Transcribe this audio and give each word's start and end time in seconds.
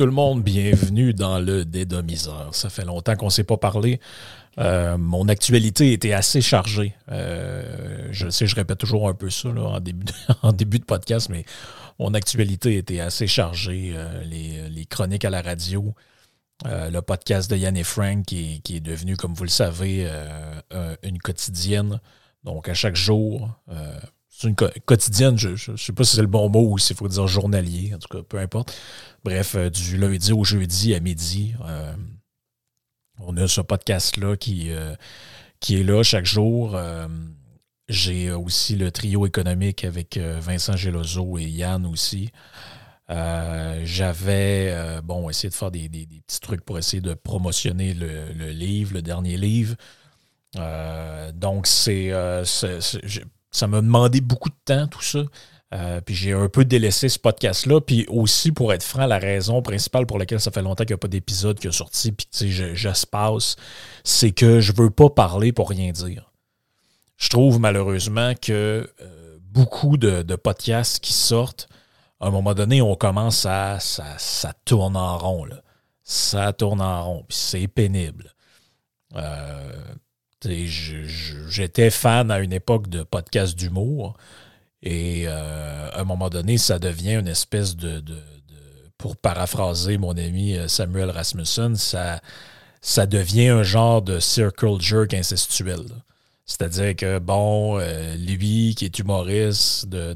Tout 0.00 0.06
le 0.06 0.12
monde, 0.12 0.42
bienvenue 0.42 1.12
dans 1.12 1.38
le 1.38 1.66
Dédomiseur. 1.66 2.54
Ça 2.54 2.70
fait 2.70 2.86
longtemps 2.86 3.16
qu'on 3.16 3.26
ne 3.26 3.30
s'est 3.30 3.44
pas 3.44 3.58
parlé. 3.58 4.00
Euh, 4.56 4.96
mon 4.96 5.28
actualité 5.28 5.92
était 5.92 6.14
assez 6.14 6.40
chargée. 6.40 6.94
Euh, 7.10 8.08
je 8.10 8.30
sais, 8.30 8.46
je 8.46 8.56
répète 8.56 8.78
toujours 8.78 9.10
un 9.10 9.12
peu 9.12 9.28
ça 9.28 9.50
en, 9.58 9.78
début 9.78 10.78
de, 10.78 10.84
podcast, 10.86 11.28
mais 11.28 11.44
mon 11.98 12.14
actualité 12.14 12.78
était 12.78 13.00
assez 13.00 13.26
chargée. 13.26 13.92
Euh, 13.94 14.24
les, 14.24 14.86
chroniques 14.86 15.26
à 15.26 15.30
la 15.30 15.42
radio, 15.42 15.94
le 16.64 17.00
podcast 17.00 17.50
de 17.50 17.58
Yann 17.58 17.76
et 17.76 17.84
Frank 17.84 18.24
qui 18.24 18.62
est, 18.70 18.80
devenu, 18.80 19.18
comme 19.18 19.34
vous 19.34 19.44
le 19.44 19.50
savez, 19.50 20.10
une 21.02 21.18
quotidienne. 21.18 22.00
Donc 22.42 22.70
à 22.70 22.74
chaque 22.74 22.96
jour, 22.96 23.50
c'est 24.40 24.48
une 24.48 24.56
quotidienne, 24.56 25.36
je 25.36 25.70
ne 25.70 25.76
sais 25.76 25.92
pas 25.92 26.02
si 26.02 26.16
c'est 26.16 26.22
le 26.22 26.26
bon 26.26 26.48
mot 26.48 26.72
ou 26.72 26.78
s'il 26.78 26.96
faut 26.96 27.08
dire 27.08 27.26
journalier, 27.26 27.92
en 27.94 27.98
tout 27.98 28.08
cas, 28.08 28.22
peu 28.26 28.38
importe. 28.38 28.74
Bref, 29.22 29.54
euh, 29.54 29.68
du 29.68 29.98
lundi 29.98 30.32
au 30.32 30.44
jeudi 30.44 30.94
à 30.94 31.00
midi, 31.00 31.54
euh, 31.66 31.92
on 33.18 33.36
a 33.36 33.46
ce 33.46 33.60
podcast-là 33.60 34.38
qui, 34.38 34.70
euh, 34.70 34.94
qui 35.60 35.78
est 35.78 35.82
là 35.84 36.02
chaque 36.02 36.24
jour. 36.24 36.74
J'ai 37.90 38.30
aussi 38.32 38.76
le 38.76 38.90
trio 38.90 39.26
économique 39.26 39.84
avec 39.84 40.16
Vincent 40.16 40.74
Gelozo 40.74 41.36
et 41.36 41.44
Yann 41.44 41.84
aussi. 41.84 42.30
J'avais, 43.10 45.02
bon, 45.04 45.28
essayé 45.28 45.50
de 45.50 45.54
faire 45.54 45.70
des, 45.70 45.90
des- 45.90 46.06
petits 46.06 46.40
trucs 46.40 46.64
pour 46.64 46.78
essayer 46.78 47.02
de 47.02 47.12
promotionner 47.12 47.92
le, 47.92 48.32
le 48.32 48.50
livre, 48.52 48.94
le 48.94 49.02
dernier 49.02 49.36
livre. 49.36 49.74
Donc, 51.34 51.66
c'est, 51.66 52.10
ça 53.50 53.66
m'a 53.66 53.80
demandé 53.80 54.20
beaucoup 54.20 54.48
de 54.50 54.54
temps, 54.64 54.86
tout 54.86 55.02
ça. 55.02 55.20
Euh, 55.72 56.00
puis 56.00 56.16
j'ai 56.16 56.32
un 56.32 56.48
peu 56.48 56.64
délaissé 56.64 57.08
ce 57.08 57.18
podcast-là. 57.18 57.80
Puis 57.80 58.04
aussi, 58.08 58.50
pour 58.50 58.72
être 58.72 58.82
franc, 58.82 59.06
la 59.06 59.18
raison 59.18 59.62
principale 59.62 60.04
pour 60.06 60.18
laquelle 60.18 60.40
ça 60.40 60.50
fait 60.50 60.62
longtemps 60.62 60.82
qu'il 60.84 60.94
n'y 60.94 60.98
a 60.98 60.98
pas 60.98 61.08
d'épisode 61.08 61.58
qui 61.60 61.68
est 61.68 61.72
sorti, 61.72 62.10
puis 62.12 62.26
tu 62.26 62.38
sais, 62.38 62.48
je- 62.50 62.74
j'espace, 62.74 63.54
c'est 64.02 64.32
que 64.32 64.60
je 64.60 64.72
veux 64.74 64.90
pas 64.90 65.10
parler 65.10 65.52
pour 65.52 65.68
rien 65.70 65.92
dire. 65.92 66.32
Je 67.16 67.28
trouve 67.28 67.60
malheureusement 67.60 68.32
que 68.34 68.90
euh, 69.00 69.38
beaucoup 69.42 69.96
de, 69.96 70.22
de 70.22 70.36
podcasts 70.36 71.00
qui 71.00 71.12
sortent, 71.12 71.68
à 72.18 72.26
un 72.26 72.30
moment 72.30 72.54
donné, 72.54 72.82
on 72.82 72.96
commence 72.96 73.46
à. 73.46 73.78
Ça, 73.80 74.04
ça 74.18 74.52
tourne 74.64 74.96
en 74.96 75.18
rond, 75.18 75.44
là. 75.44 75.62
Ça 76.02 76.52
tourne 76.52 76.80
en 76.80 77.04
rond, 77.04 77.24
puis 77.28 77.38
c'est 77.38 77.68
pénible. 77.68 78.34
Euh, 79.16 79.72
J'étais 80.44 81.90
fan 81.90 82.30
à 82.30 82.38
une 82.40 82.52
époque 82.52 82.88
de 82.88 83.02
podcasts 83.02 83.58
d'humour. 83.58 84.16
Et 84.82 85.24
euh, 85.26 85.90
à 85.90 86.00
un 86.00 86.04
moment 86.04 86.30
donné, 86.30 86.56
ça 86.56 86.78
devient 86.78 87.14
une 87.14 87.28
espèce 87.28 87.76
de, 87.76 88.02
pour 89.00 89.16
paraphraser 89.16 89.98
mon 89.98 90.16
ami 90.16 90.56
euh, 90.56 90.68
Samuel 90.68 91.10
Rasmussen, 91.10 91.76
ça, 91.76 92.20
devient 93.06 93.48
un 93.48 93.62
genre 93.62 94.02
de 94.02 94.20
circle 94.20 94.80
jerk 94.80 95.14
incestuel. 95.14 95.80
C'est-à-dire 96.50 96.96
que, 96.96 97.20
bon, 97.20 97.78
euh, 97.78 98.16
lui 98.16 98.74
qui 98.74 98.84
est 98.84 98.98
humoriste 98.98 99.88
de, 99.88 100.14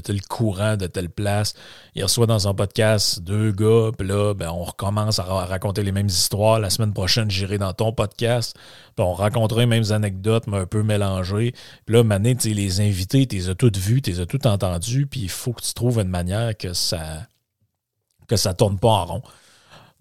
tel, 0.00 0.22
courant, 0.22 0.76
de 0.76 0.88
telle 0.88 1.10
place, 1.10 1.54
il 1.94 2.02
reçoit 2.02 2.26
dans 2.26 2.40
son 2.40 2.56
podcast 2.56 3.20
deux 3.20 3.52
gars, 3.52 3.92
puis 3.96 4.08
là, 4.08 4.34
ben, 4.34 4.50
on 4.50 4.64
recommence 4.64 5.20
à 5.20 5.22
ra- 5.22 5.44
raconter 5.44 5.84
les 5.84 5.92
mêmes 5.92 6.08
histoires. 6.08 6.58
La 6.58 6.70
semaine 6.70 6.92
prochaine, 6.92 7.30
j'irai 7.30 7.56
dans 7.56 7.72
ton 7.72 7.92
podcast, 7.92 8.56
puis 8.96 9.04
on 9.04 9.12
racontera 9.12 9.60
les 9.60 9.66
mêmes 9.66 9.92
anecdotes, 9.92 10.48
mais 10.48 10.58
un 10.58 10.66
peu 10.66 10.82
mélangées. 10.82 11.52
Puis 11.86 11.94
là, 11.94 12.02
Mané, 12.02 12.34
tu 12.34 12.52
les 12.52 12.80
invités, 12.80 13.24
tu 13.28 13.36
les 13.36 13.48
as 13.48 13.54
toutes 13.54 13.76
vus, 13.78 14.02
tu 14.02 14.10
les 14.10 14.18
as 14.18 14.26
toutes 14.26 14.46
entendus, 14.46 15.06
puis 15.06 15.20
il 15.20 15.30
faut 15.30 15.52
que 15.52 15.62
tu 15.62 15.72
trouves 15.72 16.00
une 16.00 16.08
manière 16.08 16.56
que 16.56 16.72
ça 16.72 17.28
que 18.26 18.34
ça 18.36 18.54
tourne 18.54 18.78
pas 18.78 18.88
en 18.88 19.04
rond. 19.06 19.22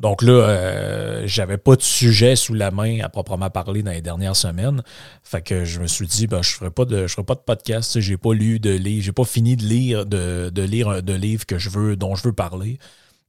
Donc 0.02 0.24
là, 0.24 0.32
euh, 0.32 1.24
j'avais 1.28 1.58
pas 1.58 1.76
de 1.76 1.82
sujet 1.82 2.36
sous 2.36 2.56
la 2.56 2.72
main 2.72 3.00
à 3.02 3.10
proprement 3.10 3.52
parler 3.52 3.84
dans 3.84 3.92
les 3.92 4.02
dernières 4.02 4.36
semaines. 4.36 4.82
Fait 5.24 5.42
que 5.42 5.64
je 5.64 5.80
me 5.80 5.88
suis 5.88 6.08
dit, 6.08 6.26
ben, 6.26 6.42
je 6.42 6.50
ferai 6.50 6.72
pas 6.72 6.86
de, 6.86 7.06
je 7.06 7.14
ferai 7.14 7.24
pas 7.24 7.36
de 7.36 7.42
podcast. 7.42 8.00
J'ai 8.00 8.18
pas 8.18 8.34
lu 8.34 8.60
de 8.60 8.72
livre, 8.72 9.04
j'ai 9.04 9.12
pas 9.12 9.26
fini 9.26 9.56
de 9.56 9.64
lire 9.64 10.06
de, 10.08 10.50
de 10.50 10.62
lire 10.64 11.04
de 11.04 11.14
livres 11.14 11.46
que 11.46 11.60
je 11.60 11.70
veux, 11.70 11.96
dont 11.96 12.16
je 12.16 12.24
veux 12.24 12.34
parler. 12.34 12.80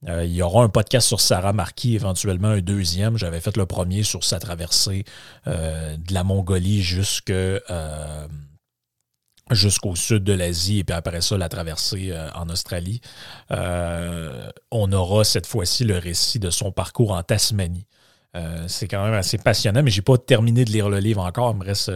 Euh, 0.08 0.24
il 0.24 0.32
y 0.32 0.42
aura 0.42 0.64
un 0.64 0.68
podcast 0.68 1.06
sur 1.06 1.20
Sarah 1.20 1.52
Marquis, 1.52 1.94
éventuellement 1.94 2.48
un 2.48 2.60
deuxième. 2.60 3.16
J'avais 3.16 3.40
fait 3.40 3.56
le 3.56 3.66
premier 3.66 4.02
sur 4.02 4.24
sa 4.24 4.38
traversée 4.38 5.04
euh, 5.46 5.96
de 5.96 6.14
la 6.14 6.24
Mongolie 6.24 6.82
jusque, 6.82 7.30
euh, 7.30 8.26
jusqu'au 9.54 9.96
sud 9.96 10.24
de 10.24 10.32
l'Asie 10.32 10.80
et 10.80 10.84
puis 10.84 10.94
après 10.94 11.20
ça, 11.20 11.36
la 11.36 11.48
traversée 11.48 12.10
euh, 12.10 12.30
en 12.34 12.48
Australie. 12.48 13.00
Euh, 13.50 14.50
on 14.70 14.92
aura 14.92 15.24
cette 15.24 15.46
fois-ci 15.46 15.84
le 15.84 15.98
récit 15.98 16.38
de 16.38 16.50
son 16.50 16.72
parcours 16.72 17.12
en 17.12 17.22
Tasmanie. 17.22 17.86
Euh, 18.34 18.64
c'est 18.66 18.88
quand 18.88 19.04
même 19.04 19.14
assez 19.14 19.38
passionnant, 19.38 19.82
mais 19.82 19.90
j'ai 19.90 20.02
pas 20.02 20.16
terminé 20.16 20.64
de 20.64 20.70
lire 20.70 20.88
le 20.88 20.98
livre 20.98 21.22
encore. 21.22 21.52
Il 21.52 21.58
me 21.58 21.64
reste 21.64 21.90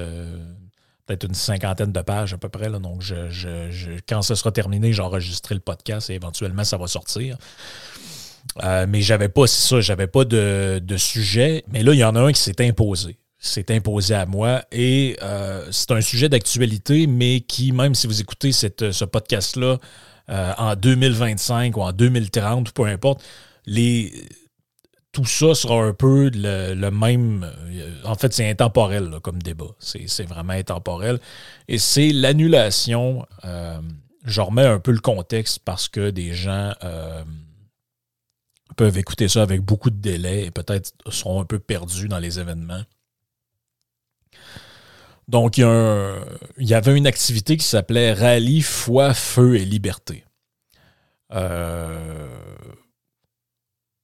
peut-être 1.07 1.25
une 1.25 1.35
cinquantaine 1.35 1.93
de 1.93 2.01
pages 2.03 2.35
à 2.35 2.39
peu 2.39 2.49
près. 2.49 2.69
là. 2.69 2.79
donc, 2.79 3.01
je, 3.01 3.99
quand 4.09 4.23
ce 4.23 4.35
sera 4.35 4.53
terminé, 4.53 4.93
j'enregistrerai 4.93 5.55
le 5.55 5.61
podcast 5.61 6.11
et 6.11 6.15
éventuellement, 6.15 6.65
ça 6.65 6.77
va 6.77 6.87
sortir. 6.87 7.39
Mais 8.63 9.01
j'avais 9.01 9.29
pas, 9.29 9.47
ça, 9.47 9.81
j'avais 9.81 10.07
pas 10.07 10.25
de 10.25 10.97
sujet. 10.97 11.65
Mais 11.73 11.83
là, 11.83 11.95
il 11.95 11.99
y 11.99 12.05
en 12.05 12.15
a 12.17 12.21
un 12.21 12.33
qui 12.33 12.41
s'est 12.41 12.67
imposé. 12.67 13.19
S'est 13.39 13.71
imposé 13.75 14.15
à 14.15 14.27
moi. 14.27 14.63
Et 14.73 15.17
euh, 15.23 15.69
c'est 15.71 15.91
un 15.93 16.01
sujet 16.01 16.29
d'actualité, 16.29 17.07
mais 17.07 17.41
qui, 17.41 17.71
même 17.73 17.95
si 17.95 18.07
vous 18.07 18.21
écoutez 18.21 18.51
ce 18.53 19.05
podcast-là 19.05 19.79
euh, 20.31 20.53
en 20.59 20.75
2025 20.75 21.77
ou 21.77 21.83
en 21.83 21.93
2030, 21.93 22.73
peu 22.73 22.85
importe, 22.87 23.23
les, 23.67 24.13
tout 25.13 25.27
ça 25.27 25.55
sera 25.55 25.77
un 25.85 25.93
peu 25.93 26.31
le, 26.35 26.91
même. 26.91 27.45
euh, 27.45 27.95
En 28.05 28.15
fait, 28.15 28.33
c'est 28.33 28.49
intemporel 28.51 29.11
comme 29.23 29.41
débat. 29.43 29.67
C'est 29.79 30.09
c'est 30.09 30.25
vraiment 30.25 30.55
intemporel. 30.55 31.21
Et 31.69 31.79
c'est 31.79 32.11
l'annulation. 32.13 33.27
euh, 33.45 33.79
je 34.25 34.41
remets 34.41 34.67
un 34.67 34.81
peu 34.81 34.91
le 34.93 34.99
contexte 34.99 35.61
parce 35.65 35.89
que 35.89 36.11
des 36.11 36.35
gens 36.35 36.73
peuvent 38.77 38.99
écouter 38.99 39.29
ça 39.29 39.43
avec 39.43 39.61
beaucoup 39.63 39.91
de 39.91 39.97
délai 40.01 40.47
et 40.47 40.51
peut-être 40.51 40.93
seront 41.11 41.41
un 41.41 41.45
peu 41.45 41.59
perdus 41.59 42.09
dans 42.09 42.19
les 42.19 42.39
événements. 42.41 42.83
Donc, 45.29 45.59
il 45.59 45.65
y, 46.59 46.75
avait 46.75 46.97
une 46.97 47.07
activité 47.07 47.57
qui 47.57 47.65
s'appelait 47.65 48.13
Rallye 48.13 48.63
Foi, 48.63 49.13
Feu 49.13 49.57
et 49.57 49.65
Liberté. 49.65 50.25
Euh, 51.33 52.29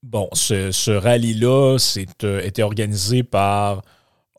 bon, 0.03 0.29
ce, 0.33 0.91
rallye-là 0.91 1.77
euh, 2.25 2.41
était 2.41 2.63
organisé 2.63 3.23
par 3.23 3.83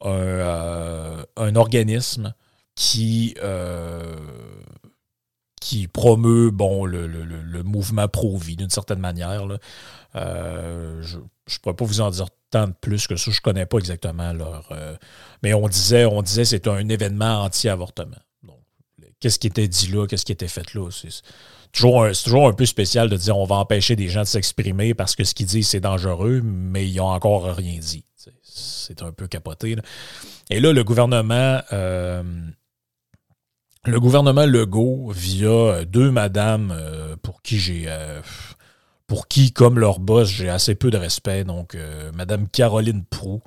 un, 0.02 0.10
euh, 0.10 1.26
organisme 1.56 2.34
qui, 2.76 3.36
qui 5.62 5.88
promeut 5.88 6.52
le, 6.52 7.64
mouvement 7.64 8.08
pro-vie 8.10 8.58
d'une 8.58 8.70
certaine 8.70 9.00
manière. 9.00 9.48
Je 10.14 11.18
ne 11.18 11.58
pourrais 11.62 11.76
pas 11.76 11.86
vous 11.86 12.02
en 12.02 12.10
dire 12.10 12.28
de 12.62 12.74
plus 12.80 13.08
que 13.08 13.16
ça. 13.16 13.32
Je 13.32 13.38
ne 13.38 13.42
connais 13.42 13.66
pas 13.66 13.78
exactement 13.78 14.34
leur. 14.34 14.68
Euh, 14.72 14.96
mais 15.42 15.54
on 15.54 15.68
disait, 15.68 16.06
on 16.06 16.22
disait 16.22 16.46
c'est 16.46 16.68
un 16.68 16.88
événement 16.90 17.44
anti-avortement. 17.44 18.18
Qu'est-ce 19.20 19.40
qui 19.40 19.48
était 19.48 19.70
dit 19.70 19.88
là? 19.88 20.06
Qu'est-ce 20.06 20.26
qui 20.26 20.34
était 20.34 20.50
fait 20.50 20.74
là? 20.74 20.90
C'est 20.92 21.10
toujours, 21.72 22.04
un, 22.04 22.12
toujours 22.12 22.48
un 22.50 22.54
peu 22.54 22.66
spécial 22.66 23.10
de 23.10 23.16
dire 23.16 23.38
on 23.38 23.46
va 23.46 23.56
empêcher 23.56 23.96
des 23.96 24.10
gens 24.10 24.22
de 24.22 24.28
s'exprimer 24.28 24.94
parce 24.94 25.16
que 25.16 25.24
ce 25.24 25.34
qu'ils 25.34 25.46
disent, 25.46 25.70
c'est 25.70 25.80
dangereux, 25.80 26.42
mais 26.44 26.86
ils 26.88 26.98
n'ont 26.98 27.06
encore 27.06 27.46
rien 27.56 27.80
dit. 27.80 28.04
C'est 28.42 29.02
un 29.02 29.14
peu 29.14 29.28
capoté. 29.28 29.78
Et 30.50 30.60
là, 30.60 30.74
le 30.74 30.84
gouvernement. 30.84 31.62
Euh, 31.72 32.22
le 33.86 34.00
gouvernement 34.00 34.46
Legault, 34.46 35.12
via 35.12 35.84
deux 35.84 36.10
madames 36.10 36.72
euh, 36.74 37.16
pour 37.22 37.42
qui 37.42 37.60
j'ai. 37.60 37.88
Pour 39.08 39.28
qui, 39.28 39.52
comme 39.52 39.80
leur 39.80 40.00
boss, 40.00 40.30
j'ai 40.30 40.50
assez 40.50 40.76
peu 40.76 40.92
de 40.92 40.98
respect. 40.98 41.44
Donc, 41.44 41.78
Madame 42.14 42.48
Caroline 42.48 43.04
Prou, 43.04 43.42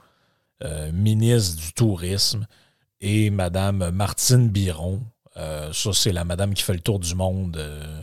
ministre 0.92 1.60
du 1.60 1.72
Tourisme, 1.72 2.46
et 3.00 3.30
Madame 3.30 3.90
Martine 3.90 4.48
Biron, 4.48 5.02
euh, 5.36 5.72
ça, 5.72 5.90
c'est 5.92 6.12
la 6.12 6.24
madame 6.24 6.54
qui 6.54 6.62
fait 6.62 6.72
le 6.72 6.80
tour 6.80 6.98
du 6.98 7.14
monde, 7.14 7.56
euh, 7.58 8.00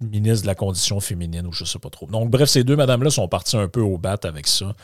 ministre 0.00 0.42
de 0.42 0.46
la 0.46 0.54
condition 0.54 1.00
féminine 1.00 1.46
ou 1.46 1.52
je 1.52 1.64
sais 1.64 1.78
pas 1.78 1.88
trop. 1.88 2.06
Donc, 2.06 2.30
bref, 2.30 2.48
ces 2.48 2.64
deux 2.64 2.76
madames-là 2.76 3.10
sont 3.10 3.28
parties 3.28 3.56
un 3.56 3.68
peu 3.68 3.80
au 3.80 3.96
bat 3.96 4.18
avec 4.24 4.46
ça 4.46 4.74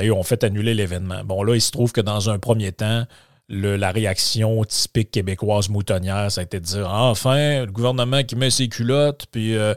et 0.00 0.10
ont 0.10 0.22
fait 0.22 0.44
annuler 0.44 0.74
l'événement. 0.74 1.24
Bon, 1.24 1.42
là, 1.42 1.54
il 1.54 1.60
se 1.60 1.72
trouve 1.72 1.90
que 1.90 2.00
dans 2.00 2.30
un 2.30 2.38
premier 2.38 2.70
temps, 2.70 3.04
la 3.48 3.90
réaction 3.90 4.64
typique 4.64 5.10
québécoise 5.10 5.68
moutonnière, 5.68 6.30
ça 6.30 6.40
a 6.40 6.44
été 6.44 6.60
de 6.60 6.64
dire 6.64 6.88
enfin, 6.90 7.64
le 7.64 7.72
gouvernement 7.72 8.22
qui 8.22 8.36
met 8.36 8.50
ses 8.50 8.68
culottes, 8.68 9.26
puis 9.30 9.56
euh, 9.56 9.74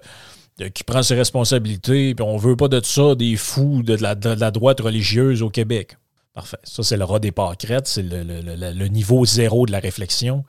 qui 0.67 0.83
prend 0.83 1.03
ses 1.03 1.15
responsabilités, 1.15 2.13
puis 2.13 2.25
on 2.25 2.37
veut 2.37 2.55
pas 2.55 2.67
de 2.67 2.81
ça 2.83 3.15
des 3.15 3.37
fous 3.37 3.81
de 3.83 3.95
la, 3.95 4.15
droite 4.15 4.81
religieuse 4.81 5.41
au 5.41 5.49
Québec. 5.49 5.97
Parfait. 6.33 6.57
Ça, 6.63 6.83
c'est 6.83 6.97
le 6.97 7.05
rat 7.05 7.19
des 7.19 7.31
pâquerettes, 7.31 7.87
c'est 7.87 8.03
le, 8.03 8.87
niveau 8.87 9.25
zéro 9.25 9.65
de 9.65 9.71
la 9.71 9.79
réflexion. 9.79 10.43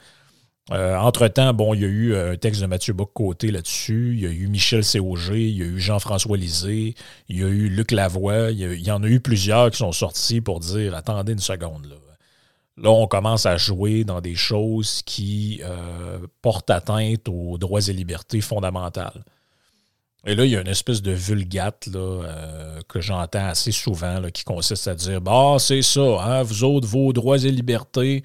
Euh, 0.73 0.97
entre-temps, 0.97 1.53
bon, 1.53 1.75
il 1.75 1.81
y 1.81 1.85
a 1.85 1.89
eu 1.89 2.17
un 2.17 2.37
texte 2.37 2.61
de 2.61 2.67
Mathieu 2.67 2.93
Bock-Côté 2.93 3.51
là-dessus, 3.51 4.13
il 4.15 4.21
y 4.21 4.27
a 4.27 4.31
eu 4.31 4.47
Michel 4.47 4.85
Cauger, 4.85 5.49
il 5.49 5.57
y 5.57 5.63
a 5.63 5.67
eu 5.67 5.81
Jean-François 5.81 6.37
Lisée, 6.37 6.95
il 7.29 7.41
y 7.41 7.43
a 7.43 7.49
eu 7.49 7.69
Luc 7.69 7.91
Lavoie, 7.91 8.51
il 8.53 8.81
y, 8.81 8.91
en 8.91 9.03
a 9.03 9.09
eu 9.09 9.19
plusieurs 9.19 9.71
qui 9.71 9.79
sont 9.79 9.91
sortis 9.91 10.41
pour 10.41 10.61
dire 10.61 10.95
attendez 10.95 11.33
une 11.33 11.41
seconde. 11.41 11.87
Là, 11.87 11.97
là 12.77 12.91
on 12.91 13.09
commence 13.09 13.47
à 13.47 13.57
jouer 13.57 14.05
dans 14.05 14.21
des 14.21 14.37
choses 14.37 15.03
qui 15.05 15.61
euh, 15.65 16.19
portent 16.41 16.71
atteinte 16.71 17.29
aux 17.29 17.59
droits 17.59 17.89
et 17.89 17.93
libertés 17.93 18.41
fondamentales. 18.41 19.25
Et 20.27 20.35
là, 20.35 20.45
il 20.45 20.51
y 20.51 20.57
a 20.57 20.61
une 20.61 20.69
espèce 20.69 21.01
de 21.01 21.13
vulgate 21.13 21.89
euh, 21.95 22.81
que 22.89 23.01
j'entends 23.01 23.47
assez 23.47 23.73
souvent 23.73 24.21
qui 24.33 24.45
consiste 24.45 24.87
à 24.87 24.95
dire 24.95 25.21
Bah, 25.21 25.57
c'est 25.59 25.83
ça, 25.83 26.01
hein, 26.01 26.43
vous 26.43 26.65
autres, 26.65 26.87
vos 26.87 27.13
droits 27.13 27.39
et 27.39 27.51
libertés, 27.51 28.23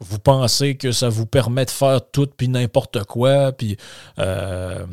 vous 0.00 0.18
pensez 0.18 0.76
que 0.76 0.92
ça 0.92 1.08
vous 1.08 1.26
permet 1.26 1.64
de 1.64 1.70
faire 1.70 2.00
tout 2.10 2.28
puis 2.36 2.48
n'importe 2.48 3.04
quoi, 3.04 3.52
puis 3.52 3.76
euh, 4.18 4.84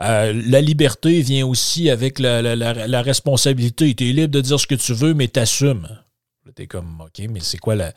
euh, 0.00 0.42
la 0.46 0.60
liberté 0.60 1.20
vient 1.20 1.46
aussi 1.46 1.90
avec 1.90 2.18
la, 2.18 3.02
responsabilité. 3.02 3.94
Tu 3.94 4.08
es 4.08 4.12
libre 4.12 4.32
de 4.32 4.40
dire 4.40 4.58
ce 4.58 4.66
que 4.66 4.74
tu 4.74 4.94
veux, 4.94 5.14
mais 5.14 5.28
t'assumes. 5.28 5.86
Tu 6.56 6.62
es 6.62 6.66
comme, 6.66 7.02
OK, 7.02 7.24
mais 7.30 7.40
c'est 7.40 7.58
quoi 7.58 7.76
la. 7.76 7.92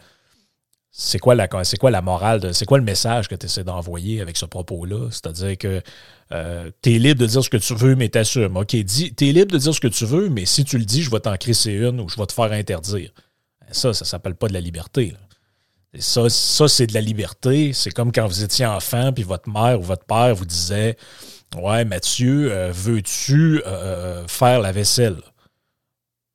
C'est 0.97 1.19
quoi, 1.19 1.35
la, 1.35 1.49
quoi 1.49 1.91
la 1.91 2.01
morale, 2.01 2.53
c'est 2.53 2.65
quoi 2.65 2.77
le 2.77 2.83
message 2.85 3.27
que 3.27 3.35
tu 3.35 3.47
essaies 3.47 3.65
d'envoyer 3.65 4.21
avec 4.21 4.37
ce 4.37 4.45
propos-là? 4.45 5.09
C'est-à-dire 5.11 5.57
que 5.57 5.81
euh, 6.31 6.71
tu 6.81 6.95
es 6.95 6.99
libre 6.99 7.19
de 7.19 7.25
dire 7.25 7.43
ce 7.43 7.49
que 7.49 7.57
tu 7.57 7.75
veux, 7.75 7.95
mais 7.95 8.07
t'assumes. 8.07 8.55
OK, 8.55 8.69
tu 8.69 9.27
es 9.27 9.31
libre 9.33 9.51
de 9.51 9.57
dire 9.57 9.73
ce 9.75 9.81
que 9.81 9.89
tu 9.89 10.05
veux, 10.05 10.29
mais 10.29 10.45
si 10.45 10.63
tu 10.63 10.77
le 10.77 10.85
dis, 10.85 11.03
je 11.03 11.11
vais 11.11 11.19
t'en 11.19 11.35
crisser 11.35 11.73
une 11.73 11.99
ou 11.99 12.07
je 12.07 12.15
vais 12.15 12.25
te 12.25 12.31
faire 12.31 12.49
interdire. 12.53 13.11
Ça, 13.71 13.93
ça 13.93 14.05
s'appelle 14.05 14.35
pas 14.35 14.47
de 14.47 14.53
la 14.53 14.61
liberté. 14.61 15.13
Ça, 15.99 16.29
ça 16.29 16.67
c'est 16.69 16.87
de 16.87 16.93
la 16.93 17.01
liberté. 17.01 17.73
C'est 17.73 17.91
comme 17.91 18.13
quand 18.13 18.27
vous 18.27 18.43
étiez 18.43 18.65
enfant, 18.65 19.11
puis 19.11 19.23
votre 19.23 19.49
mère 19.49 19.81
ou 19.81 19.83
votre 19.83 20.05
père 20.05 20.33
vous 20.33 20.45
disait 20.45 20.95
Ouais, 21.57 21.85
Mathieu, 21.85 22.51
euh, 22.51 22.71
veux-tu 22.73 23.61
euh, 23.61 23.63
euh, 23.65 24.27
faire 24.27 24.59
la 24.61 24.71
vaisselle? 24.71 25.17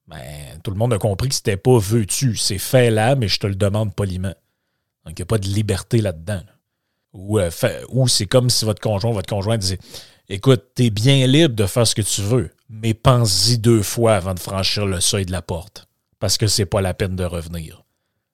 Ben, 0.07 0.61
tout 0.65 0.71
le 0.71 0.77
monde 0.77 0.93
a 0.93 0.99
compris 0.99 1.29
que 1.29 1.35
c'était 1.35 1.57
pas 1.57 1.79
veux-tu, 1.79 2.37
c'est 2.37 2.59
fait 2.59 2.91
là, 2.91 3.15
mais 3.15 3.29
je 3.29 3.39
te 3.39 3.47
le 3.47 3.55
demande 3.55 3.95
poliment. 3.95 4.35
Donc, 5.05 5.19
il 5.19 5.23
n'y 5.23 5.23
a 5.23 5.27
pas 5.27 5.39
de 5.39 5.49
liberté 5.49 6.01
là-dedans. 6.01 6.43
Ou, 7.13 7.41
ou 7.89 8.09
c'est 8.09 8.27
comme 8.27 8.51
si 8.51 8.65
votre 8.65 8.81
conjoint, 8.81 9.13
votre 9.13 9.29
conjoint 9.29 9.59
disait 9.59 9.79
Écoute, 10.29 10.63
tu 10.77 10.85
es 10.85 10.91
bien 10.91 11.27
libre 11.27 11.57
de 11.57 11.67
faire 11.67 11.87
ce 11.87 11.95
que 11.95 12.03
tu 12.03 12.23
veux, 12.23 12.51
mais 12.69 12.95
pense-y 12.95 13.59
deux 13.59 13.83
fois 13.83 14.15
avant 14.15 14.35
de 14.35 14.39
franchir 14.39 14.87
le 14.87 15.01
seuil 15.01 15.27
de 15.27 15.33
la 15.33 15.43
porte, 15.43 15.89
parce 16.21 16.39
que 16.39 16.47
c'est 16.47 16.67
pas 16.67 16.81
la 16.81 16.95
peine 16.95 17.17
de 17.17 17.25
revenir 17.25 17.85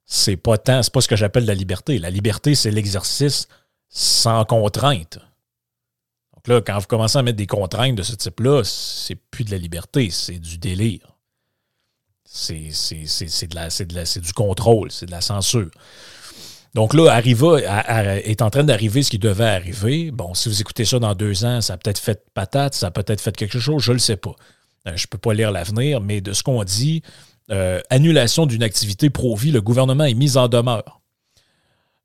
c'est 0.06 0.36
pas 0.36 0.56
tant, 0.56 0.82
c'est 0.82 0.92
pas 0.92 1.00
ce 1.00 1.08
que 1.08 1.16
j'appelle 1.16 1.44
la 1.44 1.54
liberté. 1.54 1.98
La 1.98 2.10
liberté, 2.10 2.54
c'est 2.54 2.70
l'exercice 2.70 3.48
sans 3.88 4.44
contrainte. 4.44 5.19
Donc 6.34 6.46
là, 6.46 6.60
quand 6.60 6.78
vous 6.78 6.86
commencez 6.86 7.19
à 7.19 7.22
mettre 7.22 7.36
des 7.36 7.48
contraintes 7.48 7.96
de 7.96 8.04
ce 8.04 8.14
type-là, 8.14 8.62
c'est 8.64 9.16
plus 9.16 9.44
de 9.44 9.50
la 9.50 9.58
liberté, 9.58 10.10
c'est 10.10 10.38
du 10.38 10.58
délire. 10.58 11.12
C'est 12.24 12.70
du 14.20 14.32
contrôle, 14.32 14.92
c'est 14.92 15.06
de 15.06 15.10
la 15.10 15.20
censure. 15.20 15.70
Donc 16.76 16.93
là, 16.93 17.08
Arriva 17.11 17.58
est 18.23 18.43
en 18.43 18.50
train 18.50 18.62
d'arriver 18.62 19.02
ce 19.02 19.08
qui 19.08 19.19
devait 19.19 19.44
arriver. 19.44 20.11
Bon, 20.11 20.34
si 20.34 20.50
vous 20.50 20.61
écoutez 20.61 20.84
ça 20.84 20.99
dans 20.99 21.14
deux 21.14 21.46
ans, 21.46 21.62
ça 21.62 21.73
a 21.73 21.76
peut-être 21.78 21.99
fait 21.99 22.23
patate, 22.34 22.75
ça 22.75 22.88
a 22.88 22.90
peut-être 22.90 23.23
fait 23.23 23.34
quelque 23.34 23.58
chose, 23.58 23.82
je 23.82 23.93
ne 23.93 23.94
le 23.94 23.99
sais 23.99 24.19
pas. 24.19 24.34
Euh, 24.87 24.93
je 24.94 25.05
ne 25.05 25.08
peux 25.08 25.17
pas 25.17 25.32
lire 25.32 25.50
l'avenir, 25.52 26.02
mais 26.02 26.20
de 26.20 26.34
ce 26.34 26.43
qu'on 26.43 26.64
dit, 26.64 27.00
euh, 27.50 27.81
annulation 27.88 28.44
d'une 28.44 28.62
activité 28.62 29.08
pro-vie, 29.08 29.52
le 29.52 29.62
gouvernement 29.62 30.05
est 30.05 30.12
mis 30.12 30.37
en 30.37 30.49
demeure. 30.49 31.00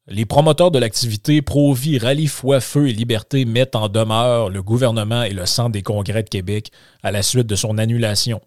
Les 0.08 0.24
promoteurs 0.26 0.72
de 0.72 0.80
l'activité 0.80 1.42
pro-vie 1.42 1.98
Rallye 1.98 2.28
Foi, 2.28 2.62
Feu 2.62 2.88
et 2.88 2.94
Liberté 2.94 3.44
mettent 3.44 3.76
en 3.76 3.90
demeure 3.90 4.50
le 4.50 4.64
gouvernement 4.64 5.24
et 5.24 5.34
le 5.34 5.46
Centre 5.48 5.72
des 5.72 5.84
congrès 5.84 6.24
de 6.24 6.30
Québec 6.30 6.72
à 7.04 7.12
la 7.12 7.24
suite 7.24 7.46
de 7.46 7.58
son 7.58 7.78
annulation. 7.78 8.40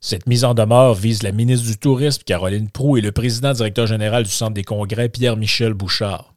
Cette 0.00 0.26
mise 0.26 0.44
en 0.44 0.54
demeure 0.54 0.94
vise 0.94 1.22
la 1.22 1.32
ministre 1.32 1.66
du 1.66 1.78
Tourisme, 1.78 2.22
Caroline 2.24 2.70
Proux, 2.70 2.96
et 2.96 3.00
le 3.00 3.12
président 3.12 3.52
directeur 3.52 3.86
général 3.86 4.24
du 4.24 4.30
Centre 4.30 4.54
des 4.54 4.64
congrès, 4.64 5.08
Pierre-Michel 5.08 5.74
Bouchard. 5.74 6.34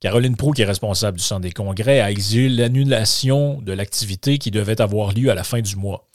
Caroline 0.00 0.36
Proux, 0.36 0.52
qui 0.52 0.62
est 0.62 0.66
responsable 0.66 1.18
du 1.18 1.24
Centre 1.24 1.40
des 1.40 1.52
congrès, 1.52 2.00
a 2.00 2.10
exigé 2.10 2.48
l'annulation 2.48 3.60
de 3.60 3.72
l'activité 3.72 4.38
qui 4.38 4.50
devait 4.50 4.80
avoir 4.80 5.12
lieu 5.12 5.30
à 5.30 5.34
la 5.34 5.44
fin 5.44 5.60
du 5.60 5.76
mois. 5.76 6.06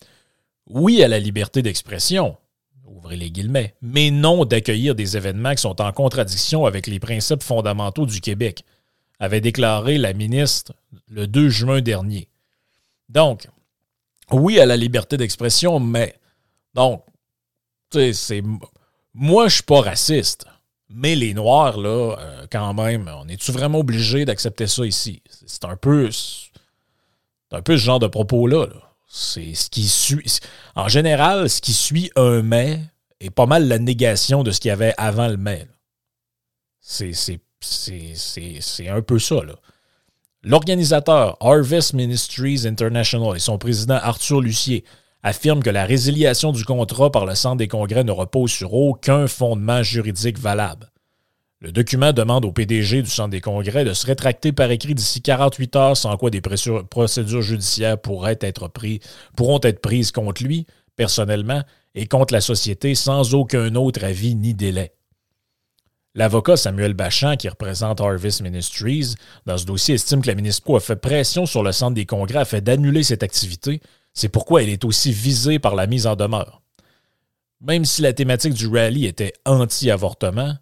Oui 0.67 1.03
à 1.03 1.09
la 1.09 1.19
liberté 1.19 1.61
d'expression, 1.61 2.37
ouvrez 2.85 3.17
les 3.17 3.31
guillemets, 3.31 3.75
mais 3.81 4.11
non 4.11 4.45
d'accueillir 4.45 4.95
des 4.95 5.17
événements 5.17 5.55
qui 5.55 5.61
sont 5.61 5.81
en 5.81 5.91
contradiction 5.91 6.65
avec 6.65 6.87
les 6.87 6.99
principes 6.99 7.43
fondamentaux 7.43 8.05
du 8.05 8.21
Québec, 8.21 8.63
avait 9.19 9.41
déclaré 9.41 9.97
la 9.97 10.13
ministre 10.13 10.73
le 11.09 11.27
2 11.27 11.49
juin 11.49 11.81
dernier. 11.81 12.29
Donc, 13.09 13.47
oui 14.31 14.59
à 14.59 14.65
la 14.65 14.77
liberté 14.77 15.17
d'expression, 15.17 15.81
mais 15.81 16.15
donc, 16.73 17.03
tu 17.89 17.99
sais, 17.99 18.13
c'est. 18.13 18.43
Moi, 19.13 19.47
je 19.47 19.55
suis 19.55 19.63
pas 19.63 19.81
raciste. 19.81 20.45
Mais 20.89 21.15
les 21.15 21.33
Noirs, 21.33 21.77
là, 21.77 22.15
euh, 22.19 22.47
quand 22.51 22.73
même, 22.73 23.09
on 23.17 23.27
est-tu 23.27 23.51
vraiment 23.51 23.79
obligé 23.79 24.25
d'accepter 24.25 24.67
ça 24.67 24.85
ici? 24.85 25.23
C'est 25.45 25.65
un 25.65 25.75
peu. 25.75 26.11
C'est 26.11 26.51
un 27.51 27.61
peu 27.61 27.77
ce 27.77 27.83
genre 27.83 27.99
de 27.99 28.07
propos-là. 28.07 28.67
Là. 28.67 28.93
C'est 29.07 29.53
ce 29.53 29.69
qui 29.69 29.87
suit. 29.87 30.39
En 30.75 30.87
général, 30.87 31.49
ce 31.49 31.61
qui 31.61 31.73
suit 31.73 32.11
un 32.15 32.41
mais 32.41 32.79
est 33.19 33.29
pas 33.29 33.45
mal 33.45 33.67
la 33.67 33.79
négation 33.79 34.43
de 34.43 34.51
ce 34.51 34.59
qu'il 34.59 34.69
y 34.69 34.71
avait 34.71 34.93
avant 34.97 35.27
le 35.27 35.37
mais. 35.37 35.67
C'est 36.79 37.13
un 38.87 39.01
peu 39.01 39.19
ça. 39.19 39.35
L'organisateur 40.43 41.37
Harvest 41.39 41.93
Ministries 41.93 42.67
International 42.67 43.35
et 43.35 43.39
son 43.39 43.57
président 43.57 43.95
Arthur 43.95 44.41
Lucier 44.41 44.83
affirment 45.23 45.63
que 45.63 45.69
la 45.69 45.85
résiliation 45.85 46.51
du 46.51 46.65
contrat 46.65 47.11
par 47.11 47.25
le 47.25 47.33
Centre 47.33 47.57
des 47.57 47.67
congrès 47.67 48.03
ne 48.03 48.11
repose 48.11 48.51
sur 48.51 48.73
aucun 48.73 49.27
fondement 49.27 49.81
juridique 49.81 50.37
valable. 50.37 50.91
Le 51.61 51.71
document 51.71 52.11
demande 52.11 52.43
au 52.43 52.51
PDG 52.51 53.01
du 53.01 53.09
Centre 53.09 53.29
des 53.29 53.39
congrès 53.39 53.85
de 53.85 53.93
se 53.93 54.05
rétracter 54.05 54.51
par 54.51 54.69
écrit 54.69 54.95
d'ici 54.95 55.21
48 55.21 55.75
heures, 55.77 55.97
sans 55.97 56.17
quoi 56.17 56.29
des 56.29 56.41
procédures 56.41 57.41
judiciaires 57.41 57.97
pourront 57.97 58.27
être 58.27 58.67
prises 58.67 60.11
contre 60.11 60.43
lui, 60.43 60.67
personnellement, 60.97 61.63
et 61.95 62.05
contre 62.05 62.33
la 62.33 62.41
société 62.41 62.95
sans 62.95 63.33
aucun 63.33 63.75
autre 63.75 64.03
avis 64.03 64.35
ni 64.35 64.53
délai. 64.53 64.91
L'avocat 66.15 66.57
Samuel 66.57 66.93
Bachand, 66.93 67.37
qui 67.37 67.47
représente 67.47 68.01
Harvest 68.01 68.41
Ministries, 68.41 69.15
dans 69.45 69.57
ce 69.57 69.65
dossier 69.65 69.95
estime 69.95 70.21
que 70.21 70.27
la 70.27 70.35
ministre 70.35 70.75
a 70.75 70.79
fait 70.79 70.95
pression 70.95 71.45
sur 71.45 71.63
le 71.63 71.71
Centre 71.71 71.95
des 71.95 72.05
congrès 72.05 72.39
afin 72.39 72.59
d'annuler 72.59 73.03
cette 73.03 73.23
activité. 73.23 73.79
C'est 74.13 74.29
pourquoi 74.29 74.63
elle 74.63 74.69
est 74.69 74.85
aussi 74.85 75.11
visée 75.11 75.59
par 75.59 75.75
la 75.75 75.87
mise 75.87 76.07
en 76.07 76.15
demeure. 76.15 76.61
Même 77.61 77.85
si 77.85 78.01
la 78.01 78.13
thématique 78.13 78.53
du 78.53 78.67
rallye 78.67 79.05
était 79.05 79.33
anti-avortement, 79.45 80.55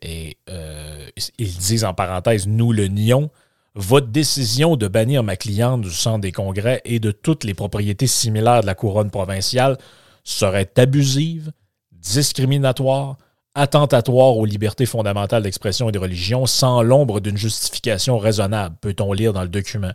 et 0.00 0.38
euh, 0.48 1.08
ils 1.38 1.56
disent 1.56 1.84
en 1.84 1.94
parenthèse, 1.94 2.46
nous 2.46 2.72
le 2.72 2.86
nions, 2.86 3.30
Votre 3.80 4.08
décision 4.08 4.74
de 4.74 4.88
bannir 4.88 5.22
ma 5.22 5.36
cliente 5.36 5.82
du 5.82 5.90
centre 5.92 6.20
des 6.20 6.32
congrès 6.32 6.82
et 6.84 6.98
de 6.98 7.12
toutes 7.12 7.44
les 7.44 7.54
propriétés 7.54 8.08
similaires 8.08 8.62
de 8.62 8.66
la 8.66 8.74
couronne 8.74 9.10
provinciale 9.10 9.78
serait 10.24 10.70
abusive, 10.76 11.52
discriminatoire, 11.92 13.18
attentatoire 13.54 14.36
aux 14.36 14.46
libertés 14.46 14.86
fondamentales 14.86 15.44
d'expression 15.44 15.88
et 15.88 15.92
de 15.92 15.98
religion 16.00 16.44
sans 16.44 16.82
l'ombre 16.82 17.20
d'une 17.20 17.36
justification 17.36 18.18
raisonnable, 18.18 18.76
peut-on 18.80 19.12
lire 19.12 19.32
dans 19.32 19.42
le 19.42 19.48
document. 19.48 19.92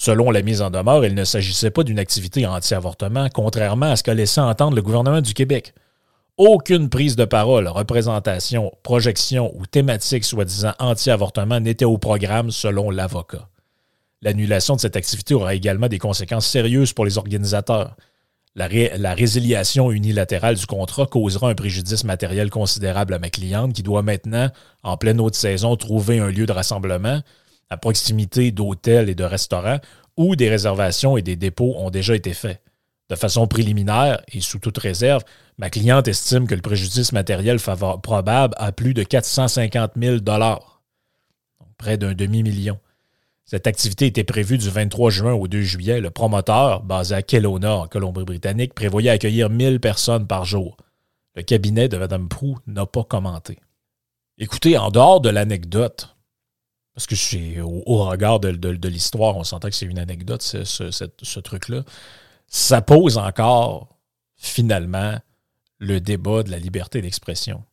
Selon 0.00 0.30
la 0.30 0.40
mise 0.40 0.62
en 0.62 0.70
demeure, 0.70 1.04
il 1.04 1.14
ne 1.14 1.24
s'agissait 1.24 1.70
pas 1.70 1.82
d'une 1.82 1.98
activité 1.98 2.46
anti-avortement, 2.46 3.28
contrairement 3.34 3.90
à 3.90 3.96
ce 3.96 4.02
qu'a 4.02 4.14
laissé 4.14 4.40
entendre 4.40 4.74
le 4.74 4.80
gouvernement 4.80 5.20
du 5.20 5.34
Québec. 5.34 5.74
Aucune 6.38 6.88
prise 6.88 7.16
de 7.16 7.26
parole, 7.26 7.68
représentation, 7.68 8.72
projection 8.82 9.52
ou 9.54 9.66
thématique 9.66 10.24
soi-disant 10.24 10.72
anti-avortement 10.78 11.60
n'était 11.60 11.84
au 11.84 11.98
programme 11.98 12.50
selon 12.50 12.88
l'avocat. 12.88 13.50
L'annulation 14.22 14.74
de 14.74 14.80
cette 14.80 14.96
activité 14.96 15.34
aura 15.34 15.54
également 15.54 15.88
des 15.88 15.98
conséquences 15.98 16.46
sérieuses 16.46 16.94
pour 16.94 17.04
les 17.04 17.18
organisateurs. 17.18 17.94
La, 18.54 18.68
résiliation 19.12 19.92
unilatérale 19.92 20.56
du 20.56 20.64
contrat 20.64 21.04
causera 21.04 21.50
un 21.50 21.54
préjudice 21.54 22.04
matériel 22.04 22.48
considérable 22.48 23.12
à 23.12 23.18
ma 23.18 23.28
cliente 23.28 23.74
qui 23.74 23.82
doit 23.82 24.02
maintenant, 24.02 24.48
en 24.82 24.96
pleine 24.96 25.20
haute 25.20 25.34
saison, 25.34 25.76
trouver 25.76 26.20
un 26.20 26.30
lieu 26.30 26.46
de 26.46 26.52
rassemblement 26.52 27.20
à 27.70 27.76
proximité 27.76 28.50
d'hôtels 28.50 29.08
et 29.08 29.14
de 29.14 29.24
restaurants 29.24 29.80
où 30.16 30.36
des 30.36 30.50
réservations 30.50 31.16
et 31.16 31.22
des 31.22 31.36
dépôts 31.36 31.74
ont 31.78 31.90
déjà 31.90 32.14
été 32.14 32.34
faits. 32.34 32.60
De 33.08 33.16
façon 33.16 33.46
préliminaire 33.46 34.22
et 34.32 34.40
sous 34.40 34.58
toute 34.58 34.78
réserve, 34.78 35.24
ma 35.58 35.70
cliente 35.70 36.06
estime 36.06 36.46
que 36.46 36.54
le 36.54 36.60
préjudice 36.60 37.12
matériel 37.12 37.58
probable 37.58 38.54
a 38.56 38.72
plus 38.72 38.94
de 38.94 39.02
450 39.02 39.92
000 40.00 40.18
près 41.78 41.96
d'un 41.96 42.14
demi-million. 42.14 42.78
Cette 43.46 43.66
activité 43.66 44.06
était 44.06 44.22
prévue 44.22 44.58
du 44.58 44.70
23 44.70 45.10
juin 45.10 45.32
au 45.32 45.48
2 45.48 45.62
juillet. 45.62 46.00
Le 46.00 46.10
promoteur, 46.10 46.84
basé 46.84 47.16
à 47.16 47.22
Kelowna, 47.22 47.74
en 47.74 47.88
Colombie-Britannique, 47.88 48.74
prévoyait 48.74 49.10
accueillir 49.10 49.50
1000 49.50 49.80
personnes 49.80 50.28
par 50.28 50.44
jour. 50.44 50.76
Le 51.34 51.42
cabinet 51.42 51.88
de 51.88 51.96
Mme 51.96 52.28
Prou 52.28 52.58
n'a 52.68 52.86
pas 52.86 53.02
commenté. 53.02 53.58
Écoutez, 54.38 54.78
en 54.78 54.90
dehors 54.90 55.20
de 55.20 55.30
l'anecdote, 55.30 56.14
parce 56.94 57.06
que 57.06 57.16
c'est 57.16 57.60
au, 57.60 58.04
regard 58.04 58.40
de, 58.40 58.88
l'histoire, 58.88 59.36
on 59.36 59.44
s'entend 59.44 59.68
que 59.68 59.74
c'est 59.74 59.86
une 59.86 59.98
anecdote, 59.98 60.42
ce 60.42 61.40
truc-là 61.40 61.82
ça 62.50 62.82
pose 62.82 63.16
encore, 63.16 63.96
finalement, 64.36 65.18
le 65.78 66.00
débat 66.00 66.42
de 66.42 66.50
la 66.50 66.58
liberté 66.58 67.00
d'expression. 67.00 67.64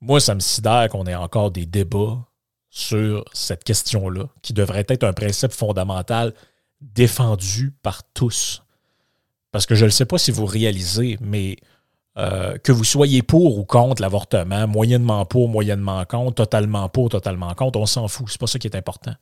Moi, 0.00 0.20
ça 0.20 0.34
me 0.34 0.40
sidère 0.40 0.88
qu'on 0.90 1.06
ait 1.06 1.14
encore 1.14 1.50
des 1.50 1.66
débats 1.66 2.24
sur 2.70 3.24
cette 3.32 3.64
question-là, 3.64 4.28
qui 4.42 4.52
devrait 4.52 4.84
être 4.88 5.04
un 5.04 5.14
principe 5.14 5.52
fondamental 5.52 6.34
défendu 6.82 7.72
par 7.82 8.04
tous. 8.12 8.62
Parce 9.50 9.64
que 9.64 9.74
je 9.74 9.86
ne 9.86 9.90
sais 9.90 10.04
pas 10.04 10.18
si 10.18 10.30
vous 10.30 10.44
réalisez, 10.44 11.16
mais 11.20 11.56
euh, 12.18 12.58
que 12.58 12.72
vous 12.72 12.84
soyez 12.84 13.22
pour 13.22 13.58
ou 13.58 13.64
contre 13.64 14.02
l'avortement, 14.02 14.66
moyennement 14.66 15.24
pour, 15.24 15.48
moyennement 15.48 16.04
contre, 16.04 16.34
totalement 16.34 16.88
pour, 16.88 17.08
totalement 17.10 17.54
contre, 17.54 17.78
on 17.78 17.86
s'en 17.86 18.08
fout. 18.08 18.26
C'est 18.28 18.40
pas 18.40 18.46
ça 18.46 18.58
qui 18.58 18.66
est 18.66 18.76
important 18.76 19.14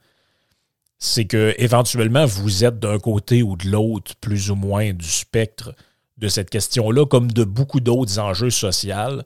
c'est 0.99 1.26
que 1.26 1.55
éventuellement 1.59 2.25
vous 2.25 2.65
êtes 2.65 2.79
d'un 2.79 2.99
côté 2.99 3.43
ou 3.43 3.57
de 3.57 3.69
l'autre, 3.69 4.15
plus 4.17 4.50
ou 4.50 4.55
moins 4.55 4.93
du 4.93 5.09
spectre 5.09 5.75
de 6.17 6.29
cette 6.29 6.50
question-là, 6.50 7.07
comme 7.07 7.31
de 7.31 7.45
beaucoup 7.45 7.81
d'autres 7.81 8.19
enjeux 8.19 8.50
sociaux 8.50 9.23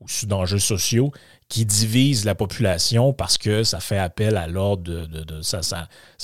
ou 0.00 0.06
d'enjeux 0.26 0.58
sociaux 0.58 1.12
qui 1.48 1.64
divisent 1.64 2.24
la 2.24 2.34
population 2.34 3.12
parce 3.14 3.38
que 3.38 3.64
ça 3.64 3.80
fait 3.80 3.98
appel 3.98 4.36
à 4.36 4.46
l'ordre 4.46 4.82
de, 5.06 5.42
ça, 5.42 5.60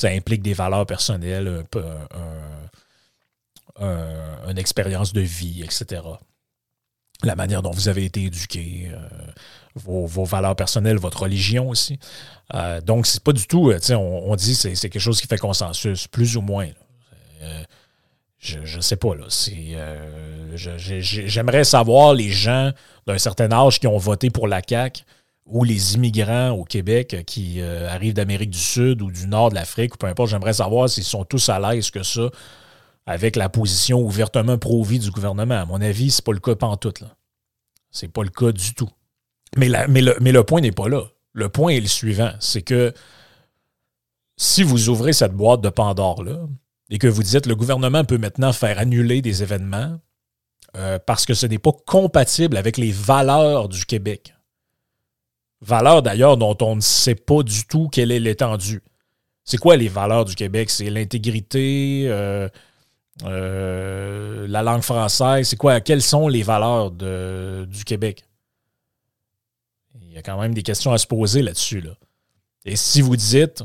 implique 0.04 0.42
des 0.42 0.52
valeurs 0.52 0.84
personnelles, 0.84 1.64
une 3.78 4.58
expérience 4.58 5.14
de 5.14 5.22
vie, 5.22 5.62
etc. 5.62 6.02
La 7.22 7.36
manière 7.36 7.62
dont 7.62 7.70
vous 7.70 7.88
avez 7.88 8.04
été 8.04 8.24
éduqué, 8.24 8.90
euh, 8.92 8.98
vos, 9.74 10.24
valeurs 10.24 10.56
personnelles, 10.56 10.98
votre 10.98 11.22
religion 11.22 11.68
aussi. 11.68 11.98
Euh, 12.54 12.80
donc, 12.80 13.06
c'est 13.06 13.22
pas 13.22 13.32
du 13.32 13.46
tout, 13.46 13.70
euh, 13.70 13.78
on, 13.90 14.32
on 14.32 14.36
dit 14.36 14.54
c'est 14.54 14.74
c'est 14.74 14.88
quelque 14.88 15.02
chose 15.02 15.20
qui 15.20 15.26
fait 15.26 15.38
consensus, 15.38 16.06
plus 16.08 16.36
ou 16.36 16.40
moins. 16.40 16.68
Je 18.38 18.76
ne 18.76 18.80
sais 18.80 18.96
pas, 18.96 19.14
là. 19.14 19.26
J'aimerais 20.56 21.64
savoir 21.64 22.14
les 22.14 22.30
gens 22.30 22.70
d'un 23.06 23.18
certain 23.18 23.52
âge 23.52 23.78
qui 23.80 23.86
ont 23.86 23.98
voté 23.98 24.30
pour 24.30 24.48
la 24.48 24.62
CAQ 24.66 25.02
ou 25.44 25.62
les 25.62 25.94
immigrants 25.94 26.50
au 26.50 26.64
Québec 26.64 27.22
qui 27.26 27.60
arrivent 27.62 28.14
d'Amérique 28.14 28.50
du 28.50 28.58
Sud 28.58 29.02
ou 29.02 29.10
du 29.10 29.26
Nord 29.26 29.50
de 29.50 29.56
l'Afrique, 29.56 29.94
ou 29.94 29.98
peu 29.98 30.06
importe, 30.06 30.30
j'aimerais 30.30 30.54
savoir 30.54 30.88
s'ils 30.88 31.04
sont 31.04 31.24
tous 31.24 31.50
à 31.50 31.58
l'aise 31.58 31.90
que 31.90 32.02
ça 32.02 32.30
avec 33.06 33.36
la 33.36 33.48
position 33.48 34.00
ouvertement 34.00 34.58
pro-vie 34.58 34.98
du 34.98 35.10
gouvernement. 35.10 35.60
À 35.60 35.66
mon 35.66 35.80
avis, 35.80 36.10
c'est 36.10 36.24
pas 36.24 36.32
le 36.32 36.40
cas 36.40 36.54
pantoute. 36.54 37.00
Là. 37.00 37.16
C'est 37.90 38.08
pas 38.08 38.22
le 38.22 38.30
cas 38.30 38.52
du 38.52 38.74
tout. 38.74 38.90
Mais, 39.56 39.68
mais, 39.88 40.00
le, 40.00 40.16
mais 40.20 40.32
le 40.32 40.44
point 40.44 40.60
n'est 40.60 40.72
pas 40.72 40.88
là. 40.88 41.02
Le 41.32 41.48
point 41.48 41.72
est 41.72 41.80
le 41.80 41.88
suivant, 41.88 42.32
c'est 42.40 42.62
que 42.62 42.92
si 44.36 44.62
vous 44.62 44.88
ouvrez 44.88 45.12
cette 45.12 45.32
boîte 45.32 45.60
de 45.60 45.68
Pandore-là 45.68 46.46
et 46.88 46.98
que 46.98 47.06
vous 47.06 47.22
dites 47.22 47.46
le 47.46 47.54
gouvernement 47.54 48.04
peut 48.04 48.18
maintenant 48.18 48.52
faire 48.52 48.78
annuler 48.78 49.22
des 49.22 49.42
événements 49.42 50.00
euh, 50.76 50.98
parce 51.04 51.26
que 51.26 51.34
ce 51.34 51.46
n'est 51.46 51.58
pas 51.58 51.72
compatible 51.86 52.56
avec 52.56 52.78
les 52.78 52.90
valeurs 52.90 53.68
du 53.68 53.84
Québec, 53.84 54.34
valeurs 55.60 56.02
d'ailleurs 56.02 56.36
dont 56.36 56.56
on 56.62 56.76
ne 56.76 56.80
sait 56.80 57.14
pas 57.14 57.42
du 57.42 57.66
tout 57.66 57.88
quelle 57.88 58.10
est 58.10 58.20
l'étendue. 58.20 58.82
C'est 59.44 59.58
quoi 59.58 59.76
les 59.76 59.88
valeurs 59.88 60.24
du 60.24 60.34
Québec? 60.34 60.70
C'est 60.70 60.90
l'intégrité, 60.90 62.04
euh, 62.06 62.48
euh, 63.24 64.46
la 64.48 64.62
langue 64.62 64.82
française, 64.82 65.48
c'est 65.48 65.56
quoi? 65.56 65.80
Quelles 65.80 66.02
sont 66.02 66.28
les 66.28 66.42
valeurs 66.42 66.90
du 66.90 67.84
Québec? 67.84 68.24
Il 70.02 70.12
y 70.12 70.18
a 70.18 70.22
quand 70.22 70.40
même 70.40 70.54
des 70.54 70.62
questions 70.62 70.92
à 70.92 70.98
se 70.98 71.06
poser 71.06 71.42
là-dessus. 71.42 71.80
Là. 71.80 71.92
Et 72.64 72.76
si 72.76 73.00
vous 73.00 73.16
dites 73.16 73.62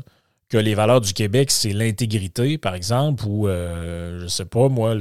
que 0.48 0.56
les 0.56 0.74
valeurs 0.74 1.00
du 1.00 1.12
Québec, 1.12 1.50
c'est 1.50 1.72
l'intégrité, 1.72 2.58
par 2.58 2.74
exemple, 2.74 3.24
ou, 3.26 3.48
euh, 3.48 4.20
je 4.22 4.26
sais 4.28 4.44
pas, 4.44 4.68
moi, 4.68 4.94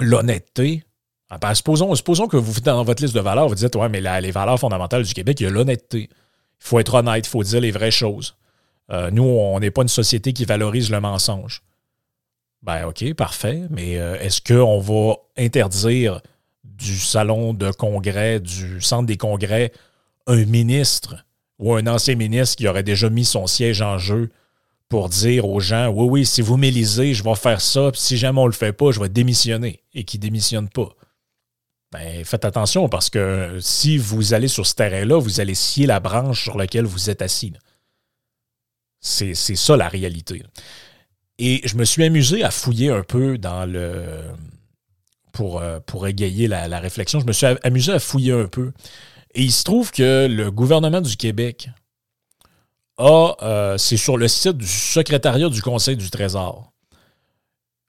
l'honnêteté. 0.00 0.82
Ah, 1.28 1.38
ben, 1.38 1.54
supposons, 1.54 2.26
que 2.26 2.36
vous, 2.36 2.60
dans 2.60 2.82
votre 2.82 3.02
liste 3.02 3.14
de 3.14 3.20
valeurs, 3.20 3.48
vous 3.48 3.54
dites, 3.54 3.76
ouais, 3.76 3.88
mais 3.88 4.00
les 4.20 4.30
valeurs 4.30 4.58
fondamentales 4.58 5.04
du 5.04 5.14
Québec, 5.14 5.38
il 5.40 5.44
y 5.44 5.46
a 5.46 5.50
l'honnêteté. 5.50 6.08
Il 6.10 6.66
faut 6.66 6.80
être 6.80 6.94
honnête, 6.94 7.26
il 7.26 7.30
faut 7.30 7.42
dire 7.42 7.60
les 7.60 7.70
vraies 7.70 7.90
choses. 7.90 8.34
Euh, 8.90 9.10
nous, 9.10 9.22
on 9.22 9.60
n'est 9.60 9.70
pas 9.70 9.82
une 9.82 9.88
société 9.88 10.32
qui 10.32 10.44
valorise 10.44 10.90
le 10.90 11.00
mensonge. 11.00 11.62
Ben, 12.62 12.86
OK, 12.86 13.14
parfait, 13.14 13.62
mais 13.70 13.98
euh, 13.98 14.18
est-ce 14.20 14.40
qu'on 14.42 14.80
va 14.80 15.16
interdire 15.38 16.20
du 16.64 16.98
salon 16.98 17.54
de 17.54 17.70
congrès, 17.70 18.40
du 18.40 18.80
centre 18.80 19.06
des 19.06 19.16
congrès, 19.16 19.72
un 20.26 20.44
ministre 20.44 21.24
ou 21.58 21.74
un 21.74 21.86
ancien 21.86 22.14
ministre 22.16 22.56
qui 22.56 22.68
aurait 22.68 22.82
déjà 22.82 23.08
mis 23.08 23.24
son 23.24 23.46
siège 23.46 23.80
en 23.82 23.98
jeu 23.98 24.30
pour 24.88 25.08
dire 25.08 25.48
aux 25.48 25.60
gens 25.60 25.88
Oui, 25.88 26.06
oui, 26.08 26.26
si 26.26 26.42
vous 26.42 26.56
m'élisez, 26.56 27.14
je 27.14 27.24
vais 27.24 27.34
faire 27.34 27.60
ça, 27.60 27.90
puis 27.92 28.00
si 28.00 28.18
jamais 28.18 28.40
on 28.40 28.44
ne 28.44 28.48
le 28.48 28.54
fait 28.54 28.72
pas, 28.72 28.90
je 28.90 29.00
vais 29.00 29.08
démissionner 29.08 29.82
et 29.94 30.04
qui 30.04 30.18
ne 30.18 30.22
démissionne 30.22 30.68
pas? 30.68 30.90
Ben, 31.92 32.24
faites 32.24 32.44
attention 32.44 32.88
parce 32.88 33.10
que 33.10 33.58
si 33.60 33.98
vous 33.98 34.32
allez 34.32 34.48
sur 34.48 34.66
ce 34.66 34.74
terrain-là, 34.74 35.18
vous 35.18 35.40
allez 35.40 35.54
scier 35.54 35.86
la 35.86 35.98
branche 35.98 36.42
sur 36.42 36.56
laquelle 36.56 36.84
vous 36.84 37.10
êtes 37.10 37.22
assis. 37.22 37.52
C'est 39.00 39.34
ça 39.34 39.76
la 39.76 39.88
réalité. 39.88 40.42
Et 41.42 41.62
je 41.66 41.74
me 41.76 41.84
suis 41.84 42.04
amusé 42.04 42.44
à 42.44 42.50
fouiller 42.50 42.90
un 42.90 43.02
peu 43.02 43.38
dans 43.38 43.64
le, 43.64 43.94
pour, 45.32 45.58
euh, 45.58 45.80
pour 45.80 46.06
égayer 46.06 46.48
la, 46.48 46.78
réflexion, 46.80 47.18
je 47.18 47.24
me 47.24 47.32
suis 47.32 47.46
amusé 47.62 47.92
à 47.92 47.98
fouiller 47.98 48.32
un 48.32 48.46
peu. 48.46 48.72
Et 49.34 49.42
il 49.44 49.50
se 49.50 49.64
trouve 49.64 49.90
que 49.90 50.28
le 50.30 50.50
gouvernement 50.50 51.00
du 51.00 51.16
Québec 51.16 51.70
a, 52.98 53.34
euh, 53.40 53.78
c'est 53.78 53.96
sur 53.96 54.18
le 54.18 54.28
site 54.28 54.58
du 54.58 54.66
secrétariat 54.66 55.48
du 55.48 55.62
Conseil 55.62 55.96
du 55.96 56.10
Trésor. 56.10 56.74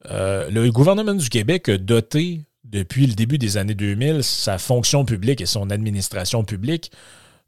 Euh, 0.09 0.49
le 0.49 0.71
gouvernement 0.71 1.13
du 1.13 1.27
Québec 1.27 1.67
a 1.67 1.77
doté, 1.77 2.45
depuis 2.63 3.05
le 3.05 3.15
début 3.15 3.37
des 3.37 3.57
années 3.57 3.75
2000, 3.75 4.23
sa 4.23 4.59
fonction 4.59 5.03
publique 5.03 5.41
et 5.41 5.45
son 5.45 5.71
administration 5.71 6.45
publique 6.45 6.89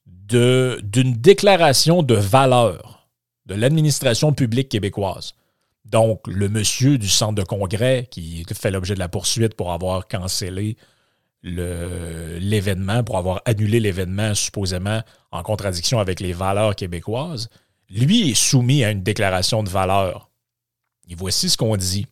d'une 0.06 1.14
déclaration 1.14 2.04
de 2.04 2.16
valeur 2.16 3.08
de 3.46 3.56
l'administration 3.56 4.34
publique 4.34 4.68
québécoise. 4.68 5.34
Donc, 5.94 6.26
le 6.26 6.50
monsieur 6.50 6.98
du 6.98 7.08
centre 7.08 7.36
de 7.36 7.44
congrès 7.44 8.08
qui 8.10 8.44
fait 8.52 8.72
l'objet 8.72 8.96
de 8.96 9.00
la 9.00 9.10
poursuite 9.10 9.54
pour 9.54 9.72
avoir 9.72 10.08
cancellé 10.08 10.76
l'événement, 11.44 13.04
pour 13.04 13.20
avoir 13.20 13.44
annulé 13.46 13.80
l'événement 13.80 14.34
supposément 14.34 15.04
en 15.32 15.44
contradiction 15.44 16.00
avec 16.00 16.20
les 16.20 16.34
valeurs 16.34 16.76
québécoises, 16.76 17.50
lui 17.92 18.32
est 18.32 18.34
soumis 18.34 18.84
à 18.84 18.90
une 18.90 19.04
déclaration 19.04 19.62
de 19.62 19.70
valeur. 19.70 20.32
Et 21.10 21.14
voici 21.14 21.48
ce 21.48 21.58
qu'on 21.58 21.78
dit. 21.78 22.08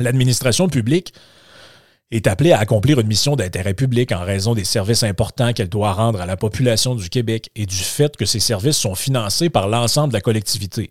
L'administration 0.00 0.66
publique 0.66 1.14
est 2.10 2.26
appelée 2.26 2.50
à 2.50 2.58
accomplir 2.58 2.98
une 2.98 3.06
mission 3.06 3.36
d'intérêt 3.36 3.74
public 3.74 4.10
en 4.10 4.24
raison 4.24 4.54
des 4.54 4.64
services 4.64 5.04
importants 5.04 5.52
qu'elle 5.52 5.68
doit 5.68 5.92
rendre 5.92 6.20
à 6.20 6.26
la 6.26 6.36
population 6.36 6.96
du 6.96 7.08
Québec 7.08 7.50
et 7.54 7.66
du 7.66 7.76
fait 7.76 8.16
que 8.16 8.26
ces 8.26 8.40
services 8.40 8.78
sont 8.78 8.96
financés 8.96 9.48
par 9.48 9.68
l'ensemble 9.68 10.08
de 10.08 10.14
la 10.14 10.22
collectivité. 10.22 10.90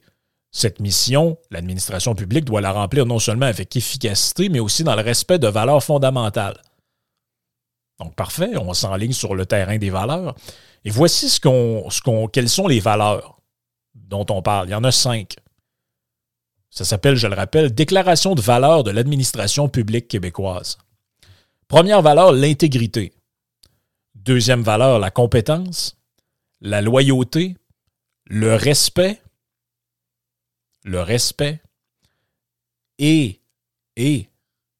Cette 0.56 0.80
mission, 0.80 1.40
l'administration 1.50 2.14
publique 2.14 2.46
doit 2.46 2.62
la 2.62 2.72
remplir 2.72 3.08
non 3.08 3.18
seulement 3.18 3.48
avec 3.48 3.76
efficacité, 3.76 4.50
mais 4.50 4.60
aussi 4.60 4.84
dans 4.84 4.96
le 4.96 5.02
respect 5.02 5.40
de 5.40 5.48
valeurs 5.48 5.84
fondamentales. 5.84 6.62
Donc, 8.00 8.16
parfait, 8.16 8.56
on 8.58 8.74
s'enligne 8.74 9.14
sur 9.14 9.34
le 9.34 9.48
terrain 9.48 9.80
des 9.80 9.90
valeurs. 9.90 10.36
Et 10.86 10.92
voici 10.92 11.28
ce 11.28 11.40
qu'on, 11.40 11.90
ce 11.90 12.28
quelles 12.28 12.50
sont 12.50 12.68
les 12.68 12.80
valeurs 12.80 13.40
dont 13.96 14.26
on 14.30 14.44
parle. 14.44 14.68
Il 14.68 14.72
y 14.72 14.76
en 14.76 14.84
a 14.84 14.92
cinq. 14.92 15.38
Ça 16.70 16.86
s'appelle, 16.86 17.16
je 17.16 17.28
le 17.28 17.36
rappelle, 17.36 17.74
Déclaration 17.74 18.36
de 18.36 18.42
valeur 18.42 18.84
de 18.84 18.92
l'administration 18.92 19.70
publique 19.70 20.08
québécoise. 20.08 20.78
Première 21.68 22.04
valeur, 22.04 22.32
l'intégrité. 22.32 23.14
Deuxième 24.14 24.62
valeur, 24.62 25.00
la 25.00 25.10
compétence, 25.10 25.98
la 26.62 26.82
loyauté, 26.82 27.58
le 28.26 28.54
respect, 28.54 29.23
le 30.84 31.02
respect 31.02 31.62
et, 33.00 33.42
et, 33.96 34.30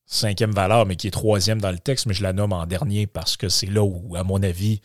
cinquième 0.06 0.52
valeur, 0.52 0.86
mais 0.86 0.96
qui 0.96 1.08
est 1.08 1.12
troisième 1.12 1.60
dans 1.60 1.72
le 1.72 1.80
texte, 1.80 2.06
mais 2.06 2.14
je 2.14 2.24
la 2.24 2.34
nomme 2.34 2.54
en 2.54 2.66
dernier 2.66 3.08
parce 3.08 3.38
que 3.38 3.50
c'est 3.50 3.68
là 3.68 3.84
où, 3.84 4.16
à 4.16 4.24
mon 4.24 4.42
avis, 4.44 4.82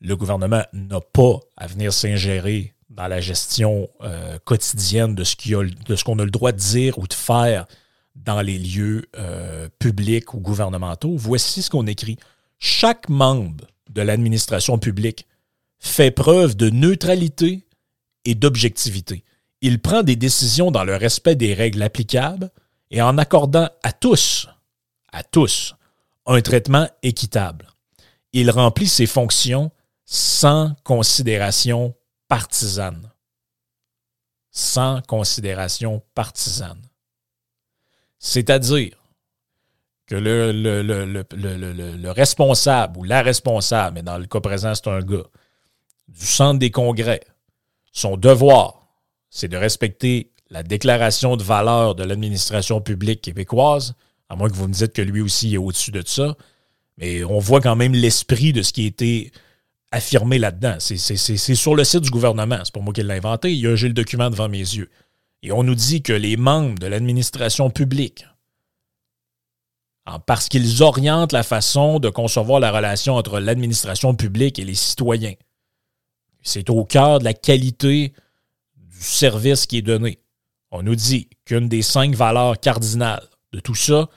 le 0.00 0.16
gouvernement 0.16 0.62
n'a 0.72 1.00
pas 1.00 1.40
à 1.56 1.66
venir 1.66 1.92
s'ingérer 1.92 2.74
dans 2.90 3.08
la 3.08 3.20
gestion 3.20 3.88
euh, 4.02 4.38
quotidienne 4.44 5.14
de 5.14 5.24
ce 5.24 6.04
qu'on 6.04 6.18
a, 6.18 6.24
le 6.24 6.30
droit 6.30 6.52
de 6.52 6.58
dire 6.58 6.98
ou 6.98 7.06
de 7.06 7.14
faire 7.14 7.66
dans 8.14 8.40
les 8.40 8.58
lieux 8.58 9.06
euh, 9.16 9.68
publics 9.78 10.34
ou 10.34 10.40
gouvernementaux, 10.40 11.16
voici 11.16 11.62
ce 11.62 11.70
qu'on 11.70 11.86
écrit. 11.86 12.16
Chaque 12.58 13.08
membre 13.08 13.66
de 13.90 14.02
l'administration 14.02 14.78
publique 14.78 15.26
fait 15.78 16.10
preuve 16.10 16.56
de 16.56 16.70
neutralité 16.70 17.66
et 18.24 18.34
d'objectivité. 18.34 19.24
Il 19.66 19.80
prend 19.80 20.02
des 20.02 20.14
décisions 20.14 20.70
dans 20.70 20.84
le 20.84 20.94
respect 20.94 21.36
des 21.36 21.54
règles 21.54 21.82
applicables 21.82 22.50
et 22.90 23.00
en 23.00 23.16
accordant 23.16 23.70
à 23.82 23.92
tous, 23.92 24.46
à 25.10 25.22
tous, 25.22 25.74
un 26.26 26.42
traitement 26.42 26.86
équitable. 27.02 27.68
Il 28.34 28.50
remplit 28.50 28.88
ses 28.88 29.06
fonctions 29.06 29.72
sans 30.04 30.74
considération 30.84 31.94
partisane. 32.28 33.10
Sans 34.50 35.00
considération 35.08 36.02
partisane. 36.14 36.82
C'est-à-dire 38.18 39.02
que 40.06 40.14
le, 40.14 40.52
le, 40.52 42.10
responsable 42.10 42.98
ou 42.98 43.04
la 43.04 43.22
responsable, 43.22 43.94
mais 43.94 44.02
dans 44.02 44.18
le 44.18 44.26
cas 44.26 44.40
présent, 44.40 44.74
c'est 44.74 44.88
un 44.88 45.00
gars, 45.00 45.24
du 46.08 46.26
centre 46.26 46.58
des 46.58 46.70
congrès, 46.70 47.22
son 47.92 48.18
devoir, 48.18 48.83
c'est 49.34 49.48
de 49.48 49.56
respecter 49.56 50.30
la 50.48 50.62
déclaration 50.62 51.36
de 51.36 51.42
valeur 51.42 51.96
de 51.96 52.04
l'administration 52.04 52.80
publique 52.80 53.20
québécoise, 53.20 53.94
à 54.28 54.36
moins 54.36 54.48
que 54.48 54.54
vous 54.54 54.68
me 54.68 54.72
dites 54.72 54.92
que 54.92 55.02
lui 55.02 55.20
aussi 55.20 55.54
est 55.54 55.58
au-dessus 55.58 55.90
de 55.90 56.04
ça. 56.06 56.36
Mais 56.98 57.24
on 57.24 57.40
voit 57.40 57.60
quand 57.60 57.74
même 57.74 57.94
l'esprit 57.94 58.52
de 58.52 58.62
ce 58.62 58.72
qui 58.72 58.84
a 58.84 58.86
été 58.86 59.32
affirmé 59.90 60.38
là-dedans. 60.38 60.76
C'est 60.78 60.96
sur 61.56 61.74
le 61.74 61.82
site 61.82 62.02
du 62.02 62.10
gouvernement. 62.10 62.60
C'est 62.62 62.72
pas 62.72 62.78
moi 62.78 62.92
qui 62.94 63.02
l'ai 63.02 63.14
inventé. 63.14 63.52
J'ai 63.76 63.88
le 63.88 63.94
document 63.94 64.30
devant 64.30 64.48
mes 64.48 64.58
yeux. 64.58 64.88
Et 65.42 65.50
on 65.50 65.64
nous 65.64 65.74
dit 65.74 66.02
que 66.02 66.12
les 66.12 66.36
membres 66.36 66.78
de 66.78 66.86
l'administration 66.86 67.70
publique, 67.70 68.24
parce 70.26 70.48
qu'ils 70.48 70.84
orientent 70.84 71.32
la 71.32 71.42
façon 71.42 71.98
de 71.98 72.08
concevoir 72.08 72.60
la 72.60 72.70
relation 72.70 73.16
entre 73.16 73.40
l'administration 73.40 74.14
publique 74.14 74.60
et 74.60 74.64
les 74.64 74.76
citoyens, 74.76 75.34
c'est 76.42 76.70
au 76.70 76.84
cœur 76.84 77.18
de 77.18 77.24
la 77.24 77.34
qualité 77.34 78.12
du 78.98 79.02
service 79.02 79.66
qui 79.66 79.78
est 79.78 79.82
donné. 79.82 80.18
On 80.70 80.82
nous 80.82 80.96
dit 80.96 81.28
qu'une 81.44 81.68
des 81.68 81.82
cinq 81.82 82.14
valeurs 82.14 82.58
cardinales 82.58 83.28
de 83.52 83.60
tout 83.60 83.74
ça, 83.74 84.08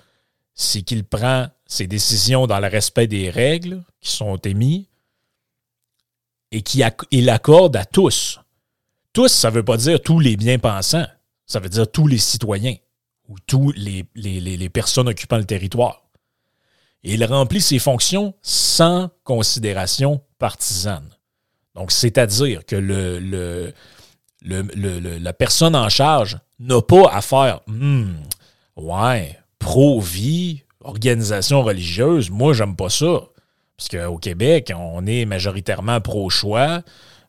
c'est 0.54 0.82
qu'il 0.82 1.04
prend 1.04 1.48
ses 1.66 1.88
décisions 1.88 2.48
dans 2.48 2.60
le 2.60 2.68
respect 2.68 3.08
des 3.08 3.30
règles 3.30 3.84
qui 4.02 4.12
sont 4.12 4.38
émises, 4.38 4.86
et 6.52 6.62
qu'il 6.62 7.30
accorde 7.30 7.76
à 7.76 7.86
tous. 7.86 8.40
Tous, 9.14 9.28
ça 9.28 9.50
ne 9.50 9.56
veut 9.56 9.64
pas 9.64 9.78
dire 9.78 10.02
tous 10.02 10.20
les 10.20 10.38
bien-pensants, 10.38 11.08
ça 11.46 11.60
veut 11.60 11.70
dire 11.70 11.92
tous 11.92 12.08
les 12.08 12.18
citoyens 12.18 12.76
ou 13.28 13.36
tous 13.46 13.72
les, 13.76 14.06
les, 14.16 14.70
personnes 14.70 15.10
occupant 15.10 15.38
le 15.38 15.46
territoire. 15.46 16.04
Il 17.04 17.24
remplit 17.26 17.62
ses 17.62 17.80
fonctions 17.80 18.34
sans 18.42 19.10
considération 19.24 20.22
partisane. 20.40 21.10
Donc, 21.76 21.92
c'est-à-dire 21.92 22.66
que 22.66 22.76
le, 22.76 23.74
le, 24.44 25.18
la 25.20 25.34
personne 25.34 25.76
en 25.76 25.90
charge 25.90 26.38
n'a 26.60 26.82
pas 26.82 27.10
à 27.12 27.22
faire 27.22 27.62
hmm, 27.68 28.14
Ouais, 28.76 29.38
pro-vie, 29.58 30.64
organisation 30.82 31.64
religieuse, 31.64 32.30
moi, 32.30 32.54
j'aime 32.54 32.76
pas 32.76 32.90
ça. 32.90 33.22
Parce 33.76 33.90
qu'au 33.90 34.18
Québec, 34.18 34.72
on 34.76 35.06
est 35.06 35.26
majoritairement 35.26 36.00
pro-choix 36.02 36.82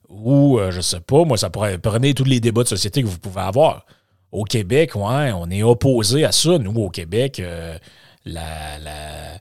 ou, 0.09 0.59
euh, 0.59 0.71
je 0.71 0.81
sais 0.81 1.01
pas, 1.01 1.25
moi, 1.25 1.37
ça 1.37 1.51
pourrait 1.51 1.79
prendre 1.79 2.11
tous 2.12 2.25
les 2.25 2.40
débats 2.40 2.62
de 2.62 2.68
société 2.68 3.03
que 3.03 3.09
vous 3.09 3.18
pouvez 3.18 3.40
avoir. 3.40 3.85
Au 4.33 4.44
Québec, 4.44 4.94
ouais, 4.94 5.33
on 5.33 5.51
est 5.51 5.62
opposé 5.62 6.25
à 6.25 6.33
ça. 6.33 6.59
Nous, 6.59 6.75
au 6.81 6.90
Québec, 6.90 7.40
euh, 7.40 7.79
la, 8.25 8.79
la, 8.83 9.35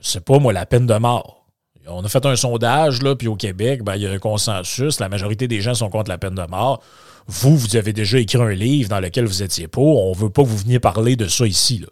je 0.00 0.08
sais 0.08 0.20
pas, 0.20 0.38
moi, 0.38 0.52
la 0.52 0.66
peine 0.66 0.86
de 0.86 0.96
mort. 0.96 1.46
On 1.88 2.04
a 2.04 2.08
fait 2.08 2.24
un 2.26 2.36
sondage, 2.36 3.02
là, 3.02 3.14
puis 3.14 3.28
au 3.28 3.36
Québec, 3.36 3.82
ben, 3.82 3.96
il 3.96 4.02
y 4.02 4.06
a 4.06 4.10
un 4.10 4.18
consensus. 4.18 4.98
La 5.00 5.08
majorité 5.08 5.48
des 5.48 5.60
gens 5.60 5.74
sont 5.74 5.88
contre 5.88 6.10
la 6.10 6.18
peine 6.18 6.34
de 6.34 6.46
mort. 6.46 6.82
Vous, 7.26 7.56
vous 7.56 7.76
avez 7.76 7.92
déjà 7.92 8.18
écrit 8.18 8.38
un 8.38 8.50
livre 8.50 8.88
dans 8.88 9.00
lequel 9.00 9.24
vous 9.26 9.42
étiez 9.42 9.68
pour. 9.68 10.06
On 10.06 10.12
veut 10.12 10.30
pas 10.30 10.42
que 10.42 10.48
vous 10.48 10.58
veniez 10.58 10.78
parler 10.78 11.16
de 11.16 11.26
ça 11.26 11.46
ici. 11.46 11.84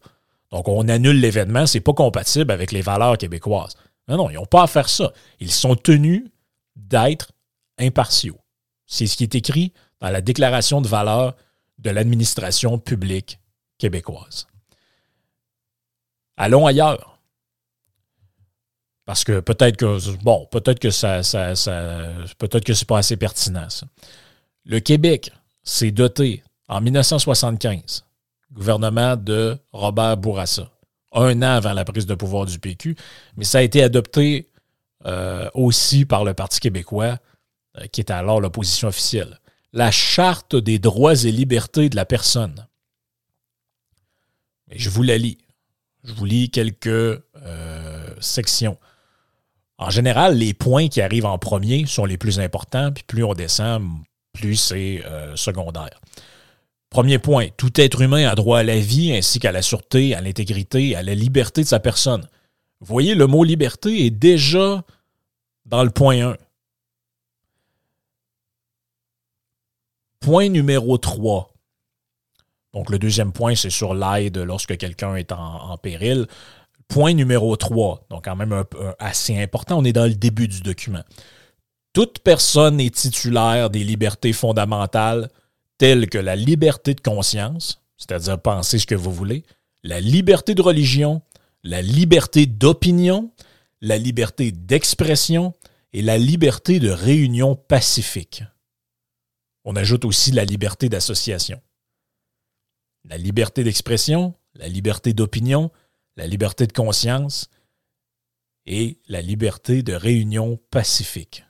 Donc, 0.51 0.69
on 0.69 0.89
annule 0.89 1.21
l'événement. 1.21 1.67
C'est 1.67 1.81
pas 1.81 1.93
compatible 1.93 2.53
avec 2.53 2.71
les 2.71 2.83
valeurs 2.83 3.19
québécoises. 3.19 3.75
Non, 4.07 4.17
non, 4.17 4.31
ils 4.31 4.35
n'ont 4.35 4.47
pas 4.47 4.63
à 4.63 4.67
faire 4.67 4.89
ça. 4.89 5.13
Ils 5.41 5.51
sont 5.51 5.75
tenus 5.75 6.25
d'être 6.77 7.33
impartiaux. 7.79 8.39
C'est 8.87 9.07
ce 9.07 9.17
qui 9.17 9.25
est 9.25 9.35
écrit 9.35 9.73
dans 10.01 10.11
la 10.11 10.21
déclaration 10.21 10.81
de 10.81 10.89
valeur 10.89 11.35
de 11.79 11.91
l'administration 11.91 12.79
publique 12.79 13.41
québécoise. 13.79 14.47
Allons 16.37 16.67
ailleurs. 16.67 17.19
Parce 19.05 19.25
que 19.25 19.41
peut-être 19.41 19.77
que 19.77 20.17
bon, 20.23 20.47
peut-être 20.51 20.79
que 20.79 20.91
ça, 20.91 21.23
ça, 21.23 21.55
peut-être 22.39 22.65
que 22.65 22.73
c'est 22.73 22.89
pas 22.89 22.99
assez 22.99 23.17
pertinent. 23.17 23.69
Le 24.65 24.81
Québec 24.81 25.31
s'est 25.63 25.91
doté 25.91 26.43
en 26.69 26.81
1975, 26.81 28.05
gouvernement 28.53 29.17
de 29.17 29.59
Robert 29.73 30.17
Bourassa, 30.17 30.71
un 31.13 31.43
an 31.43 31.57
avant 31.57 31.75
la 31.75 31.85
prise 31.85 32.07
de 32.07 32.15
pouvoir 32.15 32.47
du 32.47 32.59
PQ, 32.59 32.97
mais 33.37 33.45
ça 33.45 33.59
a 33.59 33.63
été 33.63 33.83
adopté 33.83 34.49
euh, 35.05 35.51
aussi 35.53 36.07
par 36.07 36.25
le 36.25 36.33
Parti 36.33 36.61
québécois, 36.61 37.19
euh, 37.79 37.87
qui 37.89 38.01
était 38.01 38.15
alors 38.15 38.41
l'opposition 38.41 38.89
officielle. 38.89 39.39
La 39.75 39.91
Charte 39.91 40.57
des 40.57 40.79
droits 40.79 41.15
et 41.25 41.33
libertés 41.33 41.91
de 41.91 41.97
la 41.97 42.07
personne. 42.07 42.67
je 44.71 44.89
vous 44.89 45.03
la 45.03 45.19
lis. 45.19 45.37
Je 46.05 46.15
vous 46.15 46.25
lis 46.25 46.51
quelques 46.51 46.87
euh, 46.87 48.15
sections. 48.21 48.79
En 49.77 49.91
général, 49.91 50.39
les 50.39 50.55
points 50.55 50.89
qui 50.89 51.03
arrivent 51.03 51.27
en 51.27 51.39
premier 51.39 51.85
sont 51.85 52.07
les 52.07 52.17
plus 52.17 52.41
importants, 52.41 52.93
puis 52.93 53.05
plus 53.05 53.25
on 53.25 53.35
descend, 53.35 53.91
plus 54.35 54.57
c'est 54.57 55.03
secondaire. 55.37 56.01
Premier 56.95 57.19
point, 57.19 57.49
tout 57.57 57.81
être 57.81 58.03
humain 58.03 58.29
a 58.29 58.37
droit 58.37 58.61
à 58.61 58.63
la 58.63 58.79
vie 58.79 59.13
ainsi 59.13 59.41
qu'à 59.41 59.51
la 59.51 59.63
sûreté, 59.63 60.15
à 60.15 60.21
l'intégrité, 60.21 60.95
à 60.95 61.03
la 61.03 61.17
liberté 61.17 61.63
de 61.63 61.67
sa 61.67 61.81
personne. 61.81 62.29
Vous 62.79 62.87
voyez, 62.87 63.17
le 63.17 63.27
mot 63.27 63.43
liberté 63.43 64.07
est 64.07 64.11
déjà 64.11 64.85
dans 65.67 65.83
le 65.83 65.91
point 65.91 66.25
1. 66.25 66.37
Point 70.21 70.51
numéro 70.51 70.97
3. 70.97 71.53
Donc, 72.75 72.91
le 72.91 73.01
deuxième 73.01 73.33
point, 73.33 73.57
c'est 73.57 73.71
sur 73.71 73.95
l'aide 73.95 74.39
lorsque 74.39 74.77
quelqu'un 74.77 75.17
est 75.17 75.33
en, 75.33 75.77
péril. 75.79 76.29
Point 76.87 77.15
numéro 77.15 77.57
3, 77.57 78.07
donc 78.09 78.27
quand 78.27 78.37
même 78.37 78.63
assez 79.01 79.37
important, 79.37 79.79
on 79.79 79.85
est 79.85 79.93
dans 79.93 80.07
le 80.07 80.15
début 80.15 80.47
du 80.47 80.61
document. 80.61 81.03
Toute 81.95 82.19
personne 82.19 82.81
est 82.81 82.93
titulaire 82.93 83.71
des 83.71 83.85
libertés 83.85 84.33
fondamentales 84.33 85.31
telles 85.79 86.11
que 86.11 86.19
la 86.19 86.35
liberté 86.35 86.93
de 86.93 87.01
conscience, 87.01 87.81
c'est-à-dire 87.97 88.43
penser 88.43 88.81
ce 88.81 88.87
que 88.87 88.97
vous 88.97 89.13
voulez, 89.13 89.45
la 89.85 90.01
liberté 90.01 90.57
de 90.57 90.63
religion, 90.63 91.23
la 91.63 91.83
liberté 91.83 92.47
d'opinion, 92.47 93.33
la 93.81 93.97
liberté 93.97 94.51
d'expression 94.51 95.55
et 95.93 96.03
la 96.03 96.19
liberté 96.19 96.81
de 96.81 96.91
réunion 96.91 97.55
pacifique. 97.55 98.43
On 99.65 99.77
ajoute 99.77 100.05
aussi 100.05 100.33
la 100.33 100.45
liberté 100.45 100.89
d'association. 100.89 101.63
La 103.05 103.19
liberté 103.19 103.63
d'expression, 103.63 104.35
la 104.55 104.67
liberté 104.67 105.13
d'opinion, 105.13 105.71
la 106.17 106.27
liberté 106.27 106.67
de 106.67 106.73
conscience 106.73 107.51
et 108.67 108.99
la 109.07 109.23
liberté 109.23 109.85
de 109.85 109.93
réunion 109.93 110.59
pacifique. 110.73 111.44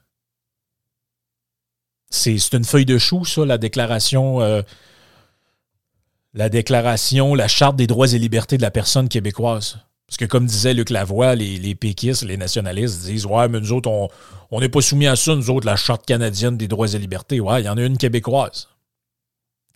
C'est 2.15 2.53
une 2.53 2.65
feuille 2.65 2.85
de 2.85 2.97
chou, 2.97 3.25
ça, 3.25 3.45
la 3.45 3.59
déclaration, 3.59 4.41
euh, 4.41 4.63
la 6.33 6.49
déclaration, 6.49 7.35
la 7.35 7.49
charte 7.49 7.75
des 7.75 7.89
droits 7.89 8.13
et 8.13 8.19
libertés 8.19 8.57
de 8.57 8.63
la 8.63 8.71
personne 8.71 9.09
québécoise. 9.09 9.81
Parce 10.07 10.19
que 10.19 10.25
comme 10.25 10.47
disait 10.47 10.75
Luc 10.75 10.91
Lavoie, 10.91 11.35
les, 11.35 11.59
les 11.59 11.75
péquistes, 11.75 12.23
les 12.23 12.37
nationalistes 12.37 13.03
disent 13.05 13.27
Ouais, 13.27 13.49
mais 13.49 13.59
nous 13.59 13.73
autres, 13.73 13.91
on 14.51 14.61
n'est 14.61 14.69
pas 14.69 14.81
soumis 14.81 15.09
à 15.09 15.17
ça, 15.17 15.35
nous 15.35 15.51
autres, 15.51 15.67
la 15.67 15.75
charte 15.75 16.07
canadienne 16.07 16.57
des 16.57 16.69
droits 16.69 16.93
et 16.93 16.99
libertés. 16.99 17.41
Ouais, 17.41 17.63
il 17.63 17.65
y 17.65 17.69
en 17.69 17.77
a 17.77 17.83
une 17.83 17.99
québécoise 17.99 18.69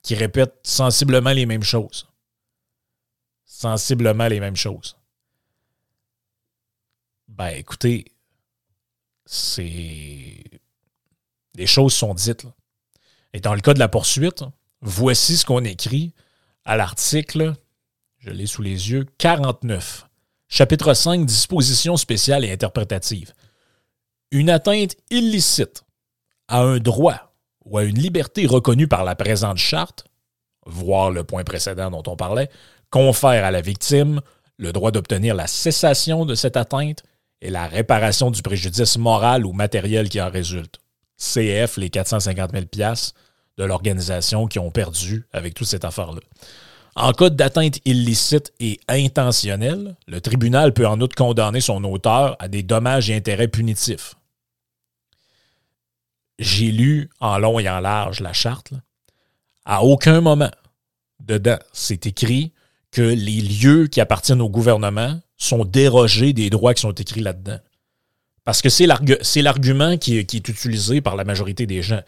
qui 0.03 0.14
répète 0.14 0.55
sensiblement 0.62 1.33
les 1.33 1.44
mêmes 1.44 1.64
choses. 1.64 2.07
Sensiblement 3.44 4.29
les 4.29 4.38
mêmes 4.38 4.57
choses. 4.57 4.96
Ben 7.27 7.48
écoutez, 7.48 8.05
c'est. 9.27 10.58
Les 11.59 11.66
choses 11.66 11.92
sont 11.92 12.14
dites. 12.14 12.47
Et 13.35 13.40
dans 13.40 13.53
le 13.53 13.61
cas 13.61 13.75
de 13.75 13.81
la 13.81 13.88
poursuite, 13.88 14.44
voici 14.81 15.37
ce 15.37 15.44
qu'on 15.44 15.64
écrit 15.64 16.14
à 16.64 16.77
l'article, 16.77 17.53
je 18.18 18.31
l'ai 18.31 18.47
sous 18.47 18.62
les 18.62 18.90
yeux, 18.90 19.07
49 19.18 20.07
Chapitre 20.47 20.94
5, 20.94 21.27
dispositions 21.27 21.97
spéciales 21.97 22.44
et 22.44 22.53
interprétatives. 22.53 23.35
Une 24.31 24.51
atteinte 24.51 24.94
illicite 25.11 25.83
à 26.47 26.61
un 26.61 26.79
droit 26.79 27.35
ou 27.64 27.77
à 27.77 27.83
une 27.83 27.99
liberté 27.99 28.47
reconnue 28.47 28.87
par 28.87 29.03
la 29.03 29.16
présente 29.16 29.59
charte, 29.59 30.05
voire 30.64 31.11
le 31.11 31.25
point 31.25 31.42
précédent 31.42 31.90
dont 31.90 32.05
on 32.07 32.14
parlait, 32.14 32.51
confère 32.90 33.44
à 33.44 33.51
la 33.51 33.62
victime 33.62 34.21
le 34.59 34.73
droit 34.73 34.92
d'obtenir 34.92 35.35
la 35.35 35.49
cessation 35.49 36.25
de 36.25 36.37
cette 36.37 36.57
atteinte 36.57 37.03
et 37.40 37.51
la 37.51 37.66
réparation 37.66 38.31
du 38.31 38.42
préjudice 38.42 38.97
moral 38.97 39.44
ou 39.44 39.53
matériel 39.53 40.09
qui 40.09 40.21
en 40.21 40.31
résulte. 40.31 40.79
CF, 41.18 41.76
les 41.76 41.90
450 41.90 42.52
000 42.52 42.64
de 43.59 43.64
l'organisation 43.64 44.46
qui 44.46 44.59
ont 44.59 44.70
perdu 44.70 45.26
avec 45.33 45.54
toute 45.54 45.66
cette 45.66 45.85
affaire-là. 45.85 46.20
En 46.94 47.12
cas 47.12 47.31
d'atteinte 47.31 47.78
illicite 47.85 48.52
et 48.61 48.81
intentionnelle, 48.88 49.96
le 50.07 50.20
tribunal 50.20 50.72
peut 50.72 50.87
en 50.87 51.00
outre 51.00 51.14
condamner 51.14 51.61
son 51.61 51.83
auteur 51.85 52.37
à 52.38 52.48
des 52.48 52.62
dommages 52.62 53.11
et 53.11 53.14
intérêts 53.14 53.48
punitifs. 53.48 54.14
J'ai 56.38 56.70
lu 56.70 57.11
en 57.20 57.38
long 57.38 57.59
et 57.59 57.68
en 57.68 57.81
large 57.81 58.20
la 58.20 58.33
charte. 58.33 58.72
À 59.64 59.83
aucun 59.83 60.20
moment 60.20 60.50
dedans, 61.20 61.59
c'est 61.72 62.07
écrit 62.07 62.52
que 62.90 63.02
les 63.02 63.40
lieux 63.40 63.87
qui 63.87 64.00
appartiennent 64.00 64.40
au 64.40 64.48
gouvernement 64.48 65.20
sont 65.37 65.64
dérogés 65.64 66.33
des 66.33 66.50
droits 66.50 66.74
qui 66.74 66.83
sont 66.83 66.92
écrits 66.92 67.20
là-dedans. 67.20 67.59
Parce 68.49 68.63
que 68.63 68.71
c'est 68.71 69.43
l'argument 69.43 69.99
qui, 69.99 70.17
est 70.17 70.33
utilisé 70.33 71.03
par 71.03 71.17
la 71.17 71.25
majorité 71.25 71.67
des 71.67 71.83
gens 71.83 72.01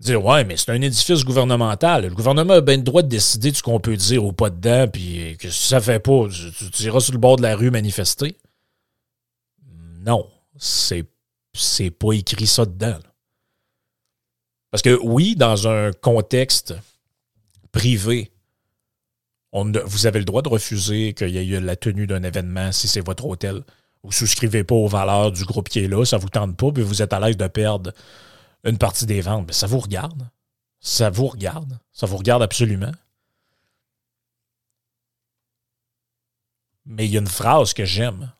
dire 0.00 0.24
Ouais, 0.24 0.42
mais 0.42 0.56
c'est 0.56 0.72
un 0.72 0.80
édifice 0.80 1.24
gouvernemental. 1.24 2.08
Le 2.08 2.12
gouvernement 2.12 2.54
a 2.54 2.60
bien 2.60 2.78
le 2.78 2.82
droit 2.82 3.02
de 3.02 3.06
décider 3.06 3.52
de 3.52 3.56
ce 3.56 3.62
qu'on 3.62 3.78
peut 3.78 3.96
dire 3.96 4.24
ou 4.24 4.32
pas 4.32 4.50
dedans, 4.50 4.88
puis 4.88 5.36
que 5.38 5.48
si 5.48 5.68
ça 5.68 5.80
fait 5.80 6.00
pas, 6.00 6.26
tu, 6.72 6.82
iras 6.82 6.98
sur 6.98 7.12
le 7.12 7.20
bord 7.20 7.36
de 7.36 7.42
la 7.42 7.54
rue 7.54 7.70
manifester. 7.70 8.36
Non, 10.00 10.28
c'est, 10.56 11.04
pas 11.90 12.12
écrit 12.14 12.48
ça 12.48 12.66
dedans. 12.66 12.98
Parce 14.72 14.82
que 14.82 14.98
oui, 15.04 15.36
dans 15.36 15.68
un 15.68 15.92
contexte 15.92 16.74
privé, 17.70 18.32
vous 19.52 20.06
avez 20.08 20.18
le 20.18 20.24
droit 20.24 20.42
de 20.42 20.48
refuser 20.48 21.14
qu'il 21.14 21.28
y 21.28 21.38
ait 21.38 21.46
eu 21.46 21.60
la 21.60 21.76
tenue 21.76 22.08
d'un 22.08 22.24
événement 22.24 22.72
si 22.72 22.88
c'est 22.88 23.06
votre 23.06 23.24
hôtel. 23.24 23.62
Vous 24.06 24.12
souscrivez 24.12 24.62
pas 24.62 24.76
aux 24.76 24.86
valeurs 24.86 25.32
du 25.32 25.44
groupe 25.44 25.68
qui 25.68 25.80
est 25.80 25.88
là, 25.88 26.04
ça 26.04 26.16
vous 26.16 26.28
tente 26.28 26.56
pas, 26.56 26.70
puis 26.70 26.84
vous 26.84 27.02
êtes 27.02 27.12
à 27.12 27.18
l'aise 27.18 27.36
de 27.36 27.48
perdre 27.48 27.92
une 28.62 28.78
partie 28.78 29.04
des 29.04 29.20
ventes, 29.20 29.48
mais 29.48 29.52
ça 29.52 29.66
vous 29.66 29.80
regarde. 29.80 30.28
Ça 30.78 31.10
vous 31.10 31.26
regarde. 31.26 31.76
Ça 31.92 32.06
vous 32.06 32.16
regarde 32.16 32.40
absolument. 32.40 32.92
Mais 36.84 37.06
il 37.06 37.12
y 37.12 37.16
a 37.16 37.20
une 37.20 37.26
phrase 37.26 37.74
que 37.74 37.84
j'aime. 37.84 38.32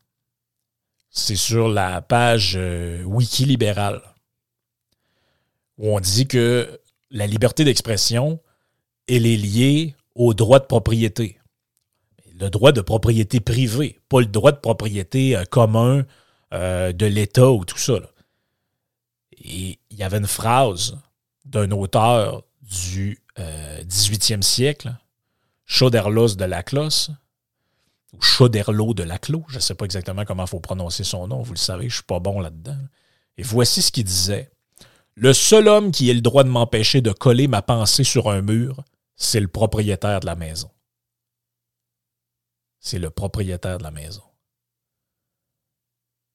C'est 1.11 1.35
sur 1.35 1.69
la 1.69 2.01
page 2.01 2.55
euh, 2.57 3.03
où 3.03 3.21
on 5.79 5.99
dit 5.99 6.29
que 6.29 6.81
la 7.11 7.27
liberté 7.27 7.65
d'expression, 7.65 8.39
elle 9.09 9.27
est 9.27 9.37
liée 9.37 9.97
au 10.15 10.33
droit 10.33 10.61
de 10.61 10.67
propriété. 10.67 11.36
Le 12.39 12.51
droit 12.51 12.73
de 12.73 12.83
propriété 12.83 13.41
privée, 13.41 13.99
pas 14.09 14.21
le 14.21 14.27
droit 14.27 14.53
de 14.53 14.59
propriété 14.59 15.37
euh, 15.37 15.45
commun 15.45 16.05
euh, 16.53 16.93
de 16.93 17.07
l'État 17.07 17.51
ou 17.51 17.65
tout 17.65 17.79
ça. 17.79 17.95
Et 19.39 19.79
il 19.91 19.97
y 19.97 20.03
avait 20.03 20.19
une 20.19 20.27
phrase 20.27 20.99
d'un 21.47 21.71
auteur 21.71 22.43
du 22.63 23.23
18e 23.39 24.39
euh, 24.39 24.43
siècle, 24.43 24.95
Chauderlos 25.65 26.35
de 26.37 26.45
Laclos, 26.45 27.11
ou 28.13 28.21
Chauderlot 28.21 28.93
de 28.95 29.03
Laclos, 29.03 29.45
je 29.49 29.57
ne 29.57 29.61
sais 29.61 29.75
pas 29.75 29.85
exactement 29.85 30.25
comment 30.25 30.45
il 30.45 30.49
faut 30.49 30.61
prononcer 30.61 31.05
son 31.05 31.27
nom, 31.29 31.43
vous 31.43 31.55
le 31.55 31.59
savez, 31.59 31.83
je 31.83 31.87
ne 31.87 31.97
suis 31.97 32.03
pas 32.03 32.21
bon 32.21 32.41
là-dedans. 32.41 32.79
Et 33.39 33.43
voici 33.43 33.83
ce 33.83 33.91
qu'il 33.91 34.05
disait. 34.05 34.51
Le 35.15 35.33
seul 35.33 35.69
homme 35.69 35.91
qui 35.93 36.11
ait 36.11 36.15
le 36.15 36.21
droit 36.21 36.45
de 36.45 36.49
m'empêcher 36.51 37.01
de 37.01 37.13
coller 37.13 37.49
ma 37.49 37.63
pensée 37.63 38.05
sur 38.05 38.29
un 38.31 38.43
mur, 38.43 38.85
c'est 39.17 39.41
le 39.41 39.49
propriétaire 39.49 40.21
de 40.21 40.27
la 40.27 40.37
maison. 40.37 40.71
C'est 42.87 43.01
le 43.01 43.11
propriétaire 43.11 43.79
de 43.79 43.83
la 43.83 43.91
maison. 43.91 44.23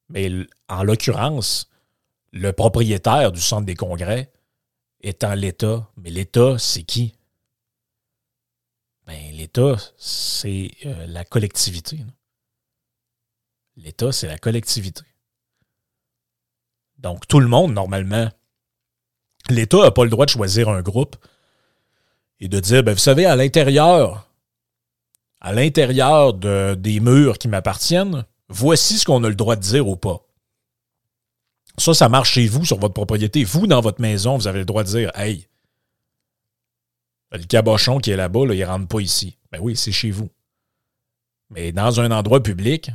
Mais 0.10 0.30
en 0.68 0.84
l'occurrence, 0.84 1.70
le 2.34 2.52
propriétaire 2.52 3.32
du 3.32 3.40
centre 3.40 3.66
des 3.66 3.76
congrès 3.76 4.34
étant 5.00 5.34
l'État. 5.34 5.90
Mais 5.96 6.10
l'État, 6.10 6.58
c'est 6.58 6.84
qui? 6.84 7.16
Ben, 9.08 9.32
L'État, 9.32 9.78
c'est 9.96 10.72
euh, 10.86 11.06
la 11.08 11.24
collectivité. 11.24 12.04
L'État, 13.78 14.12
c'est 14.12 14.28
la 14.28 14.38
collectivité. 14.38 15.06
Donc, 16.98 17.30
tout 17.30 17.40
le 17.40 17.48
monde, 17.48 17.72
normalement, 17.72 18.30
l'État 19.50 19.84
n'a 19.84 19.92
pas 19.92 20.04
le 20.04 20.10
droit 20.10 20.26
de 20.26 20.32
choisir 20.32 20.68
un 20.68 20.82
groupe 20.82 21.16
et 22.42 22.50
de 22.50 22.60
dire, 22.60 22.84
ben, 22.84 22.92
vous 22.92 23.00
savez, 23.00 23.26
à 23.26 23.38
l'intérieur, 23.38 24.28
à 25.42 25.54
l'intérieur 25.54 26.34
de, 26.34 26.76
des 26.76 27.00
murs 27.00 27.38
qui 27.38 27.48
m'appartiennent, 27.48 28.26
voici 28.48 28.98
ce 28.98 29.06
qu'on 29.06 29.24
a 29.24 29.30
le 29.30 29.36
droit 29.36 29.56
de 29.56 29.62
dire 29.62 29.88
ou 29.88 29.96
pas. 29.96 30.22
Ça, 31.78 31.94
ça 31.94 32.10
marche 32.10 32.34
chez 32.34 32.48
vous, 32.48 32.64
sur 32.64 32.78
votre 32.80 32.94
propriété. 32.94 33.44
Vous, 33.44 33.66
dans 33.66 33.82
votre 33.82 34.02
maison, 34.02 34.38
vous 34.38 34.48
avez 34.48 34.60
le 34.60 34.66
droit 34.66 34.84
de 34.84 34.90
dire 34.90 35.12
Hey, 35.16 35.48
le 37.32 37.44
cabochon 37.44 37.98
qui 38.00 38.12
est 38.12 38.18
là-bas, 38.18 38.42
il 38.52 38.60
ne 38.60 38.66
rentre 38.66 38.88
pas 38.88 39.00
ici. 39.00 39.38
Ben 39.52 39.60
oui, 39.62 39.76
c'est 39.76 39.92
chez 39.92 40.12
vous. 40.12 40.30
Mais 41.50 41.72
dans 41.72 42.00
un 42.00 42.12
endroit 42.12 42.44
public, 42.44 42.92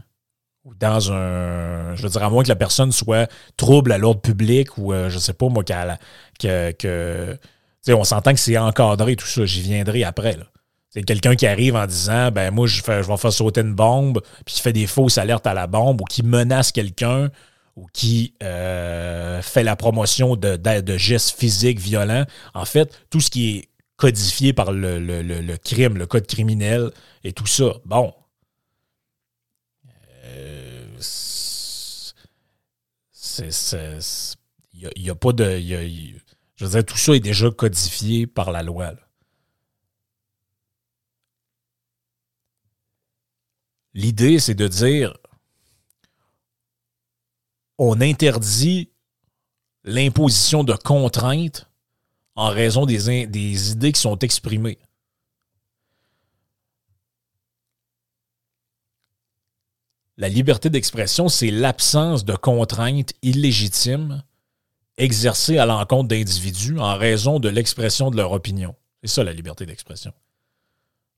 ou 0.64 0.74
dans 0.74 1.12
un. 1.12 1.94
Je 1.94 2.02
veux 2.02 2.08
dire, 2.08 2.22
à 2.22 2.30
moins 2.30 2.42
que 2.42 2.48
la 2.48 2.56
personne 2.56 2.92
soit 2.92 3.30
trouble 3.56 3.92
à 3.92 3.98
l'ordre 3.98 4.20
public 4.20 4.76
ou, 4.78 4.92
euh, 4.92 5.08
je 5.08 5.14
ne 5.14 5.20
sais 5.20 5.32
pas, 5.32 5.48
moi, 5.48 5.64
que. 5.64 6.72
que 6.72 7.38
on 7.88 8.04
s'entend 8.04 8.32
que 8.32 8.40
c'est 8.40 8.58
encadré, 8.58 9.14
tout 9.14 9.26
ça. 9.26 9.46
J'y 9.46 9.62
viendrai 9.62 10.02
après. 10.02 10.36
C'est 10.96 11.02
quelqu'un 11.02 11.36
qui 11.36 11.46
arrive 11.46 11.76
en 11.76 11.86
disant 11.86 12.30
ben 12.30 12.50
moi, 12.50 12.66
je, 12.66 12.82
fais, 12.82 13.02
je 13.02 13.08
vais 13.08 13.16
faire 13.18 13.30
sauter 13.30 13.60
une 13.60 13.74
bombe, 13.74 14.22
puis 14.46 14.54
qui 14.54 14.62
fait 14.62 14.72
des 14.72 14.86
fausses 14.86 15.18
alertes 15.18 15.46
à 15.46 15.52
la 15.52 15.66
bombe 15.66 16.00
ou 16.00 16.04
qui 16.04 16.22
menace 16.22 16.72
quelqu'un 16.72 17.30
ou 17.76 17.86
qui 17.92 18.32
euh, 18.42 19.42
fait 19.42 19.62
la 19.62 19.76
promotion 19.76 20.36
de, 20.36 20.96
gestes 20.96 21.38
physiques 21.38 21.80
violents. 21.80 22.24
En 22.54 22.64
fait, 22.64 22.98
tout 23.10 23.20
ce 23.20 23.28
qui 23.28 23.58
est 23.58 23.68
codifié 23.98 24.54
par 24.54 24.72
le, 24.72 24.98
le, 24.98 25.56
crime, 25.58 25.98
le 25.98 26.06
code 26.06 26.26
criminel 26.26 26.90
et 27.24 27.34
tout 27.34 27.46
ça. 27.46 27.74
Bon. 27.84 28.14
Il 34.72 34.90
n'y 34.96 35.10
a, 35.10 35.14
pas 35.14 35.32
de. 35.32 35.58
je 35.60 36.64
veux 36.64 36.70
dire, 36.70 36.84
tout 36.86 36.96
ça 36.96 37.12
est 37.12 37.20
déjà 37.20 37.50
codifié 37.50 38.26
par 38.26 38.50
la 38.50 38.62
loi. 38.62 38.94
L'idée, 43.96 44.38
c'est 44.40 44.54
de 44.54 44.68
dire 44.68 45.16
on 47.78 48.02
interdit 48.02 48.90
l'imposition 49.84 50.64
de 50.64 50.74
contraintes 50.74 51.70
en 52.34 52.50
raison 52.50 52.84
des, 52.84 53.72
idées 53.72 53.92
qui 53.92 54.00
sont 54.00 54.18
exprimées. 54.18 54.78
La 60.18 60.28
liberté 60.28 60.68
d'expression, 60.68 61.30
c'est 61.30 61.50
l'absence 61.50 62.26
de 62.26 62.36
contraintes 62.36 63.14
illégitimes 63.22 64.22
exercées 64.98 65.56
à 65.56 65.64
l'encontre 65.64 66.08
d'individus 66.08 66.78
en 66.78 66.98
raison 66.98 67.40
de 67.40 67.48
l'expression 67.48 68.10
de 68.10 68.18
leur 68.18 68.32
opinion. 68.32 68.74
C'est 69.02 69.08
ça 69.08 69.24
la 69.24 69.32
liberté 69.32 69.64
d'expression. 69.64 70.12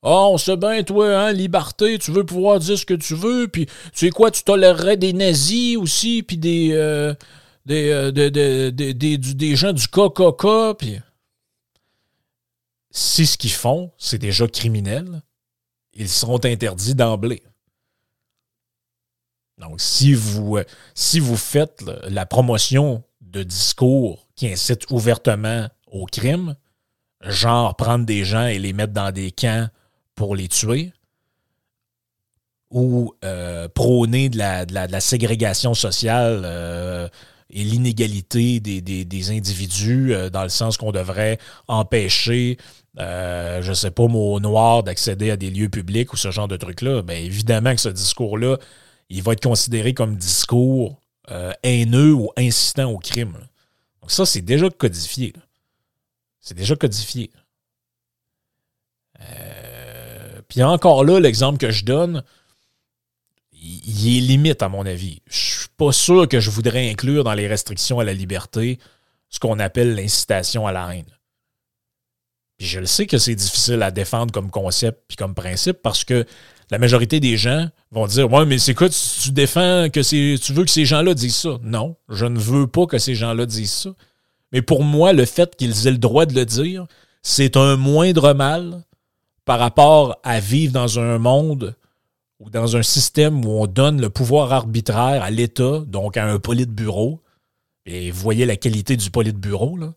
Oh, 0.02 0.30
on 0.32 0.38
sait 0.38 0.56
bien, 0.56 0.82
toi, 0.84 1.16
hein, 1.16 1.32
liberté, 1.32 1.98
tu 1.98 2.12
veux 2.12 2.24
pouvoir 2.24 2.60
dire 2.60 2.78
ce 2.78 2.86
que 2.86 2.94
tu 2.94 3.14
veux, 3.14 3.48
puis 3.48 3.66
tu 3.66 3.72
sais 3.94 4.10
quoi, 4.10 4.30
tu 4.30 4.44
tolérerais 4.44 4.96
des 4.96 5.12
nazis 5.12 5.76
aussi, 5.76 6.22
puis 6.22 6.38
des, 6.38 6.70
euh, 6.72 7.14
des, 7.66 8.12
des, 8.12 8.70
des, 8.70 9.18
des, 9.18 9.56
gens 9.56 9.72
du 9.72 9.88
KKK, 9.88 10.76
puis... 10.78 11.00
Si 12.90 13.26
ce 13.26 13.36
qu'ils 13.36 13.52
font, 13.52 13.92
c'est 13.98 14.18
déjà 14.18 14.48
criminel, 14.48 15.22
ils 15.92 16.08
seront 16.08 16.42
interdits 16.44 16.94
d'emblée. 16.94 17.42
Donc, 19.58 19.80
si 19.80 20.14
vous, 20.14 20.58
si 20.94 21.20
vous 21.20 21.36
faites 21.36 21.84
la 22.08 22.24
promotion 22.24 23.02
de 23.20 23.42
discours 23.42 24.26
qui 24.36 24.48
incitent 24.48 24.90
ouvertement 24.90 25.68
au 25.90 26.06
crime, 26.06 26.56
genre 27.22 27.76
prendre 27.76 28.06
des 28.06 28.24
gens 28.24 28.46
et 28.46 28.58
les 28.58 28.72
mettre 28.72 28.92
dans 28.92 29.12
des 29.12 29.32
camps 29.32 29.68
pour 30.18 30.34
les 30.34 30.48
tuer, 30.48 30.92
ou 32.72 33.14
euh, 33.24 33.68
prôner 33.68 34.28
de 34.28 34.36
la, 34.36 35.00
ségrégation 35.00 35.74
sociale 35.74 36.42
euh, 36.44 37.08
et 37.50 37.62
l'inégalité 37.62 38.58
des, 38.58 39.30
individus, 39.30 40.12
euh, 40.12 40.28
dans 40.28 40.42
le 40.42 40.48
sens 40.48 40.76
qu'on 40.76 40.90
devrait 40.90 41.38
empêcher, 41.68 42.58
je 42.98 43.68
ne 43.68 43.74
sais 43.74 43.92
pas, 43.92 44.02
aux 44.02 44.40
Noirs 44.40 44.82
d'accéder 44.82 45.30
à 45.30 45.36
des 45.36 45.50
lieux 45.50 45.68
publics 45.68 46.12
ou 46.12 46.16
ce 46.16 46.32
genre 46.32 46.48
de 46.48 46.56
trucs-là, 46.56 47.02
bien 47.02 47.16
évidemment 47.16 47.72
que 47.72 47.80
ce 47.80 47.88
discours-là, 47.88 48.58
il 49.10 49.22
va 49.22 49.34
être 49.34 49.44
considéré 49.44 49.94
comme 49.94 50.16
discours 50.16 51.00
haineux 51.62 52.12
ou 52.12 52.32
incitant 52.36 52.90
au 52.90 52.98
crime. 52.98 53.34
Donc 54.02 54.10
ça, 54.10 54.26
c'est 54.26 54.42
déjà 54.42 54.68
codifié. 54.68 55.32
C'est 56.40 56.56
déjà 56.56 56.74
codifié. 56.74 57.30
Puis 60.48 60.62
encore 60.62 61.04
là, 61.04 61.20
l'exemple 61.20 61.58
que 61.58 61.70
je 61.70 61.84
donne, 61.84 62.22
il 63.52 64.16
est 64.16 64.20
limite 64.20 64.62
à 64.62 64.68
mon 64.68 64.86
avis. 64.86 65.20
Je 65.26 65.58
suis 65.60 65.68
pas 65.76 65.92
sûr 65.92 66.28
que 66.28 66.40
je 66.40 66.50
voudrais 66.50 66.90
inclure 66.90 67.24
dans 67.24 67.34
les 67.34 67.46
restrictions 67.46 68.00
à 68.00 68.04
la 68.04 68.14
liberté 68.14 68.78
ce 69.28 69.38
qu'on 69.38 69.58
appelle 69.58 69.94
l'incitation 69.94 70.66
à 70.66 70.72
la 70.72 70.94
haine. 70.94 71.18
Puis 72.56 72.66
je 72.66 72.80
le 72.80 72.86
sais 72.86 73.06
que 73.06 73.18
c'est 73.18 73.34
difficile 73.34 73.82
à 73.82 73.90
défendre 73.90 74.32
comme 74.32 74.50
concept 74.50 75.02
puis 75.06 75.16
comme 75.16 75.34
principe 75.34 75.78
parce 75.82 76.04
que 76.04 76.24
la 76.70 76.78
majorité 76.78 77.20
des 77.20 77.36
gens 77.36 77.68
vont 77.90 78.06
dire 78.06 78.30
Ouais, 78.32 78.46
mais 78.46 78.58
c'est 78.58 78.74
quoi, 78.74 78.88
tu, 78.88 79.30
défends 79.30 79.88
que 79.92 80.00
tu 80.00 80.52
veux 80.52 80.64
que 80.64 80.70
ces 80.70 80.84
gens-là 80.84 81.14
disent 81.14 81.36
ça? 81.36 81.58
Non, 81.62 81.96
je 82.08 82.26
ne 82.26 82.38
veux 82.38 82.66
pas 82.66 82.86
que 82.86 82.98
ces 82.98 83.14
gens-là 83.14 83.46
disent 83.46 83.72
ça. 83.72 83.90
Mais 84.52 84.62
pour 84.62 84.82
moi, 84.82 85.12
le 85.12 85.24
fait 85.24 85.54
qu'ils 85.56 85.86
aient 85.86 85.92
le 85.92 85.98
droit 85.98 86.26
de 86.26 86.34
le 86.34 86.44
dire, 86.44 86.86
c'est 87.22 87.56
un 87.56 87.76
moindre 87.76 88.32
mal 88.32 88.82
par 89.48 89.58
rapport 89.58 90.20
à 90.24 90.40
vivre 90.40 90.74
dans 90.74 90.98
un 90.98 91.16
monde 91.16 91.74
ou 92.38 92.50
dans 92.50 92.76
un 92.76 92.82
système 92.82 93.46
où 93.46 93.62
on 93.62 93.66
donne 93.66 93.98
le 93.98 94.10
pouvoir 94.10 94.52
arbitraire 94.52 95.22
à 95.22 95.30
l'État, 95.30 95.80
donc 95.86 96.18
à 96.18 96.26
un 96.26 96.38
bureau. 96.66 97.22
Et 97.86 98.10
vous 98.10 98.20
voyez 98.20 98.44
la 98.44 98.58
qualité 98.58 98.98
du 98.98 99.08
bureau, 99.08 99.78
là. 99.78 99.94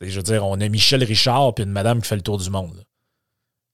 Je 0.00 0.14
veux 0.14 0.22
dire, 0.22 0.46
on 0.46 0.60
a 0.60 0.68
Michel 0.68 1.02
Richard 1.02 1.52
puis 1.54 1.64
une 1.64 1.72
madame 1.72 2.00
qui 2.00 2.06
fait 2.06 2.14
le 2.14 2.22
tour 2.22 2.38
du 2.38 2.48
monde. 2.48 2.84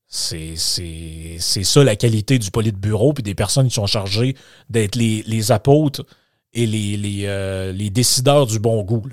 C'est 0.09 0.57
ça 0.57 1.85
la 1.85 1.97
qualité 1.97 2.39
du 2.39 2.51
bureau 2.51 3.13
puis 3.13 3.23
des 3.23 3.35
personnes 3.35 3.69
qui 3.69 3.75
sont 3.75 3.87
chargées 3.87 4.35
d'être 4.71 4.97
les, 4.97 5.53
apôtres 5.53 6.07
et 6.55 6.65
les, 6.65 6.97
les, 6.97 7.27
euh, 7.27 7.71
les, 7.73 7.91
décideurs 7.91 8.47
du 8.47 8.59
bon 8.59 8.83
goût 8.83 9.05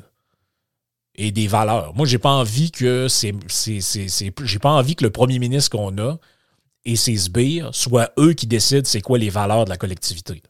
et 1.22 1.32
des 1.32 1.48
valeurs. 1.48 1.94
Moi, 1.96 2.08
j'ai 2.08 2.18
pas 2.18 2.32
envie 2.32 2.72
que 2.72 3.10
c'est, 3.10 3.36
j'ai 3.50 4.60
pas 4.60 4.72
envie 4.72 4.96
que 4.96 5.04
le 5.04 5.10
premier 5.10 5.38
ministre 5.38 5.78
qu'on 5.78 5.98
a 5.98 6.18
et 6.86 6.96
ses 6.96 7.18
sbires 7.18 7.76
soient 7.76 8.12
eux 8.18 8.32
qui 8.32 8.48
décident 8.48 8.86
c'est 8.86 9.02
quoi 9.02 9.18
les 9.18 9.30
valeurs 9.30 9.66
de 9.66 9.70
la 9.70 9.76
collectivité. 9.76 10.42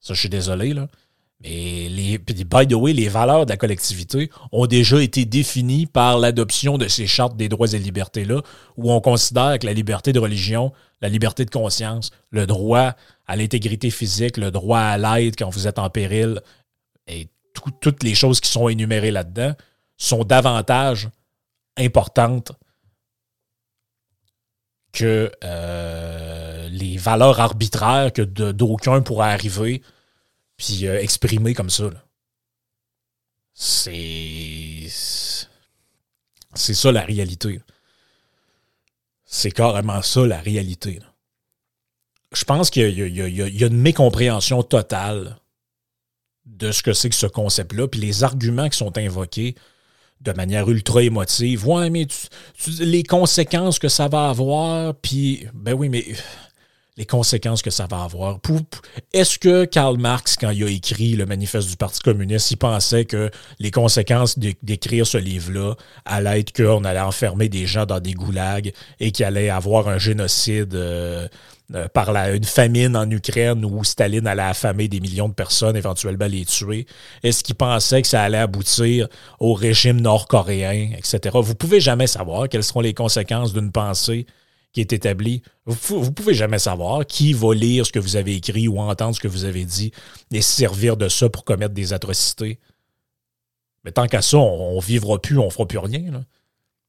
Ça, 0.00 0.14
je 0.14 0.20
suis 0.20 0.30
désolé, 0.30 0.72
là. 0.72 0.88
Mais 1.42 1.88
les, 1.90 2.18
by 2.18 2.66
the 2.66 2.72
way, 2.72 2.94
les 2.94 3.08
valeurs 3.08 3.44
de 3.44 3.50
la 3.50 3.58
collectivité 3.58 4.30
ont 4.50 4.66
déjà 4.66 5.02
été 5.02 5.26
définies 5.26 5.86
par 5.86 6.18
l'adoption 6.18 6.78
de 6.78 6.88
ces 6.88 7.06
chartes 7.06 7.36
des 7.36 7.50
droits 7.50 7.74
et 7.74 7.78
libertés-là, 7.78 8.40
où 8.78 8.92
on 8.92 9.00
considère 9.00 9.58
que 9.58 9.66
la 9.66 9.74
liberté 9.74 10.14
de 10.14 10.20
religion, 10.20 10.72
la 11.02 11.10
liberté 11.10 11.44
de 11.44 11.50
conscience, 11.50 12.12
le 12.30 12.46
droit 12.46 12.94
à 13.26 13.36
l'intégrité 13.36 13.90
physique, 13.90 14.38
le 14.38 14.50
droit 14.50 14.78
à 14.78 14.96
l'aide 14.96 15.34
quand 15.36 15.50
vous 15.50 15.66
êtes 15.66 15.78
en 15.78 15.90
péril, 15.90 16.40
et 17.08 17.28
toutes 17.80 18.02
les 18.04 18.14
choses 18.14 18.40
qui 18.40 18.48
sont 18.48 18.68
énumérées 18.68 19.10
là-dedans, 19.10 19.52
sont 19.96 20.24
davantage 20.24 21.08
importantes 21.76 22.52
que 24.92 25.32
euh, 25.42 26.68
les 26.68 26.98
valeurs 26.98 27.40
arbitraires 27.40 28.12
que 28.12 28.22
d'aucuns 28.22 29.00
pourraient 29.00 29.32
arriver 29.32 29.82
puis 30.56 30.86
euh, 30.86 31.00
exprimer 31.00 31.54
comme 31.54 31.70
ça. 31.70 31.90
C'est. 33.54 34.88
C'est 36.54 36.74
ça 36.74 36.92
la 36.92 37.02
réalité. 37.02 37.62
C'est 39.24 39.50
carrément 39.50 40.02
ça 40.02 40.26
la 40.26 40.38
réalité. 40.38 41.00
Je 42.32 42.44
pense 42.44 42.68
qu'il 42.68 42.98
y, 42.98 43.62
a 43.62 43.66
une 43.66 43.80
mécompréhension 43.80 44.62
totale 44.62 45.38
de 46.44 46.70
ce 46.70 46.82
que 46.82 46.92
c'est 46.92 47.08
que 47.08 47.14
ce 47.14 47.26
concept-là, 47.26 47.88
puis 47.88 48.00
les 48.00 48.24
arguments 48.24 48.68
qui 48.68 48.76
sont 48.76 48.96
invoqués 48.98 49.54
de 50.22 50.32
manière 50.32 50.68
ultra 50.70 51.02
émotive. 51.02 51.66
Ouais, 51.66 51.90
mais 51.90 52.06
les 52.80 53.02
conséquences 53.02 53.78
que 53.78 53.88
ça 53.88 54.08
va 54.08 54.28
avoir, 54.30 54.94
puis 54.94 55.46
ben 55.54 55.74
oui, 55.74 55.88
mais 55.88 56.04
les 56.98 57.06
conséquences 57.06 57.62
que 57.62 57.70
ça 57.70 57.86
va 57.86 58.02
avoir. 58.02 58.38
Est-ce 59.14 59.38
que 59.38 59.64
Karl 59.64 59.96
Marx, 59.96 60.36
quand 60.36 60.50
il 60.50 60.62
a 60.62 60.68
écrit 60.68 61.16
le 61.16 61.24
manifeste 61.24 61.70
du 61.70 61.76
Parti 61.76 62.00
communiste, 62.00 62.50
il 62.50 62.56
pensait 62.56 63.06
que 63.06 63.30
les 63.58 63.70
conséquences 63.70 64.38
d'écrire 64.38 65.06
ce 65.06 65.16
livre-là 65.16 65.74
allaient 66.04 66.40
être 66.40 66.52
qu'on 66.52 66.84
allait 66.84 67.00
enfermer 67.00 67.48
des 67.48 67.66
gens 67.66 67.86
dans 67.86 68.00
des 68.00 68.12
goulags 68.12 68.72
et 69.00 69.10
qu'il 69.10 69.24
allait 69.24 69.48
avoir 69.48 69.88
un 69.88 69.98
génocide 69.98 70.74
euh, 70.74 71.28
euh, 71.74 71.88
par 71.88 72.12
la, 72.12 72.34
une 72.34 72.44
famine 72.44 72.96
en 72.96 73.10
Ukraine 73.10 73.64
où 73.64 73.84
Staline 73.84 74.26
allait 74.26 74.42
affamer 74.42 74.88
des 74.88 75.00
millions 75.00 75.28
de 75.28 75.34
personnes, 75.34 75.76
éventuellement 75.76 76.26
les 76.26 76.44
tuer? 76.44 76.86
Est-ce 77.22 77.42
qu'il 77.42 77.54
pensait 77.54 78.02
que 78.02 78.08
ça 78.08 78.22
allait 78.22 78.38
aboutir 78.38 79.08
au 79.40 79.54
régime 79.54 80.00
nord-coréen, 80.00 80.92
etc.? 80.96 81.36
Vous 81.40 81.54
pouvez 81.54 81.80
jamais 81.80 82.06
savoir 82.06 82.48
quelles 82.48 82.64
seront 82.64 82.80
les 82.80 82.94
conséquences 82.94 83.52
d'une 83.52 83.72
pensée 83.72 84.26
qui 84.72 84.80
est 84.80 84.92
établie. 84.92 85.42
Vous 85.66 86.04
ne 86.04 86.10
pouvez 86.10 86.34
jamais 86.34 86.58
savoir 86.58 87.06
qui 87.06 87.32
va 87.32 87.54
lire 87.54 87.86
ce 87.86 87.92
que 87.92 87.98
vous 87.98 88.16
avez 88.16 88.34
écrit 88.36 88.68
ou 88.68 88.78
entendre 88.78 89.14
ce 89.14 89.20
que 89.20 89.28
vous 89.28 89.44
avez 89.44 89.64
dit 89.64 89.92
et 90.32 90.40
servir 90.40 90.96
de 90.96 91.08
ça 91.08 91.28
pour 91.28 91.44
commettre 91.44 91.74
des 91.74 91.92
atrocités. 91.92 92.58
Mais 93.84 93.92
tant 93.92 94.06
qu'à 94.06 94.22
ça, 94.22 94.38
on 94.38 94.76
ne 94.76 94.80
vivra 94.80 95.20
plus, 95.20 95.38
on 95.38 95.46
ne 95.46 95.50
fera 95.50 95.66
plus 95.66 95.78
rien. 95.78 96.24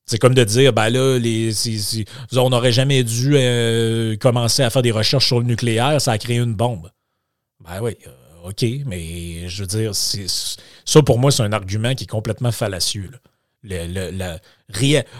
C'est 0.05 0.17
comme 0.17 0.33
de 0.33 0.43
dire, 0.43 0.73
ben 0.73 0.89
là, 0.89 1.17
les, 1.17 1.51
on 2.35 2.49
n'aurait 2.49 2.73
jamais 2.73 3.03
dû 3.03 3.35
euh, 3.35 4.17
commencer 4.17 4.61
à 4.61 4.69
faire 4.69 4.81
des 4.81 4.91
recherches 4.91 5.27
sur 5.27 5.39
le 5.39 5.45
nucléaire, 5.45 6.01
ça 6.01 6.11
a 6.11 6.17
créé 6.17 6.37
une 6.37 6.53
bombe. 6.53 6.89
Ben 7.61 7.81
oui, 7.81 7.95
euh, 8.07 8.49
OK, 8.49 8.65
mais 8.85 9.47
je 9.47 9.61
veux 9.61 9.67
dire, 9.67 9.95
ça 9.95 11.01
pour 11.03 11.19
moi, 11.19 11.31
c'est 11.31 11.43
un 11.43 11.53
argument 11.53 11.95
qui 11.95 12.03
est 12.03 12.07
complètement 12.07 12.51
fallacieux. 12.51 13.11
Le, 13.63 14.37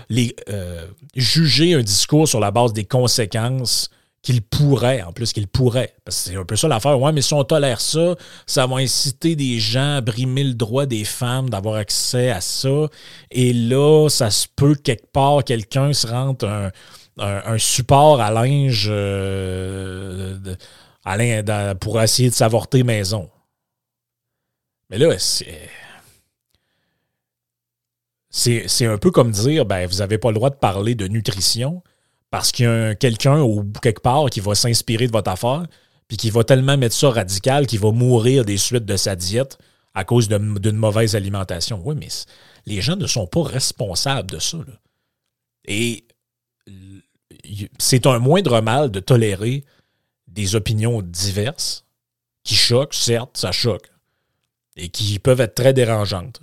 les, 0.10 0.36
euh, 0.50 0.88
juger 1.16 1.76
un 1.76 1.82
discours 1.82 2.28
sur 2.28 2.42
la 2.42 2.52
base 2.52 2.74
des 2.74 2.84
conséquences 2.84 3.90
qu'il 4.24 4.42
pourrait, 4.42 5.04
en 5.04 5.12
plus 5.12 5.34
qu'il 5.34 5.48
pourrait. 5.48 5.94
Parce 6.06 6.24
que 6.24 6.30
c'est 6.32 6.38
un 6.38 6.46
peu 6.46 6.56
ça 6.56 6.70
l'affaire. 6.70 7.00
Ouais, 7.00 7.12
mais 7.12 7.22
si 7.22 7.34
on 7.34 7.44
tolère 7.44 7.82
ça, 7.82 8.16
ça 8.48 8.66
va 8.66 8.78
inciter 8.78 9.36
des 9.36 9.60
gens 9.60 9.98
à 9.98 10.02
brimer 10.02 10.46
le 10.46 10.54
droit 10.54 10.86
des 10.86 11.04
femmes 11.04 11.50
d'avoir 11.50 11.76
accès 11.76 12.32
à 12.32 12.40
ça. 12.40 12.88
Et 13.32 13.52
là, 13.52 14.08
ça 14.10 14.32
se 14.32 14.48
peut 14.56 14.76
quelque 14.76 15.12
part, 15.12 15.44
quelqu'un 15.44 15.92
se 15.92 16.08
rentre 16.08 16.48
un, 17.20 17.58
support 17.58 18.22
à 18.22 18.32
linge 18.32 18.88
euh, 18.90 20.38
pour 21.82 22.02
essayer 22.02 22.30
de 22.30 22.34
s'avorter 22.34 22.84
maison. 22.84 23.30
Mais 24.90 24.98
là, 24.98 25.20
c'est. 25.20 25.70
C'est 28.36 28.88
un 28.88 28.98
peu 28.98 29.12
comme 29.12 29.30
dire, 29.30 29.64
ben, 29.64 29.86
vous 29.86 29.98
n'avez 29.98 30.18
pas 30.18 30.30
le 30.30 30.34
droit 30.34 30.50
de 30.50 30.56
parler 30.56 30.96
de 30.96 31.08
nutrition 31.08 31.84
parce 32.34 32.52
qu'il 32.52 32.66
y 32.66 32.68
a 32.68 32.96
quelqu'un 32.96 33.44
ou 33.44 33.64
quelque 33.80 34.02
part 34.02 34.28
qui 34.32 34.40
va 34.40 34.56
s'inspirer 34.56 35.06
de 35.06 35.12
votre 35.12 35.30
affaire, 35.30 35.68
puis 36.08 36.18
qui 36.18 36.32
va 36.32 36.44
tellement 36.44 36.78
mettre 36.80 36.96
ça 36.96 37.12
radical 37.12 37.68
qu'il 37.68 37.80
va 37.80 37.92
mourir 37.92 38.44
des 38.44 38.58
suites 38.58 38.86
de 38.86 38.98
sa 38.98 39.16
diète 39.16 39.60
à 39.94 40.04
cause 40.04 40.28
d'une 40.28 40.76
mauvaise 40.76 41.16
alimentation. 41.16 41.80
Oui, 41.86 41.94
mais 41.96 42.08
les 42.66 42.82
gens 42.82 42.96
ne 42.96 43.06
sont 43.06 43.28
pas 43.28 43.44
responsables 43.44 44.32
de 44.32 44.40
ça. 44.40 44.58
Et 45.66 46.08
c'est 47.78 48.08
un 48.08 48.18
moindre 48.18 48.62
mal 48.62 48.90
de 48.90 49.00
tolérer 49.00 49.64
des 50.28 50.56
opinions 50.56 51.04
diverses 51.04 51.86
qui 52.44 52.56
choquent, 52.56 52.96
certes, 52.96 53.38
ça 53.38 53.52
choque, 53.52 53.92
et 54.76 54.90
qui 54.90 55.20
peuvent 55.20 55.42
être 55.42 55.54
très 55.54 55.74
dérangeantes. 55.74 56.42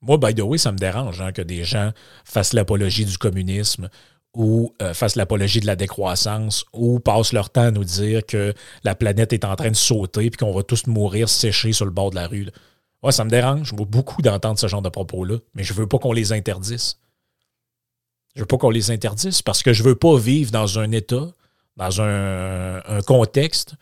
Moi, 0.00 0.16
by 0.16 0.34
the 0.34 0.40
way, 0.40 0.56
ça 0.56 0.72
me 0.72 0.78
dérange 0.78 1.20
hein, 1.20 1.32
que 1.32 1.42
des 1.42 1.62
gens 1.62 1.92
fassent 2.24 2.54
l'apologie 2.54 3.04
du 3.04 3.18
communisme 3.18 3.90
ou 4.36 4.74
euh, 4.82 4.92
fassent 4.92 5.16
l'apologie 5.16 5.60
de 5.60 5.66
la 5.66 5.76
décroissance, 5.76 6.66
ou 6.74 7.00
passent 7.00 7.32
leur 7.32 7.48
temps 7.48 7.62
à 7.62 7.70
nous 7.70 7.84
dire 7.84 8.24
que 8.24 8.52
la 8.84 8.94
planète 8.94 9.32
est 9.32 9.46
en 9.46 9.56
train 9.56 9.70
de 9.70 9.76
sauter 9.76 10.30
puis 10.30 10.36
qu'on 10.38 10.52
va 10.52 10.62
tous 10.62 10.86
mourir 10.86 11.28
séchés 11.28 11.72
sur 11.72 11.86
le 11.86 11.90
bord 11.90 12.10
de 12.10 12.16
la 12.16 12.28
rue. 12.28 12.46
Ça 13.10 13.24
me 13.24 13.30
dérange 13.30 13.72
beaucoup 13.72 14.20
d'entendre 14.20 14.58
ce 14.58 14.66
genre 14.66 14.82
de 14.82 14.88
propos-là, 14.88 15.38
mais 15.54 15.62
je 15.62 15.72
veux 15.72 15.86
pas 15.86 15.98
qu'on 15.98 16.12
les 16.12 16.32
interdise. 16.32 16.98
Je 18.34 18.40
veux 18.40 18.46
pas 18.46 18.58
qu'on 18.58 18.70
les 18.70 18.90
interdise 18.90 19.42
parce 19.42 19.62
que 19.62 19.72
je 19.72 19.82
veux 19.82 19.94
pas 19.94 20.18
vivre 20.18 20.50
dans 20.50 20.78
un 20.78 20.90
État, 20.90 21.28
dans 21.76 22.02
un, 22.02 22.82
un 22.84 23.02
contexte 23.02 23.74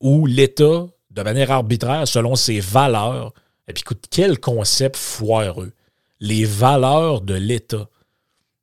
où 0.00 0.26
l'État, 0.26 0.86
de 1.10 1.22
manière 1.22 1.50
arbitraire, 1.50 2.08
selon 2.08 2.34
ses 2.34 2.60
valeurs, 2.60 3.34
et 3.68 3.74
puis 3.74 3.82
écoute, 3.82 4.06
quel 4.10 4.40
concept 4.40 4.96
foireux. 4.96 5.72
Les 6.18 6.44
valeurs 6.44 7.20
de 7.20 7.34
l'État. 7.34 7.88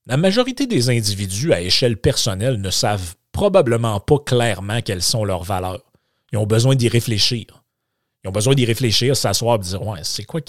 La 0.08 0.18
majorité 0.18 0.68
des 0.68 0.89
individus 0.89 1.52
à 1.52 1.62
échelle 1.62 1.98
personnelle 1.98 2.62
ne 2.62 2.70
savent 2.70 3.15
probablement 3.32 4.00
pas 4.00 4.20
clairement 4.20 4.82
quelles 4.82 5.02
sont 5.02 5.26
leurs 5.26 5.44
valeurs. 5.44 5.82
Ils 6.32 6.38
ont 6.38 6.46
besoin 6.46 6.76
d'y 6.76 6.88
réfléchir. 6.88 7.63
Ils 8.24 8.28
ont 8.28 8.32
besoin 8.32 8.54
d'y 8.54 8.65
réfléchir, 8.65 9.18
s'asseoir 9.18 9.56
et 9.56 9.60
dire 9.60 9.82
Ouais, 9.82 10.00
c'est 10.04 10.24
quoi 10.24 10.41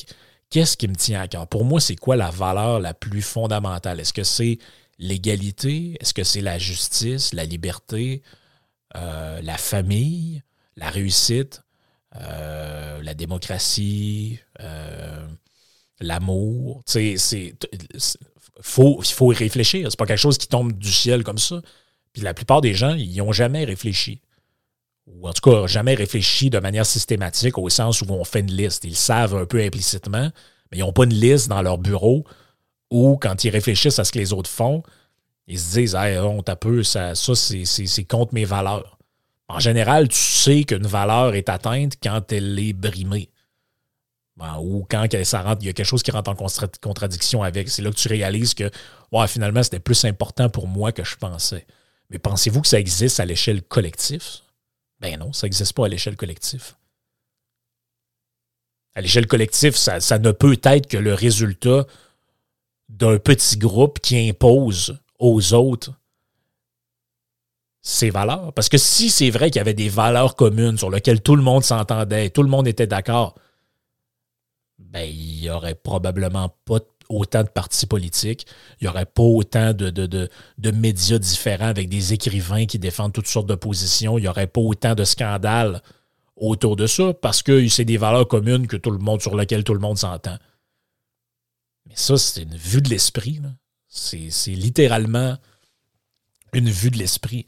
Qu'est-ce 0.51 0.77
qui 0.77 0.89
me 0.89 0.95
tient 0.95 1.23
à 1.23 1.29
cœur? 1.29 1.47
Pour 1.49 1.65
moi, 1.65 1.81
c'est 1.81 1.97
quoi 1.97 2.17
la 2.17 2.31
valeur 2.31 2.81
la 2.81 2.95
plus 2.95 3.23
fondamentale? 3.23 3.99
Est-ce 3.99 4.13
que 4.13 4.25
c'est 4.25 4.59
l'égalité? 4.99 5.97
Est-ce 6.01 6.15
que 6.15 6.23
c'est 6.23 6.43
la 6.43 6.59
justice, 6.59 7.33
la 7.33 7.45
liberté, 7.45 8.23
euh, 8.95 9.41
la 9.43 9.57
famille, 9.57 10.43
la 10.77 10.91
réussite, 10.91 11.63
euh, 12.15 13.03
la 13.03 13.15
démocratie, 13.15 14.39
euh, 14.61 15.27
l'amour? 16.01 16.83
Il 18.59 18.63
faut, 18.63 19.01
faut 19.03 19.33
y 19.33 19.37
réfléchir. 19.37 19.89
C'est 19.91 19.99
pas 19.99 20.07
quelque 20.07 20.19
chose 20.19 20.39
qui 20.39 20.49
tombe 20.49 20.73
du 20.73 20.91
ciel 20.91 21.25
comme 21.25 21.39
ça. 21.39 21.61
Puis 22.13 22.23
la 22.23 22.35
plupart 22.35 22.61
des 22.61 22.75
gens, 22.75 22.95
ils 22.95 23.17
n'ont 23.17 23.33
jamais 23.33 23.65
réfléchi 23.65 24.21
ou 25.07 25.29
en 25.29 25.33
tout 25.33 25.51
cas 25.51 25.67
jamais 25.67 25.95
réfléchi 25.95 26.51
de 26.51 26.59
manière 26.59 26.87
systématique 26.87 27.59
au 27.59 27.69
sens 27.69 28.03
où 28.03 28.07
on 28.11 28.25
fait 28.25 28.41
une 28.41 28.53
liste. 28.53 28.85
Ils 28.85 28.97
savent 28.97 29.37
un 29.37 29.47
peu 29.47 29.63
implicitement, 29.63 30.31
mais 30.71 30.79
ils 30.79 30.81
n'ont 30.81 30.93
pas 30.93 31.05
une 31.05 31.15
liste 31.15 31.49
dans 31.49 31.63
leur 31.63 31.79
bureau 31.79 32.25
où, 32.91 33.17
quand 33.21 33.45
ils 33.45 33.51
réfléchissent 33.51 33.99
à 33.99 34.05
ce 34.05 34.13
que 34.13 34.19
les 34.19 34.33
autres 34.33 34.51
font, 34.51 34.83
ils 35.47 35.59
se 35.59 35.79
disent 35.79 35.95
Hey, 35.95 36.19
on 36.19 36.43
t'a 36.43 36.57
peu, 36.57 36.83
ça, 36.83 37.15
ça 37.15 37.35
c'est 37.35 38.05
contre 38.05 38.35
mes 38.35 38.45
valeurs. 38.45 38.99
En 39.49 39.61
général, 39.61 40.09
tu 40.09 40.19
sais 40.19 40.65
qu'une 40.65 40.87
valeur 40.87 41.35
est 41.35 41.49
atteinte 41.49 41.95
quand 42.03 42.33
elle 42.33 42.59
est 42.59 42.73
brimée. 42.73 43.31
Ben, 44.37 44.59
ou 44.61 44.87
quand 44.89 45.07
ça 45.25 45.43
rentre, 45.43 45.63
il 45.63 45.67
y 45.67 45.71
a 45.71 45.73
quelque 45.73 45.87
chose 45.87 46.03
qui 46.03 46.11
rentre 46.11 46.31
en 46.31 46.37
contradiction 46.83 47.43
avec. 47.43 47.71
C'est 47.71 47.83
là 47.83 47.91
que 47.91 47.97
tu 47.97 48.09
réalises 48.09 48.53
que 48.53 48.71
finalement, 49.29 49.63
c'était 49.63 49.79
plus 49.81 50.05
important 50.05 50.51
pour 50.51 50.69
moi 50.69 50.93
que 50.93 51.05
je 51.05 51.17
pensais. 51.17 51.67
Mais 52.11 52.19
pensez-vous 52.19 52.61
que 52.61 52.69
ça 52.69 52.79
existe 52.79 53.19
à 53.19 53.25
l'échelle 53.25 53.63
collective? 53.63 54.23
Ben 55.01 55.19
non, 55.19 55.33
ça 55.33 55.47
n'existe 55.47 55.73
pas 55.73 55.87
à 55.87 55.89
l'échelle 55.89 56.17
collective. 56.17 56.75
À 58.95 59.01
l'échelle 59.01 59.27
collective, 59.27 59.75
ça, 59.77 60.19
ne 60.19 60.33
peut 60.33 60.59
être 60.63 60.87
que 60.87 60.97
le 60.97 61.15
résultat 61.15 61.87
d'un 62.89 63.19
petit 63.19 63.59
groupe 63.59 64.01
qui 64.01 64.29
impose 64.29 64.99
aux 65.19 65.55
autres 65.55 65.93
ses 67.83 68.11
valeurs. 68.11 68.53
Parce 68.53 68.69
que 68.69 68.79
si 68.79 69.11
c'est 69.11 69.31
vrai 69.31 69.51
qu'il 69.51 69.61
y 69.61 69.61
avait 69.61 69.75
des 69.75 69.89
valeurs 69.89 70.37
communes 70.37 70.79
sur 70.79 70.91
lesquelles 70.91 71.21
tout 71.23 71.37
le 71.37 71.43
monde 71.43 71.65
s'entendait, 71.65 72.31
tout 72.31 72.43
le 72.43 72.49
monde 72.49 72.69
était 72.69 72.87
d'accord, 72.87 73.35
ben, 74.91 75.09
il 75.09 75.41
n'y 75.41 75.51
aurait 75.51 75.75
probablement 75.75 76.55
pas 76.65 76.79
autant 77.09 77.43
de 77.43 77.49
partis 77.49 77.87
politiques, 77.87 78.47
il 78.81 78.85
n'y 78.85 78.89
aurait 78.89 79.07
pas 79.07 79.23
autant 79.23 79.73
de, 79.73 80.29
médias 80.73 81.19
différents 81.19 81.69
avec 81.69 81.89
des 81.89 82.13
écrivains 82.13 82.67
qui 82.67 82.79
défendent 82.79 83.13
toutes 83.13 83.29
sortes 83.29 83.49
de 83.49 83.55
positions, 83.55 84.19
il 84.19 84.23
n'y 84.23 84.29
aurait 84.29 84.47
pas 84.47 84.61
autant 84.61 84.95
de 84.95 85.05
scandales 85.05 85.83
autour 86.37 86.77
de 86.77 86.87
ça 86.87 87.15
parce 87.15 87.43
que 87.43 87.67
c'est 87.69 87.85
des 87.85 87.97
valeurs 87.97 88.29
communes 88.29 88.67
que 88.67 88.77
tout 88.77 88.91
le 88.91 88.99
monde, 88.99 89.21
sur 89.21 89.37
lesquelles 89.37 89.65
tout 89.65 89.75
le 89.75 89.81
monde 89.81 89.99
s'entend. 89.99 90.39
Mais 91.87 91.95
ça, 91.95 92.17
c'est 92.17 92.43
une 92.43 92.57
vue 92.57 92.83
de 92.83 92.91
l'esprit. 92.91 93.41
C'est 93.89 94.51
littéralement 94.51 95.39
une 96.53 96.69
vue 96.69 96.91
de 96.91 96.99
l'esprit. 96.99 97.47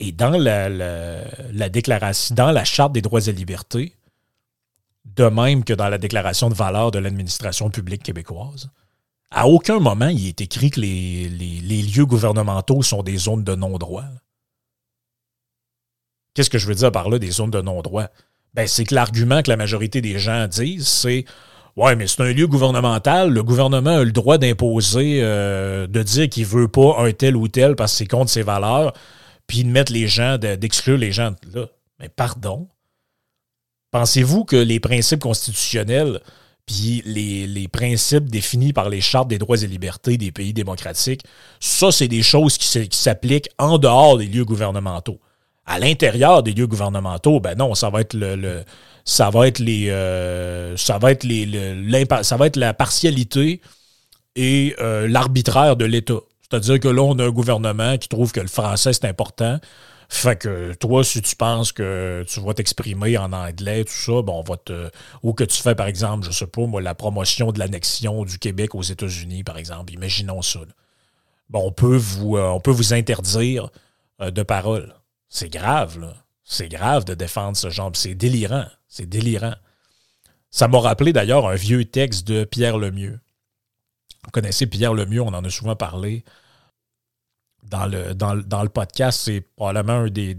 Et 0.00 0.10
dans 0.10 0.30
la, 0.30 1.68
déclaration, 1.68 2.34
dans 2.34 2.50
la 2.50 2.64
Charte 2.64 2.92
des 2.92 3.02
droits 3.02 3.26
et 3.28 3.32
libertés, 3.32 3.94
de 5.04 5.24
même 5.24 5.64
que 5.64 5.72
dans 5.72 5.88
la 5.88 5.98
déclaration 5.98 6.48
de 6.48 6.54
valeur 6.54 6.90
de 6.90 6.98
l'administration 6.98 7.70
publique 7.70 8.02
québécoise. 8.02 8.70
À 9.30 9.48
aucun 9.48 9.80
moment, 9.80 10.08
il 10.08 10.28
est 10.28 10.40
écrit 10.40 10.70
que 10.70 10.80
les, 10.80 11.28
lieux 11.28 12.06
gouvernementaux 12.06 12.82
sont 12.82 13.02
des 13.02 13.16
zones 13.16 13.44
de 13.44 13.54
non-droit. 13.54 14.04
Qu'est-ce 16.34 16.50
que 16.50 16.58
je 16.58 16.66
veux 16.66 16.74
dire 16.74 16.92
par 16.92 17.08
là, 17.08 17.18
des 17.18 17.30
zones 17.30 17.50
de 17.50 17.60
non-droit? 17.60 18.08
Ben, 18.54 18.66
c'est 18.66 18.84
que 18.84 18.94
l'argument 18.94 19.42
que 19.42 19.50
la 19.50 19.56
majorité 19.56 20.00
des 20.00 20.18
gens 20.18 20.46
disent, 20.46 20.86
c'est 20.86 21.24
Ouais, 21.76 21.96
mais 21.96 22.06
c'est 22.06 22.20
un 22.20 22.32
lieu 22.32 22.46
gouvernemental. 22.46 23.30
Le 23.30 23.42
gouvernement 23.42 23.96
a 23.96 24.04
le 24.04 24.12
droit 24.12 24.36
d'imposer, 24.36 25.20
euh, 25.22 25.86
de 25.86 26.02
dire 26.02 26.28
qu'il 26.28 26.42
ne 26.42 26.48
veut 26.48 26.68
pas 26.68 26.96
un 26.98 27.12
tel 27.12 27.34
ou 27.34 27.48
tel 27.48 27.76
parce 27.76 27.92
que 27.92 27.98
c'est 27.98 28.06
contre 28.06 28.30
ses 28.30 28.42
valeurs, 28.42 28.92
puis 29.46 29.64
de 29.64 29.70
mettre 29.70 29.92
les 29.92 30.06
gens, 30.06 30.36
d'exclure 30.36 30.98
les 30.98 31.12
gens 31.12 31.34
là. 31.54 31.66
Mais 31.98 32.08
pardon. 32.10 32.68
Pensez-vous 33.92 34.44
que 34.44 34.56
les 34.56 34.80
principes 34.80 35.20
constitutionnels 35.20 36.20
puis 36.66 37.02
les, 37.04 37.68
principes 37.68 38.28
définis 38.28 38.72
par 38.72 38.88
les 38.88 39.00
chartes 39.00 39.28
des 39.28 39.38
droits 39.38 39.62
et 39.62 39.66
libertés 39.66 40.16
des 40.16 40.30
pays 40.30 40.52
démocratiques, 40.52 41.22
ça, 41.60 41.90
c'est 41.90 42.08
des 42.08 42.22
choses 42.22 42.56
qui 42.56 42.88
s'appliquent 42.90 43.50
en 43.58 43.78
dehors 43.78 44.18
des 44.18 44.26
lieux 44.26 44.44
gouvernementaux. 44.44 45.18
À 45.66 45.78
l'intérieur 45.78 46.42
des 46.42 46.52
lieux 46.52 46.66
gouvernementaux, 46.66 47.40
ben 47.40 47.56
non, 47.56 47.74
ça 47.74 47.90
va 47.90 48.00
être 48.00 48.14
le, 48.14 48.64
ça 49.04 49.30
va 49.30 49.46
être 49.46 49.60
la 52.56 52.74
partialité 52.74 53.60
et 54.34 54.74
euh, 54.80 55.08
l'arbitraire 55.08 55.76
de 55.76 55.84
l'État. 55.84 56.20
C'est-à-dire 56.42 56.80
que 56.80 56.88
là, 56.88 57.02
on 57.02 57.18
a 57.18 57.24
un 57.24 57.30
gouvernement 57.30 57.98
qui 57.98 58.08
trouve 58.08 58.32
que 58.32 58.40
le 58.40 58.48
français 58.48 58.92
c'est 58.92 59.06
important, 59.06 59.58
fait 60.14 60.36
que 60.36 60.74
toi, 60.74 61.02
si 61.02 61.22
tu 61.22 61.34
penses 61.34 61.72
que 61.72 62.22
tu 62.28 62.40
vas 62.40 62.52
t'exprimer 62.52 63.16
en 63.16 63.32
anglais, 63.32 63.82
tout 63.84 63.92
ça, 63.92 64.20
bon, 64.20 64.40
on 64.40 64.42
va 64.42 64.58
te. 64.58 64.90
Ou 65.22 65.32
que 65.32 65.42
tu 65.42 65.60
fais, 65.60 65.74
par 65.74 65.86
exemple, 65.86 66.26
je 66.26 66.30
sais 66.30 66.46
pas, 66.46 66.66
moi, 66.66 66.82
la 66.82 66.94
promotion 66.94 67.50
de 67.50 67.58
l'annexion 67.58 68.24
du 68.24 68.38
Québec 68.38 68.74
aux 68.74 68.82
États-Unis, 68.82 69.42
par 69.42 69.56
exemple. 69.56 69.92
Imaginons 69.92 70.42
ça. 70.42 70.60
Bon, 71.48 71.66
on 71.66 71.72
peut 71.72 71.96
vous, 71.96 72.36
euh, 72.36 72.48
on 72.48 72.60
peut 72.60 72.70
vous 72.70 72.92
interdire 72.92 73.70
euh, 74.20 74.30
de 74.30 74.42
parole. 74.42 74.94
C'est 75.30 75.48
grave, 75.48 75.98
là. 75.98 76.14
C'est 76.44 76.68
grave 76.68 77.04
de 77.04 77.14
défendre 77.14 77.56
ce 77.56 77.70
genre. 77.70 77.90
C'est 77.94 78.14
délirant. 78.14 78.66
C'est 78.88 79.08
délirant. 79.08 79.54
Ça 80.50 80.68
m'a 80.68 80.78
rappelé 80.78 81.14
d'ailleurs 81.14 81.48
un 81.48 81.54
vieux 81.54 81.86
texte 81.86 82.28
de 82.28 82.44
Pierre 82.44 82.76
Lemieux. 82.76 83.18
Vous 84.24 84.30
connaissez 84.30 84.66
Pierre 84.66 84.92
Lemieux, 84.92 85.22
on 85.22 85.28
en 85.28 85.42
a 85.44 85.50
souvent 85.50 85.74
parlé 85.74 86.22
dans 87.72 88.34
le, 88.34 88.68
podcast, 88.68 89.22
c'est 89.24 89.40
probablement 89.40 90.04
un 90.04 90.10
des, 90.10 90.36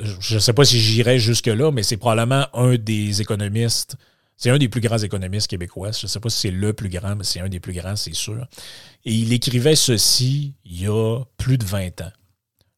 je 0.00 0.34
ne 0.34 0.40
sais 0.40 0.52
pas 0.52 0.64
si 0.64 0.80
j'irais 0.80 1.18
jusque-là, 1.18 1.70
mais 1.70 1.82
c'est 1.82 1.96
probablement 1.96 2.46
un 2.54 2.76
des 2.76 3.20
économistes, 3.20 3.96
c'est 4.36 4.50
un 4.50 4.58
des 4.58 4.68
plus 4.68 4.80
grands 4.80 4.98
économistes 4.98 5.46
québécois. 5.46 5.92
Je 5.92 6.06
ne 6.06 6.08
sais 6.08 6.20
pas 6.20 6.30
si 6.30 6.40
c'est 6.40 6.50
le 6.50 6.72
plus 6.72 6.88
grand, 6.88 7.16
mais 7.16 7.24
c'est 7.24 7.40
un 7.40 7.48
des 7.48 7.60
plus 7.60 7.72
grands, 7.72 7.96
c'est 7.96 8.14
sûr. 8.14 8.46
Et 9.04 9.12
il 9.12 9.32
écrivait 9.32 9.76
ceci 9.76 10.54
il 10.64 10.82
y 10.82 10.86
a 10.86 11.20
plus 11.36 11.58
de 11.58 11.64
20 11.64 12.00
ans. 12.00 12.12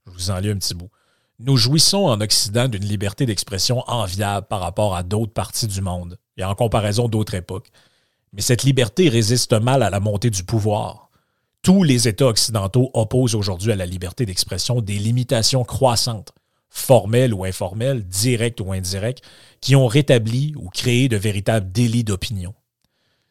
Je 0.07 0.13
vous 0.13 0.31
en 0.31 0.39
lis 0.39 0.51
un 0.51 0.59
petit 0.59 0.75
bout. 0.75 0.91
Nous 1.39 1.57
jouissons 1.57 2.07
en 2.07 2.21
Occident 2.21 2.69
d'une 2.69 2.85
liberté 2.85 3.27
d'expression 3.27 3.83
enviable 3.89 4.47
par 4.49 4.61
rapport 4.61 4.97
à 4.97 5.03
d'autres 5.03 5.33
parties 5.33 5.67
du 5.67 5.83
monde 5.83 6.19
et 6.37 6.45
en 6.45 6.55
comparaison 6.55 7.09
d'autres 7.09 7.35
époques. 7.35 7.69
Mais 8.33 8.43
cette 8.43 8.63
liberté 8.63 9.09
résiste 9.09 9.53
mal 9.53 9.83
à 9.83 9.91
la 9.91 10.01
montée 10.01 10.31
du 10.31 10.45
pouvoir, 10.45 11.06
tous 11.67 11.83
les 11.83 12.07
États 12.07 12.27
occidentaux 12.27 12.93
opposent 12.95 13.35
aujourd'hui 13.35 13.73
à 13.73 13.75
la 13.75 13.87
liberté 13.87 14.25
d'expression 14.25 14.81
des 14.81 15.01
limitations 15.01 15.65
croissantes, 15.65 16.33
formelles 16.71 17.35
ou 17.35 17.45
informelles, 17.45 18.05
directes 18.05 18.61
ou 18.61 18.71
indirectes, 18.71 19.25
qui 19.61 19.75
ont 19.75 19.89
rétabli 19.89 20.55
ou 20.55 20.69
créé 20.69 21.09
de 21.09 21.17
véritables 21.17 21.73
délits 21.73 22.05
d'opinion. 22.05 22.55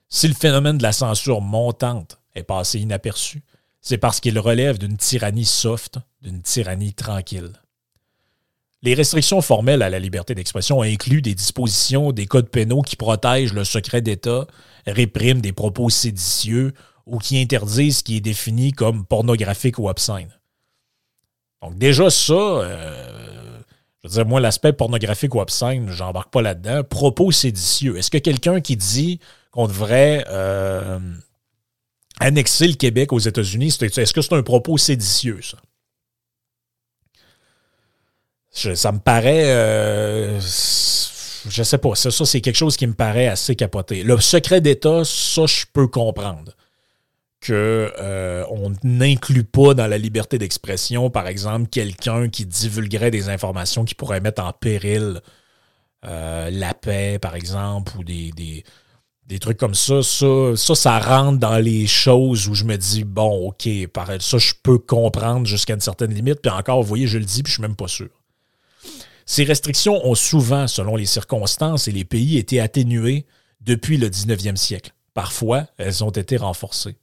Si 0.09 0.27
le 0.27 0.33
phénomène 0.33 0.77
de 0.77 0.83
la 0.83 0.91
censure 0.91 1.39
montante 1.39 2.19
est 2.35 2.43
passé 2.43 2.81
inaperçu, 2.81 3.41
c'est 3.79 3.97
parce 3.97 4.19
qu'il 4.19 4.37
relève 4.37 4.79
d'une 4.79 4.97
tyrannie 4.97 5.45
soft, 5.45 5.99
d'une 6.21 6.41
tyrannie 6.41 6.93
tranquille. 6.93 7.53
Les 8.81 8.95
restrictions 8.95 9.39
formelles 9.41 9.81
à 9.81 9.89
la 9.89 9.99
liberté 9.99 10.35
d'expression 10.35 10.81
incluent 10.81 11.21
des 11.21 11.35
dispositions 11.35 12.11
des 12.11 12.25
codes 12.25 12.49
pénaux 12.49 12.81
qui 12.81 12.97
protègent 12.97 13.53
le 13.53 13.63
secret 13.63 14.01
d'État, 14.01 14.45
répriment 14.85 15.39
des 15.39 15.53
propos 15.53 15.89
séditieux 15.89 16.73
ou 17.05 17.19
qui 17.19 17.39
interdisent 17.39 17.99
ce 17.99 18.03
qui 18.03 18.17
est 18.17 18.21
défini 18.21 18.71
comme 18.71 19.05
pornographique 19.05 19.79
ou 19.79 19.89
obscène. 19.89 20.29
Donc 21.61 21.77
déjà 21.77 22.09
ça, 22.09 22.33
euh, 22.33 23.59
je 24.03 24.09
veux 24.09 24.13
dire, 24.13 24.25
moi, 24.25 24.39
l'aspect 24.39 24.71
pornographique 24.71 25.33
ou 25.33 25.39
obscène, 25.39 25.89
j'embarque 25.89 26.31
pas 26.31 26.43
là-dedans. 26.43 26.83
Propos 26.83 27.31
séditieux. 27.31 27.97
Est-ce 27.97 28.11
que 28.11 28.19
quelqu'un 28.19 28.61
qui 28.61 28.77
dit 28.77 29.19
qu'on 29.49 29.67
devrait 29.67 30.25
euh, 30.29 30.99
annexer 32.19 32.67
le 32.67 32.75
Québec 32.75 33.11
aux 33.13 33.19
États-Unis, 33.19 33.75
est-ce 33.81 34.13
que 34.13 34.21
c'est 34.21 34.33
un 34.33 34.43
propos 34.43 34.77
séditieux, 34.77 35.39
ça? 35.41 35.57
ça 38.75 38.91
me 38.91 38.99
paraît. 38.99 39.45
Euh, 39.47 40.39
je 40.39 41.63
sais 41.63 41.77
pas. 41.77 41.95
Ça, 41.95 42.11
ça 42.11 42.25
c'est 42.25 42.41
quelque 42.41 42.55
chose 42.55 42.77
qui 42.77 42.87
me 42.87 42.93
paraît 42.93 43.27
assez 43.27 43.55
capoté. 43.55 44.03
Le 44.03 44.19
secret 44.19 44.61
d'État, 44.61 45.03
ça, 45.03 45.45
je 45.45 45.65
peux 45.73 45.87
comprendre. 45.87 46.53
Que 47.45 47.93
euh, 47.99 48.43
n'inclut 48.83 49.43
pas 49.43 49.75
dans 49.75 49.85
la 49.85 49.99
liberté 49.99 50.39
d'expression, 50.39 51.11
par 51.11 51.27
exemple, 51.27 51.69
quelqu'un 51.69 52.27
qui 52.27 52.43
divulguerait 52.43 53.11
des 53.11 53.29
informations 53.29 53.85
qui 53.85 53.93
pourraient 53.93 54.19
mettre 54.19 54.43
en 54.43 54.51
péril 54.51 55.21
euh, 56.05 56.49
la 56.49 56.73
paix, 56.73 57.19
par 57.19 57.35
exemple, 57.35 57.93
ou 57.99 58.03
des, 58.03 58.63
trucs 59.39 59.57
comme 59.57 59.75
ça. 59.75 60.01
ça. 60.01 60.55
Ça, 60.55 60.97
rentre 60.97 61.37
dans 61.37 61.59
les 61.59 61.85
choses 61.85 62.47
où 62.47 62.55
je 62.55 62.63
me 62.63 62.77
dis, 62.77 63.03
bon, 63.03 63.49
OK, 63.49 63.69
ça, 64.21 64.37
je 64.39 64.53
peux 64.63 64.79
comprendre 64.79 65.45
jusqu'à 65.45 65.75
une 65.75 65.81
certaine 65.81 66.15
limite. 66.15 66.41
Puis 66.41 66.51
encore, 66.51 66.81
vous 66.81 66.87
voyez, 66.87 67.05
je 67.05 67.19
le 67.19 67.25
dis, 67.25 67.43
puis 67.43 67.51
je 67.51 67.57
suis 67.57 67.61
même 67.61 67.75
pas 67.75 67.87
sûr. 67.87 68.09
Ces 69.27 69.43
restrictions 69.43 70.03
ont 70.03 70.15
souvent, 70.15 70.65
selon 70.67 70.95
les 70.95 71.05
circonstances 71.05 71.87
et 71.87 71.91
les 71.91 72.05
pays, 72.05 72.39
été 72.39 72.59
atténuées 72.59 73.27
depuis 73.61 73.97
le 73.97 74.09
19e 74.09 74.55
siècle. 74.55 74.93
Parfois, 75.13 75.67
elles 75.77 76.03
ont 76.03 76.09
été 76.09 76.37
renforcées. 76.37 76.97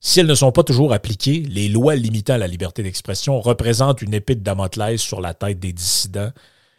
Si 0.00 0.20
elles 0.20 0.26
ne 0.26 0.34
sont 0.34 0.52
pas 0.52 0.62
toujours 0.62 0.92
appliquées, 0.92 1.42
les 1.48 1.68
lois 1.68 1.96
limitant 1.96 2.36
la 2.36 2.46
liberté 2.46 2.82
d'expression 2.82 3.40
représentent 3.40 4.02
une 4.02 4.14
épée 4.14 4.34
de 4.34 4.42
Damoclès 4.42 5.00
sur 5.00 5.20
la 5.20 5.34
tête 5.34 5.58
des 5.58 5.72
dissidents 5.72 6.32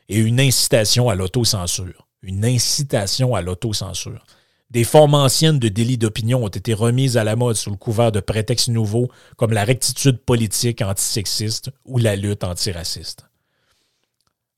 et 0.09 0.17
une 0.17 0.39
incitation 0.39 1.09
à 1.09 1.15
l'autocensure. 1.15 2.07
Une 2.21 2.45
incitation 2.45 3.35
à 3.35 3.41
l'autocensure. 3.41 4.25
Des 4.69 4.83
formes 4.83 5.13
anciennes 5.13 5.59
de 5.59 5.69
délits 5.69 5.97
d'opinion 5.97 6.43
ont 6.43 6.49
été 6.49 6.73
remises 6.73 7.15
à 7.15 7.23
la 7.23 7.37
mode 7.37 7.55
sous 7.55 7.69
le 7.69 7.77
couvert 7.77 8.11
de 8.11 8.19
prétextes 8.19 8.67
nouveaux 8.67 9.09
comme 9.37 9.53
la 9.53 9.63
rectitude 9.63 10.17
politique 10.17 10.81
antisexiste 10.81 11.71
ou 11.85 11.97
la 11.97 12.15
lutte 12.17 12.43
antiraciste. 12.43 13.25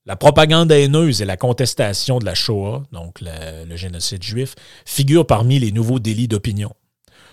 La 0.08 0.16
propagande 0.16 0.72
haineuse 0.72 1.22
et 1.22 1.26
la 1.26 1.38
contestation 1.38 2.18
de 2.18 2.26
la 2.26 2.34
Shoah, 2.34 2.84
donc 2.92 3.22
le, 3.22 3.76
génocide 3.76 4.24
juif, 4.24 4.56
figurent 4.84 5.28
parmi 5.28 5.60
les 5.60 5.72
nouveaux 5.72 6.00
délits 6.00 6.28
d'opinion. 6.28 6.74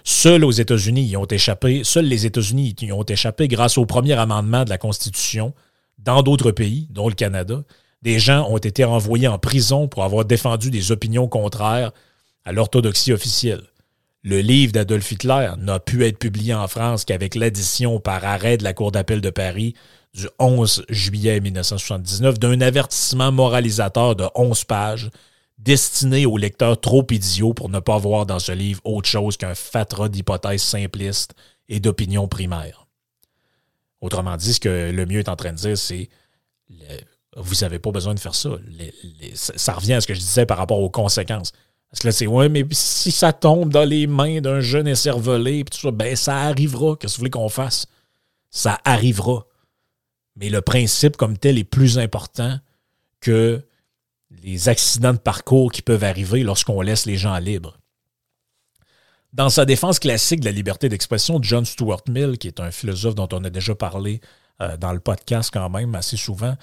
Seuls 0.08 0.44
aux 0.44 0.52
États-Unis 0.52 1.16
ont 1.16 1.26
échappé, 1.26 1.82
seuls 1.82 2.04
les 2.04 2.26
États-Unis 2.26 2.76
y 2.80 2.92
ont 2.92 3.02
échappé 3.02 3.48
grâce 3.48 3.76
au 3.76 3.86
premier 3.86 4.12
amendement 4.12 4.62
de 4.62 4.70
la 4.70 4.78
Constitution. 4.78 5.52
Dans 5.98 6.22
d'autres 6.22 6.52
pays, 6.52 6.86
dont 6.92 7.08
le 7.08 7.16
Canada, 7.16 7.64
des 8.02 8.20
gens 8.20 8.48
ont 8.48 8.58
été 8.58 8.84
renvoyés 8.84 9.26
en 9.26 9.40
prison 9.40 9.88
pour 9.88 10.04
avoir 10.04 10.24
défendu 10.24 10.70
des 10.70 10.92
opinions 10.92 11.26
contraires 11.26 11.90
à 12.44 12.52
l'orthodoxie 12.52 13.12
officielle. 13.12 13.62
Le 14.22 14.38
livre 14.38 14.70
d'Adolf 14.70 15.10
Hitler 15.10 15.50
n'a 15.58 15.80
pu 15.80 16.06
être 16.06 16.20
publié 16.20 16.54
en 16.54 16.68
France 16.68 17.04
qu'avec 17.04 17.34
l'addition 17.34 17.98
par 17.98 18.24
arrêt 18.24 18.58
de 18.58 18.62
la 18.62 18.74
Cour 18.74 18.92
d'appel 18.92 19.20
de 19.20 19.30
Paris 19.30 19.74
du 20.14 20.28
11 20.38 20.84
juillet 20.88 21.40
1979 21.40 22.38
d'un 22.38 22.60
avertissement 22.60 23.32
moralisateur 23.32 24.14
de 24.14 24.26
11 24.36 24.62
pages 24.66 25.10
destiné 25.58 26.26
aux 26.26 26.36
lecteurs 26.36 26.80
trop 26.80 27.06
idiots 27.10 27.54
pour 27.54 27.68
ne 27.68 27.80
pas 27.80 27.98
voir 27.98 28.26
dans 28.26 28.38
ce 28.38 28.52
livre 28.52 28.80
autre 28.84 29.08
chose 29.08 29.36
qu'un 29.36 29.54
fatras 29.54 30.08
d'hypothèses 30.08 30.62
simplistes 30.62 31.34
et 31.68 31.80
d'opinions 31.80 32.28
primaires. 32.28 32.86
Autrement 34.00 34.36
dit, 34.36 34.54
ce 34.54 34.60
que 34.60 34.90
le 34.90 35.06
mieux 35.06 35.20
est 35.20 35.28
en 35.28 35.36
train 35.36 35.52
de 35.52 35.58
dire, 35.58 35.78
c'est 35.78 36.08
vous 37.36 37.54
n'avez 37.60 37.78
pas 37.78 37.90
besoin 37.90 38.14
de 38.14 38.20
faire 38.20 38.34
ça. 38.34 38.50
ça 39.34 39.74
revient 39.74 39.94
à 39.94 40.00
ce 40.00 40.06
que 40.06 40.14
je 40.14 40.20
disais 40.20 40.46
par 40.46 40.58
rapport 40.58 40.80
aux 40.80 40.90
conséquences. 40.90 41.52
Parce 41.90 42.00
que 42.00 42.08
là, 42.08 42.12
c'est 42.12 42.26
ouais, 42.26 42.48
mais 42.48 42.64
si 42.72 43.12
ça 43.12 43.32
tombe 43.32 43.70
dans 43.70 43.84
les 43.84 44.06
mains 44.06 44.40
d'un 44.40 44.60
jeune 44.60 44.88
écervelé, 44.88 45.64
tout 45.64 45.78
ça, 45.78 45.90
ben 45.90 46.16
ça 46.16 46.36
arrivera. 46.38 46.96
Qu'est-ce 46.96 47.14
que 47.14 47.18
vous 47.18 47.20
voulez 47.20 47.30
qu'on 47.30 47.48
fasse? 47.48 47.86
Ça 48.50 48.80
arrivera. 48.84 49.46
Mais 50.36 50.48
le 50.48 50.60
principe 50.60 51.16
comme 51.16 51.38
tel 51.38 51.58
est 51.58 51.64
plus 51.64 51.98
important 51.98 52.58
que 53.20 53.62
les 54.42 54.68
accidents 54.68 55.12
de 55.12 55.18
parcours 55.18 55.72
qui 55.72 55.82
peuvent 55.82 56.04
arriver 56.04 56.42
lorsqu'on 56.42 56.80
laisse 56.80 57.06
les 57.06 57.16
gens 57.16 57.38
libres. 57.38 57.78
Dans 59.32 59.50
sa 59.50 59.64
défense 59.64 59.98
classique 59.98 60.40
de 60.40 60.46
la 60.46 60.52
liberté 60.52 60.88
d'expression, 60.88 61.38
John 61.42 61.64
Stuart 61.64 62.02
Mill, 62.08 62.38
qui 62.38 62.48
est 62.48 62.60
un 62.60 62.70
philosophe 62.70 63.14
dont 63.14 63.28
on 63.32 63.44
a 63.44 63.50
déjà 63.50 63.74
parlé 63.74 64.20
euh, 64.62 64.76
dans 64.76 64.92
le 64.92 65.00
podcast 65.00 65.50
quand 65.52 65.68
même 65.68 65.94
assez 65.94 66.16
souvent, 66.16 66.56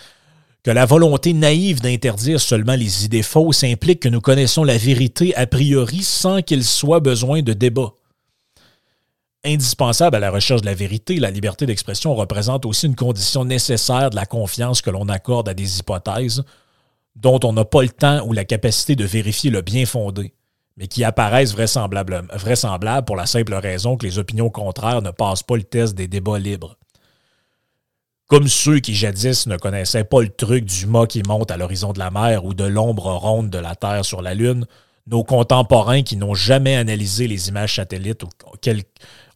que 0.63 0.71
la 0.71 0.85
volonté 0.85 1.33
naïve 1.33 1.81
d'interdire 1.81 2.39
seulement 2.39 2.75
les 2.75 3.05
idées 3.05 3.21
fausses 3.21 3.63
implique 3.63 3.99
que 3.99 4.09
nous 4.09 4.21
connaissons 4.21 4.63
la 4.63 4.77
vérité 4.77 5.35
a 5.35 5.45
priori 5.45 6.01
sans 6.03 6.41
qu'il 6.41 6.63
soit 6.63 7.01
besoin 7.01 7.41
de 7.41 7.53
débat. 7.53 7.93
Indispensable 9.45 10.15
à 10.15 10.19
la 10.19 10.31
recherche 10.31 10.61
de 10.61 10.65
la 10.65 10.73
vérité, 10.73 11.19
la 11.19 11.29
liberté 11.29 11.65
d'expression 11.65 12.15
représente 12.15 12.65
aussi 12.65 12.87
une 12.87 12.95
condition 12.95 13.43
nécessaire 13.43 14.09
de 14.09 14.15
la 14.15 14.25
confiance 14.25 14.81
que 14.81 14.89
l'on 14.89 15.09
accorde 15.09 15.49
à 15.49 15.53
des 15.53 15.79
hypothèses 15.79 16.43
dont 17.15 17.39
on 17.43 17.53
n'a 17.53 17.65
pas 17.65 17.83
le 17.83 17.89
temps 17.89 18.25
ou 18.25 18.33
la 18.33 18.45
capacité 18.45 18.95
de 18.95 19.05
vérifier 19.05 19.51
le 19.51 19.61
bien 19.61 19.85
fondé, 19.85 20.33
mais 20.77 20.87
qui 20.87 21.03
apparaissent 21.03 21.53
vraisemblables, 21.53 22.25
pour 23.05 23.15
la 23.15 23.25
simple 23.25 23.53
raison 23.53 23.97
que 23.97 24.05
les 24.05 24.17
opinions 24.17 24.49
contraires 24.49 25.01
ne 25.01 25.11
passent 25.11 25.43
pas 25.43 25.55
le 25.55 25.63
test 25.63 25.95
des 25.95 26.07
débats 26.07 26.39
libres. 26.39 26.77
Comme 28.27 28.47
ceux 28.47 28.79
qui 28.79 28.95
jadis 28.95 29.45
ne 29.45 29.57
connaissaient 29.57 30.05
pas 30.05 30.21
le 30.21 30.29
truc 30.29 30.65
du 30.65 30.87
mât 30.87 31.07
qui 31.07 31.21
monte 31.27 31.51
à 31.51 31.57
l'horizon 31.57 31.93
de 31.93 31.99
la 31.99 32.09
mer 32.09 32.45
ou 32.45 32.53
de 32.53 32.63
l'ombre 32.63 33.11
ronde 33.11 33.49
de 33.49 33.59
la 33.59 33.75
Terre 33.75 34.05
sur 34.05 34.21
la 34.21 34.33
Lune, 34.33 34.65
nos 35.05 35.23
contemporains 35.23 36.01
qui 36.01 36.15
n'ont 36.15 36.33
jamais 36.33 36.75
analysé 36.75 37.27
les 37.27 37.49
images 37.49 37.75
satellites 37.75 38.23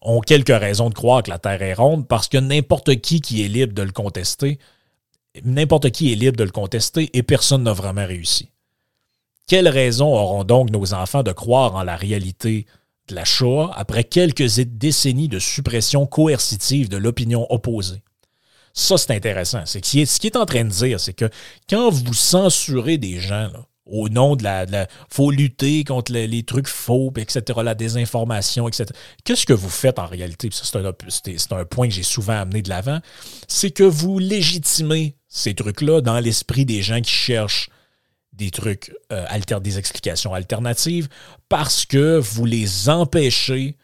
ont 0.01 0.21
quelques 0.21 0.47
raisons 0.57 0.89
de 0.89 0.93
croire 0.93 1.21
que 1.23 1.29
la 1.29 1.39
Terre 1.39 1.61
est 1.61 1.73
ronde 1.73 2.07
parce 2.07 2.29
que 2.29 2.37
n'importe 2.37 3.01
qui 3.01 3.21
qui 3.21 3.43
est 3.43 3.49
libre 3.49 3.73
de 3.73 3.81
le 3.81 3.91
contester, 3.91 4.59
n'importe 5.43 5.91
qui 5.91 6.11
est 6.11 6.15
libre 6.15 6.37
de 6.37 6.43
le 6.43 6.51
contester 6.51 7.09
et 7.13 7.23
personne 7.23 7.63
n'a 7.63 7.73
vraiment 7.73 8.05
réussi. 8.05 8.49
Quelles 9.47 9.69
raisons 9.69 10.13
auront 10.13 10.43
donc 10.43 10.69
nos 10.71 10.93
enfants 10.93 11.23
de 11.23 11.31
croire 11.31 11.75
en 11.75 11.83
la 11.83 11.95
réalité 11.95 12.65
de 13.07 13.15
la 13.15 13.23
Shoah 13.23 13.71
après 13.75 14.03
quelques 14.03 14.59
décennies 14.59 15.29
de 15.29 15.39
suppression 15.39 16.05
coercitive 16.05 16.89
de 16.89 16.97
l'opinion 16.97 17.47
opposée? 17.49 18.03
Ça, 18.73 18.97
c'est 18.97 19.15
intéressant. 19.15 19.65
Ce 19.65 19.79
qu'il 19.79 20.01
est 20.01 20.35
en 20.35 20.45
train 20.45 20.65
de 20.65 20.69
dire, 20.69 20.99
c'est 20.99 21.13
que 21.13 21.29
quand 21.69 21.89
vous 21.89 22.13
censurez 22.13 22.97
des 22.97 23.19
gens 23.19 23.49
au 23.89 24.09
nom 24.09 24.35
de 24.35 24.43
la, 24.43 24.65
faut 25.09 25.31
lutter 25.31 25.83
contre 25.83 26.11
les, 26.11 26.43
trucs 26.43 26.67
faux, 26.67 27.11
etc., 27.17 27.59
la 27.63 27.75
désinformation, 27.75 28.67
etc. 28.67 28.85
Qu'est-ce 29.23 29.45
que 29.45 29.53
vous 29.53 29.69
faites 29.69 29.99
en 29.99 30.05
réalité? 30.05 30.49
c'est 30.51 31.51
un, 31.51 31.65
point 31.65 31.87
que 31.87 31.93
j'ai 31.93 32.03
souvent 32.03 32.39
amené 32.39 32.61
de 32.61 32.69
l'avant. 32.69 32.99
C'est 33.47 33.71
que 33.71 33.83
vous 33.83 34.19
légitimez 34.19 35.15
ces 35.27 35.53
trucs-là 35.53 36.01
dans 36.01 36.19
l'esprit 36.19 36.65
des 36.65 36.81
gens 36.81 37.01
qui 37.01 37.11
cherchent 37.11 37.69
des 38.33 38.51
trucs, 38.51 38.93
euh, 39.11 39.25
des 39.61 39.77
explications 39.79 40.33
alternatives, 40.33 41.07
parce 41.49 41.85
que 41.85 42.17
vous 42.17 42.45
les 42.45 42.89
empêchez 42.89 43.75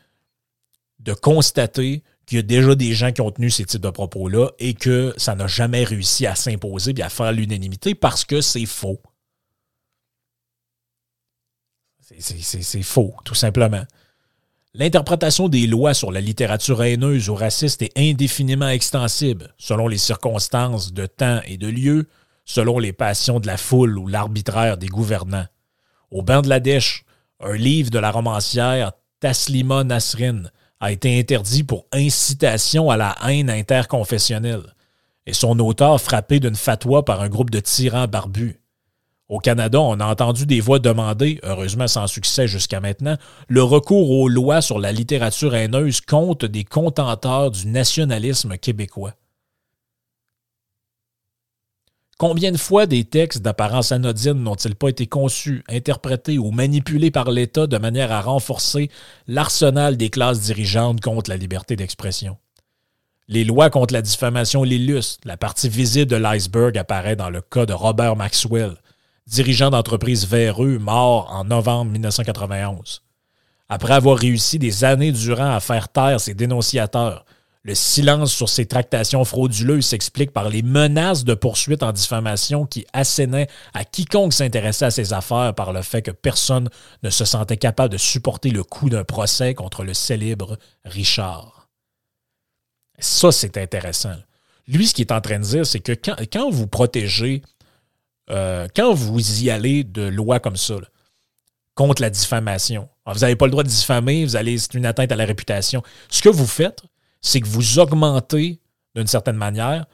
de 0.99 1.13
constater 1.13 2.03
qu'il 2.25 2.37
y 2.37 2.39
a 2.39 2.43
déjà 2.43 2.75
des 2.75 2.93
gens 2.93 3.11
qui 3.11 3.21
ont 3.21 3.31
tenu 3.31 3.49
ces 3.49 3.65
types 3.65 3.81
de 3.81 3.89
propos-là 3.89 4.51
et 4.59 4.73
que 4.73 5.13
ça 5.17 5.35
n'a 5.35 5.47
jamais 5.47 5.83
réussi 5.83 6.25
à 6.25 6.35
s'imposer 6.35 6.93
et 6.95 7.01
à 7.01 7.09
faire 7.09 7.31
l'unanimité 7.31 7.95
parce 7.95 8.23
que 8.23 8.41
c'est 8.41 8.65
faux. 8.65 9.01
C'est 12.19 12.83
faux, 12.83 13.13
tout 13.23 13.35
simplement. 13.35 13.83
L'interprétation 14.73 15.49
des 15.49 15.67
lois 15.67 15.93
sur 15.93 16.11
la 16.11 16.19
littérature 16.19 16.81
haineuse 16.83 17.29
ou 17.29 17.35
raciste 17.35 17.81
est 17.81 17.97
indéfiniment 17.97 18.69
extensible, 18.69 19.53
selon 19.57 19.87
les 19.87 19.97
circonstances 19.97 20.93
de 20.93 21.05
temps 21.05 21.39
et 21.45 21.57
de 21.57 21.67
lieu, 21.67 22.07
selon 22.43 22.79
les 22.79 22.91
passions 22.91 23.39
de 23.39 23.47
la 23.47 23.57
foule 23.57 23.97
ou 23.97 24.07
l'arbitraire 24.07 24.77
des 24.77 24.87
gouvernants. 24.87 25.45
Au 26.11 26.23
Bangladesh, 26.23 27.05
un 27.39 27.53
livre 27.53 27.91
de 27.91 27.99
la 27.99 28.11
romancière 28.11 28.93
Taslima 29.19 29.83
Nasrin 29.83 30.43
a 30.79 30.91
été 30.91 31.17
interdit 31.17 31.63
pour 31.63 31.85
incitation 31.93 32.89
à 32.89 32.97
la 32.97 33.15
haine 33.25 33.49
interconfessionnelle, 33.49 34.73
et 35.25 35.33
son 35.33 35.57
auteur 35.59 36.01
frappé 36.01 36.39
d'une 36.39 36.55
fatwa 36.55 37.05
par 37.05 37.21
un 37.21 37.29
groupe 37.29 37.51
de 37.51 37.59
tyrans 37.59 38.07
barbus. 38.07 38.59
Au 39.33 39.39
Canada, 39.39 39.81
on 39.81 39.99
a 39.99 40.05
entendu 40.05 40.45
des 40.45 40.59
voix 40.59 40.77
demander, 40.77 41.39
heureusement 41.41 41.87
sans 41.87 42.05
succès 42.05 42.47
jusqu'à 42.47 42.79
maintenant, 42.79 43.17
le 43.47 43.63
recours 43.63 44.11
aux 44.11 44.29
lois 44.29 44.61
sur 44.61 44.77
la 44.77 44.91
littérature 44.91 45.55
haineuse 45.55 46.01
contre 46.01 46.45
des 46.45 46.63
contenteurs 46.63 47.49
du 47.49 47.65
nationalisme 47.65 48.57
québécois. 48.59 49.15
Combien 52.19 52.51
de 52.51 52.57
fois 52.57 52.85
des 52.85 53.05
textes 53.05 53.41
d'apparence 53.41 53.91
anodine 53.91 54.33
n'ont-ils 54.33 54.75
pas 54.75 54.89
été 54.89 55.07
conçus, 55.07 55.63
interprétés 55.67 56.37
ou 56.37 56.51
manipulés 56.51 57.09
par 57.09 57.31
l'État 57.31 57.65
de 57.65 57.79
manière 57.79 58.11
à 58.11 58.21
renforcer 58.21 58.91
l'arsenal 59.25 59.97
des 59.97 60.11
classes 60.11 60.41
dirigeantes 60.41 61.01
contre 61.01 61.31
la 61.31 61.37
liberté 61.37 61.75
d'expression? 61.75 62.37
Les 63.29 63.45
lois 63.45 63.71
contre 63.71 63.95
la 63.95 64.03
diffamation 64.03 64.61
l'illustrent. 64.61 65.25
La 65.25 65.37
partie 65.37 65.69
visible 65.69 66.11
de 66.11 66.17
l'iceberg 66.17 66.77
apparaît 66.77 67.15
dans 67.15 67.31
le 67.31 67.41
cas 67.41 67.65
de 67.65 67.73
Robert 67.73 68.15
Maxwell, 68.15 68.75
dirigeant 69.27 69.69
d'entreprise 69.69 70.27
véreux, 70.27 70.77
mort 70.79 71.31
en 71.31 71.43
novembre 71.45 71.91
1991. 71.91 73.03
Après 73.69 73.93
avoir 73.93 74.17
réussi 74.17 74.59
des 74.59 74.83
années 74.83 75.11
durant 75.11 75.55
à 75.55 75.59
faire 75.59 75.89
taire 75.89 76.19
ses 76.19 76.33
dénonciateurs, 76.33 77.25
le 77.65 77.75
silence 77.75 78.33
sur 78.33 78.49
ces 78.49 78.65
tractations 78.65 79.23
frauduleuses 79.23 79.85
s'explique 79.85 80.31
par 80.31 80.49
les 80.49 80.61
menaces 80.61 81.23
de 81.23 81.33
poursuite 81.33 81.81
en 81.81 81.93
diffamation 81.93 82.65
qui 82.65 82.85
assénaient 82.91 83.47
à 83.73 83.85
quiconque 83.85 84.33
s'intéressait 84.33 84.85
à 84.85 84.91
ces 84.91 85.13
affaires 85.13 85.55
par 85.55 85.71
le 85.71 85.81
fait 85.81 86.01
que 86.01 86.11
personne 86.11 86.69
ne 87.03 87.09
se 87.09 87.23
sentait 87.23 87.55
capable 87.55 87.93
de 87.93 87.97
supporter 87.97 88.49
le 88.49 88.63
coût 88.63 88.89
d'un 88.89 89.05
procès 89.05 89.53
contre 89.53 89.85
le 89.85 89.93
célèbre 89.93 90.57
Richard. 90.83 91.69
Ça, 92.99 93.31
c'est 93.31 93.57
intéressant. 93.57 94.15
Lui, 94.67 94.87
ce 94.87 94.93
qu'il 94.93 95.05
est 95.05 95.13
en 95.13 95.21
train 95.21 95.39
de 95.39 95.43
dire, 95.43 95.65
c'est 95.65 95.79
que 95.79 95.93
quand, 95.93 96.49
vous 96.49 96.67
protégez, 96.67 97.41
euh, 98.29 98.67
quand 98.75 98.93
vous 98.93 99.43
y 99.43 99.49
allez 99.49 99.83
de 99.83 100.03
loi 100.03 100.39
comme 100.39 100.57
ça, 100.57 100.75
contre 101.75 102.01
la 102.01 102.09
diffamation, 102.09 102.89
vous 103.05 103.19
n'avez 103.19 103.35
pas 103.35 103.45
le 103.45 103.51
droit 103.51 103.63
de 103.63 103.69
diffamer, 103.69 104.23
vous 104.23 104.35
allez, 104.35 104.57
c'est 104.57 104.75
une 104.75 104.85
atteinte 104.85 105.11
à 105.11 105.15
la 105.15 105.25
réputation. 105.25 105.81
Ce 106.09 106.21
que 106.21 106.29
vous 106.29 106.47
faites, 106.47 106.83
c'est 107.21 107.41
que 107.41 107.47
vous 107.47 107.79
augmentez, 107.79 108.59
d'une 108.95 109.07
certaine 109.07 109.35
manière, 109.35 109.85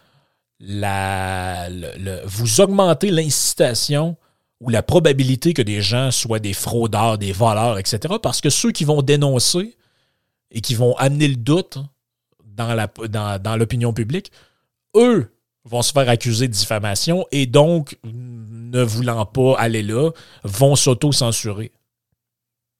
la, 0.59 1.69
vous 2.25 2.61
augmentez 2.61 3.11
l'incitation 3.11 4.17
ou 4.59 4.69
la 4.69 4.83
probabilité 4.83 5.53
que 5.53 5.61
des 5.61 5.81
gens 5.81 6.11
soient 6.11 6.39
des 6.39 6.53
fraudeurs, 6.53 7.17
des 7.17 7.31
voleurs, 7.31 7.79
etc. 7.79 8.15
Parce 8.21 8.41
que 8.41 8.49
ceux 8.49 8.71
qui 8.71 8.83
vont 8.83 9.01
dénoncer 9.01 9.77
et 10.51 10.61
qui 10.61 10.75
vont 10.75 10.95
amener 10.97 11.29
le 11.29 11.37
doute 11.37 11.77
dans, 12.43 13.55
l'opinion 13.57 13.93
publique, 13.93 14.31
eux 14.95 15.31
vont 15.65 15.81
se 15.81 15.91
faire 15.91 16.09
accuser 16.09 16.47
de 16.47 16.53
diffamation 16.53 17.25
et 17.31 17.45
donc, 17.45 17.97
ne 18.03 18.81
voulant 18.81 19.25
pas 19.25 19.55
aller 19.57 19.83
là, 19.83 20.11
vont 20.43 20.75
s'auto-censurer. 20.75 21.71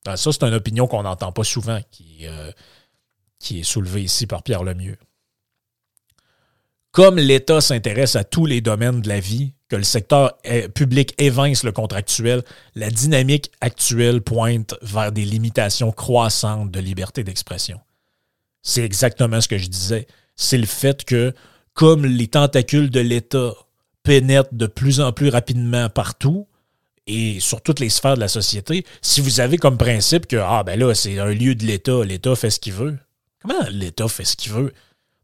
Ça, 0.05 0.31
c'est 0.31 0.43
une 0.43 0.53
opinion 0.53 0.87
qu'on 0.87 1.03
n'entend 1.03 1.31
pas 1.31 1.43
souvent, 1.43 1.79
qui, 1.91 2.25
euh, 2.25 2.51
qui 3.37 3.59
est 3.59 3.63
soulevé 3.63 4.03
ici 4.03 4.27
par 4.27 4.43
Pierre 4.43 4.63
Lemieux. 4.63 4.97
Comme 6.91 7.17
l'État 7.17 7.61
s'intéresse 7.61 8.15
à 8.15 8.23
tous 8.23 8.45
les 8.45 8.61
domaines 8.61 9.01
de 9.01 9.09
la 9.09 9.19
vie, 9.19 9.53
que 9.67 9.75
le 9.75 9.83
secteur 9.83 10.37
public 10.73 11.13
évince 11.19 11.63
le 11.63 11.71
contractuel, 11.71 12.43
la 12.73 12.89
dynamique 12.89 13.51
actuelle 13.61 14.21
pointe 14.21 14.73
vers 14.81 15.11
des 15.11 15.25
limitations 15.25 15.91
croissantes 15.91 16.71
de 16.71 16.79
liberté 16.79 17.23
d'expression. 17.23 17.79
C'est 18.63 18.83
exactement 18.83 19.39
ce 19.39 19.47
que 19.47 19.59
je 19.59 19.67
disais. 19.67 20.07
C'est 20.35 20.57
le 20.57 20.65
fait 20.65 21.05
que, 21.05 21.33
comme 21.79 22.05
les 22.05 22.27
tentacules 22.27 22.89
de 22.89 22.99
l'État 22.99 23.53
pénètrent 24.03 24.53
de 24.53 24.67
plus 24.67 24.99
en 24.99 25.13
plus 25.13 25.29
rapidement 25.29 25.87
partout, 25.87 26.45
et 27.07 27.39
sur 27.39 27.61
toutes 27.61 27.79
les 27.79 27.87
sphères 27.87 28.15
de 28.15 28.19
la 28.19 28.27
société, 28.27 28.85
si 29.01 29.21
vous 29.21 29.39
avez 29.39 29.55
comme 29.55 29.77
principe 29.77 30.27
que, 30.27 30.35
ah 30.35 30.63
ben 30.65 30.77
là, 30.77 30.93
c'est 30.93 31.17
un 31.19 31.31
lieu 31.31 31.55
de 31.55 31.63
l'État, 31.63 32.03
l'État 32.03 32.35
fait 32.35 32.49
ce 32.49 32.59
qu'il 32.59 32.73
veut, 32.73 32.97
Comment 33.41 33.63
l'État 33.71 34.09
fait 34.09 34.25
ce 34.25 34.35
qu'il 34.35 34.51
veut? 34.51 34.73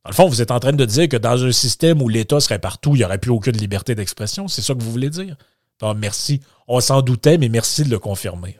Dans 0.06 0.12
le 0.12 0.16
fond, 0.16 0.30
vous 0.30 0.42
êtes 0.42 0.52
en 0.52 0.62
train 0.62 0.72
de 0.72 0.86
dire 0.86 1.10
que 1.10 1.18
dans 1.18 1.44
un 1.44 1.52
système 1.52 2.02
où 2.02 2.08
l'État 2.08 2.40
serait 2.40 2.60
partout, 2.60 2.96
il 2.96 3.00
n'y 3.00 3.04
aurait 3.04 3.18
plus 3.18 3.32
aucune 3.32 3.58
liberté 3.58 3.94
d'expression. 3.94 4.48
C'est 4.48 4.62
ça 4.62 4.74
que 4.76 4.82
vous 4.82 4.94
voulez 4.94 5.10
dire? 5.10 5.36
merci. 5.98 6.40
On 6.70 6.80
s'en 6.80 7.02
doutait, 7.02 7.38
mais 7.38 7.50
merci 7.50 7.84
de 7.84 7.90
le 7.90 8.00
confirmer. 8.00 8.58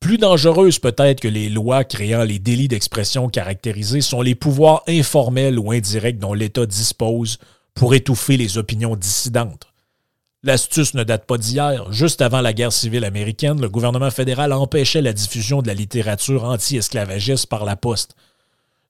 Plus 0.00 0.16
dangereuses 0.16 0.78
peut-être 0.78 1.20
que 1.20 1.28
les 1.28 1.50
lois 1.50 1.84
créant 1.84 2.24
les 2.24 2.38
délits 2.38 2.68
d'expression 2.68 3.28
caractérisés 3.28 4.00
sont 4.00 4.22
les 4.22 4.34
pouvoirs 4.34 4.82
informels 4.88 5.58
ou 5.58 5.72
indirects 5.72 6.18
dont 6.18 6.32
l'État 6.32 6.64
dispose 6.64 7.38
pour 7.74 7.94
étouffer 7.94 8.38
les 8.38 8.56
opinions 8.56 8.96
dissidentes. 8.96 9.66
L'astuce 10.42 10.94
ne 10.94 11.04
date 11.04 11.26
pas 11.26 11.36
d'hier. 11.36 11.92
Juste 11.92 12.22
avant 12.22 12.40
la 12.40 12.54
guerre 12.54 12.72
civile 12.72 13.04
américaine, 13.04 13.60
le 13.60 13.68
gouvernement 13.68 14.10
fédéral 14.10 14.54
empêchait 14.54 15.02
la 15.02 15.12
diffusion 15.12 15.60
de 15.60 15.66
la 15.66 15.74
littérature 15.74 16.44
anti-esclavagiste 16.44 17.46
par 17.46 17.66
la 17.66 17.76
poste. 17.76 18.16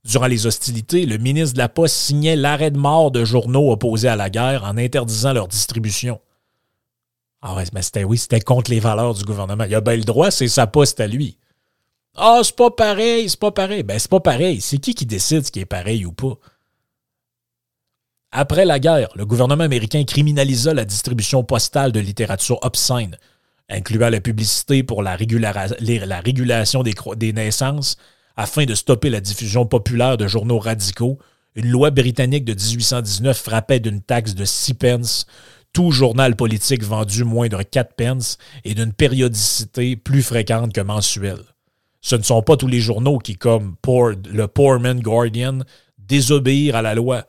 Durant 0.05 0.29
les 0.29 0.47
hostilités, 0.47 1.07
le 1.07 1.19
ministre 1.19 1.55
de 1.55 1.59
la 1.59 1.69
Poste 1.69 1.97
signait 1.97 2.37
l'arrêt 2.37 2.71
de 2.71 2.79
mort 2.79 3.11
de 3.11 3.25
journaux 3.25 3.71
opposés 3.71 4.09
à 4.09 4.17
la 4.17 4.31
guerre 4.31 4.65
en 4.65 4.79
interdisant 4.79 5.33
leur 5.33 5.49
distribution. 5.49 6.21
Ah 7.43 7.55
ouais, 7.55 7.65
mais 7.73 7.83
c'était 7.83 8.05
oui, 8.05 8.19
c'était 8.19 8.41
contre 8.41 8.71
les 8.71 8.81
valeurs 8.81 9.15
du 9.15 9.25
gouvernement. 9.25 9.65
Il 9.65 9.75
a 9.75 9.81
bien 9.81 9.97
le 9.97 10.05
droit, 10.05 10.31
c'est 10.31 10.49
sa 10.49 10.67
poste 10.67 11.01
à 11.01 11.07
lui. 11.07 11.39
Ah, 12.17 12.41
c'est 12.43 12.57
pas 12.57 12.71
pareil, 12.71 13.29
c'est 13.29 13.41
pas 13.41 13.53
pareil. 13.53 13.83
Ben, 13.83 13.99
c'est 13.99 14.11
pas 14.11 14.21
pareil. 14.21 14.61
C'est 14.61 14.79
qui 14.79 14.95
qui 14.95 15.07
décide 15.07 15.47
ce 15.47 15.51
qui 15.51 15.61
est 15.61 15.65
pareil 15.65 16.05
ou 16.05 16.13
pas? 16.13 16.35
Après 18.33 18.65
la 18.65 18.79
guerre, 18.79 19.09
le 19.17 19.27
gouvernement 19.27 19.65
américain 19.65 20.05
criminalisa 20.05 20.73
la 20.75 20.85
distribution 20.85 21.43
postale 21.43 21.91
de 21.93 21.99
littérature 21.99 22.59
obscène, 22.63 23.17
incluant 23.69 24.09
la 24.09 24.21
publicité 24.21 24.85
pour 24.85 25.03
la, 25.03 25.17
régulation 25.17 26.83
des, 26.83 26.95
des 27.17 27.33
naissances, 27.33 27.97
afin 28.37 28.67
de 28.67 28.75
stopper 28.75 29.11
la 29.11 29.21
diffusion 29.21 29.67
populaire 29.67 30.17
de 30.17 30.29
journaux 30.29 30.59
radicaux. 30.59 31.19
Une 31.57 31.71
loi 31.71 31.91
britannique 31.91 32.45
de 32.45 32.55
1819 32.55 33.37
frappait 33.37 33.81
d'une 33.81 34.01
taxe 34.01 34.35
de 34.35 34.45
6 34.45 34.75
pence 34.75 35.27
tout 35.73 35.91
journal 35.91 36.37
politique 36.37 36.83
vendu 36.83 37.25
moins 37.25 37.49
de 37.49 37.63
4 37.63 37.95
pence 37.95 38.39
et 38.65 38.75
d'une 38.75 38.93
périodicité 38.93 39.97
plus 39.97 40.23
fréquente 40.23 40.73
que 40.73 40.81
mensuelle. 40.81 41.45
Ce 42.01 42.17
ne 42.17 42.23
sont 42.23 42.43
pas 42.43 42.57
tous 42.57 42.67
les 42.67 42.81
journaux 42.81 43.19
qui, 43.19 43.37
comme 43.37 43.77
le 43.87 44.47
Poorman 44.47 45.01
Guardian, 45.01 45.61
désobéirent 45.99 46.77
à 46.77 46.83
la 46.83 46.95
loi, 46.95 47.25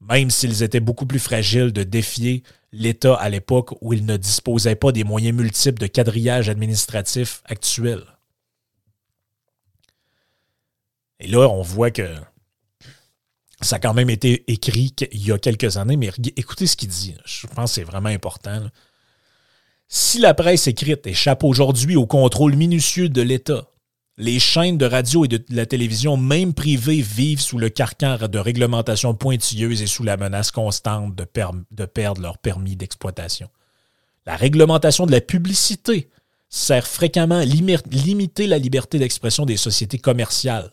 même 0.00 0.30
s'ils 0.30 0.62
étaient 0.62 0.80
beaucoup 0.80 1.06
plus 1.06 1.18
fragiles 1.18 1.72
de 1.72 1.82
défier 1.82 2.42
l'État 2.72 3.14
à 3.14 3.28
l'époque 3.28 3.76
où 3.80 3.92
il 3.92 4.04
ne 4.06 4.16
disposait 4.16 4.76
pas 4.76 4.92
des 4.92 5.04
moyens 5.04 5.36
multiples 5.36 5.80
de 5.80 5.86
quadrillage 5.86 6.48
administratif 6.48 7.42
actuels. 7.44 8.04
Et 11.20 11.28
là, 11.28 11.48
on 11.48 11.62
voit 11.62 11.90
que 11.90 12.08
ça 13.64 13.76
a 13.76 13.78
quand 13.78 13.94
même 13.94 14.10
été 14.10 14.44
écrit 14.52 14.94
il 15.12 15.26
y 15.26 15.32
a 15.32 15.38
quelques 15.38 15.76
années, 15.76 15.96
mais 15.96 16.10
écoutez 16.36 16.66
ce 16.66 16.76
qu'il 16.76 16.88
dit. 16.88 17.14
Je 17.24 17.46
pense 17.46 17.70
que 17.70 17.74
c'est 17.76 17.84
vraiment 17.84 18.08
important. 18.08 18.68
Si 19.88 20.18
la 20.18 20.34
presse 20.34 20.66
écrite 20.66 21.06
échappe 21.06 21.44
aujourd'hui 21.44 21.96
au 21.96 22.06
contrôle 22.06 22.56
minutieux 22.56 23.08
de 23.08 23.22
l'État, 23.22 23.68
les 24.16 24.38
chaînes 24.38 24.78
de 24.78 24.86
radio 24.86 25.24
et 25.24 25.28
de 25.28 25.44
la 25.50 25.66
télévision, 25.66 26.16
même 26.16 26.54
privées, 26.54 27.00
vivent 27.00 27.40
sous 27.40 27.58
le 27.58 27.68
carcan 27.68 28.16
de 28.16 28.38
réglementations 28.38 29.14
pointilleuses 29.14 29.82
et 29.82 29.86
sous 29.86 30.04
la 30.04 30.16
menace 30.16 30.50
constante 30.50 31.14
de, 31.16 31.26
de 31.72 31.84
perdre 31.84 32.20
leur 32.20 32.38
permis 32.38 32.76
d'exploitation. 32.76 33.48
La 34.26 34.36
réglementation 34.36 35.06
de 35.06 35.12
la 35.12 35.20
publicité 35.20 36.10
sert 36.48 36.86
fréquemment 36.86 37.38
à 37.38 37.44
limiter 37.44 38.46
la 38.46 38.58
liberté 38.58 38.98
d'expression 38.98 39.44
des 39.44 39.56
sociétés 39.56 39.98
commerciales. 39.98 40.70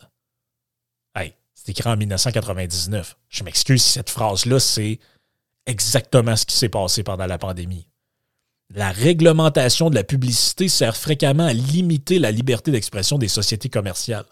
C'est 1.62 1.70
écrit 1.70 1.88
en 1.88 1.96
1999. 1.96 3.16
Je 3.28 3.44
m'excuse 3.44 3.82
si 3.82 3.90
cette 3.90 4.10
phrase-là, 4.10 4.58
c'est 4.58 4.98
exactement 5.66 6.34
ce 6.34 6.44
qui 6.44 6.56
s'est 6.56 6.68
passé 6.68 7.02
pendant 7.02 7.26
la 7.26 7.38
pandémie 7.38 7.86
la 8.74 8.90
réglementation 8.90 9.90
de 9.90 9.94
la 9.94 10.04
publicité 10.04 10.68
sert 10.68 10.96
fréquemment 10.96 11.46
à 11.46 11.52
limiter 11.52 12.18
la 12.18 12.30
liberté 12.30 12.70
d'expression 12.70 13.18
des 13.18 13.28
sociétés 13.28 13.68
commerciales. 13.68 14.24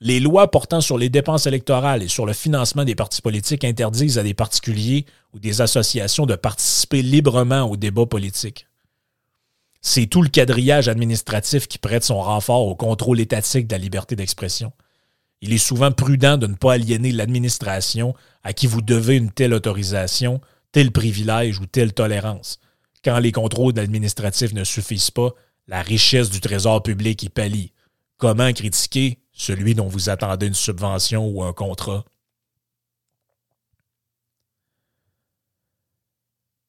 Les 0.00 0.20
lois 0.20 0.50
portant 0.50 0.80
sur 0.80 0.98
les 0.98 1.08
dépenses 1.08 1.46
électorales 1.46 2.02
et 2.02 2.08
sur 2.08 2.26
le 2.26 2.34
financement 2.34 2.84
des 2.84 2.94
partis 2.94 3.22
politiques 3.22 3.64
interdisent 3.64 4.18
à 4.18 4.22
des 4.22 4.34
particuliers 4.34 5.06
ou 5.32 5.38
des 5.38 5.60
associations 5.62 6.26
de 6.26 6.34
participer 6.34 7.00
librement 7.00 7.62
au 7.62 7.76
débat 7.76 8.04
politique. 8.04 8.66
C'est 9.80 10.06
tout 10.06 10.20
le 10.20 10.28
quadrillage 10.28 10.88
administratif 10.88 11.68
qui 11.68 11.78
prête 11.78 12.04
son 12.04 12.20
renfort 12.20 12.66
au 12.66 12.74
contrôle 12.74 13.20
étatique 13.20 13.66
de 13.66 13.72
la 13.72 13.78
liberté 13.78 14.16
d'expression. 14.16 14.72
Il 15.44 15.52
est 15.52 15.58
souvent 15.58 15.92
prudent 15.92 16.38
de 16.38 16.46
ne 16.46 16.54
pas 16.54 16.72
aliéner 16.72 17.12
l'administration 17.12 18.14
à 18.44 18.54
qui 18.54 18.66
vous 18.66 18.80
devez 18.80 19.16
une 19.16 19.30
telle 19.30 19.52
autorisation, 19.52 20.40
tel 20.72 20.90
privilège 20.90 21.60
ou 21.60 21.66
telle 21.66 21.92
tolérance, 21.92 22.60
quand 23.04 23.18
les 23.18 23.30
contrôles 23.30 23.78
administratifs 23.78 24.54
ne 24.54 24.64
suffisent 24.64 25.10
pas, 25.10 25.34
la 25.68 25.82
richesse 25.82 26.30
du 26.30 26.40
trésor 26.40 26.82
public 26.82 27.22
y 27.24 27.28
pallie. 27.28 27.72
Comment 28.16 28.54
critiquer 28.54 29.18
celui 29.32 29.74
dont 29.74 29.86
vous 29.86 30.08
attendez 30.08 30.46
une 30.46 30.54
subvention 30.54 31.28
ou 31.28 31.42
un 31.42 31.52
contrat? 31.52 32.06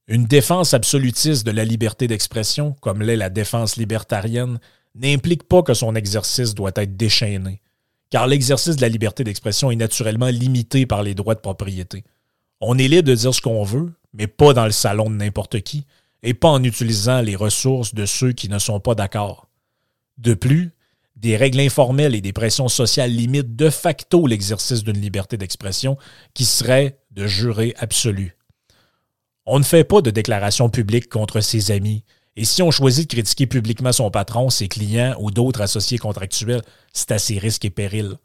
Une 0.08 0.26
défense 0.26 0.74
absolutiste 0.74 1.46
de 1.46 1.52
la 1.52 1.64
liberté 1.64 2.08
d'expression, 2.08 2.74
comme 2.82 3.02
l'est 3.02 3.16
la 3.16 3.30
défense 3.30 3.78
libertarienne, 3.78 4.60
n'implique 4.96 5.44
pas 5.44 5.64
que 5.64 5.74
son 5.74 5.96
exercice 5.96 6.54
doit 6.54 6.74
être 6.76 6.98
déchaîné, 6.98 7.62
car 8.10 8.28
l'exercice 8.28 8.76
de 8.76 8.82
la 8.82 8.90
liberté 8.90 9.24
d'expression 9.24 9.72
est 9.72 9.76
naturellement 9.76 10.28
limité 10.28 10.86
par 10.86 11.04
les 11.04 11.16
droits 11.16 11.36
de 11.36 11.40
propriété. 11.40 12.04
On 12.62 12.78
est 12.78 12.88
libre 12.88 13.10
de 13.10 13.16
dire 13.16 13.34
ce 13.34 13.42
qu'on 13.42 13.64
veut, 13.64 13.94
mais 14.14 14.28
pas 14.28 14.54
dans 14.54 14.66
le 14.66 14.72
salon 14.72 15.10
de 15.10 15.16
n'importe 15.16 15.62
qui, 15.62 15.86
et 16.24 16.34
pas 16.34 16.50
en 16.50 16.64
utilisant 16.64 17.22
les 17.22 17.36
ressources 17.36 17.94
de 17.94 18.06
ceux 18.06 18.32
qui 18.32 18.50
ne 18.50 18.60
sont 18.60 18.80
pas 18.80 18.96
d'accord. 18.96 19.48
De 20.18 20.34
plus, 20.34 20.72
des 21.16 21.38
règles 21.38 21.60
informelles 21.60 22.16
et 22.16 22.22
des 22.22 22.34
pressions 22.34 22.68
sociales 22.68 23.12
limitent 23.12 23.56
de 23.56 23.70
facto 23.70 24.28
l'exercice 24.28 24.84
d'une 24.84 25.00
liberté 25.00 25.38
d'expression 25.38 25.98
qui 26.34 26.46
serait 26.46 27.00
de 27.12 27.28
jurer 27.28 27.74
absolu. 27.78 28.38
On 29.46 29.60
ne 29.60 29.64
fait 29.64 29.84
pas 29.84 30.02
de 30.02 30.10
déclaration 30.10 30.70
publique 30.70 31.10
contre 31.10 31.40
ses 31.42 31.72
amis 31.72 32.04
Et 32.38 32.44
si 32.44 32.62
on 32.62 32.72
choisit 32.72 33.10
de 33.10 33.16
critiquer 33.16 33.48
publiquement 33.48 33.94
son 33.94 34.12
patron, 34.12 34.50
ses 34.50 34.68
clients 34.68 35.16
ou 35.20 35.32
d'autres 35.32 35.62
associés 35.62 35.98
contractuels, 35.98 36.62
c'est 36.92 37.12
à 37.12 37.20
ses 37.20 37.40
risques 37.40 37.66
et 37.66 37.70
périls. 37.70 38.18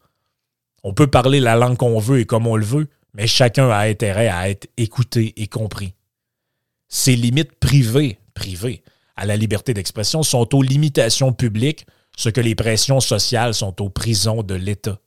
On 0.83 0.93
peut 0.93 1.07
parler 1.07 1.39
la 1.39 1.55
langue 1.55 1.77
qu'on 1.77 1.99
veut 1.99 2.19
et 2.19 2.25
comme 2.25 2.47
on 2.47 2.55
le 2.55 2.65
veut, 2.65 2.87
mais 3.13 3.27
chacun 3.27 3.69
a 3.69 3.79
intérêt 3.79 4.27
à 4.27 4.49
être 4.49 4.67
écouté 4.77 5.33
et 5.37 5.47
compris. 5.47 5.93
Ces 6.87 7.15
limites 7.15 7.53
privées, 7.53 8.19
privées, 8.33 8.83
à 9.15 9.25
la 9.25 9.37
liberté 9.37 9.73
d'expression 9.73 10.23
sont 10.23 10.55
aux 10.55 10.61
limitations 10.61 11.31
publiques, 11.31 11.85
ce 12.17 12.29
que 12.29 12.41
les 12.41 12.55
pressions 12.55 12.99
sociales 12.99 13.53
sont 13.53 13.81
aux 13.81 13.89
prisons 13.89 14.43
de 14.43 14.55
l'État. 14.55 14.99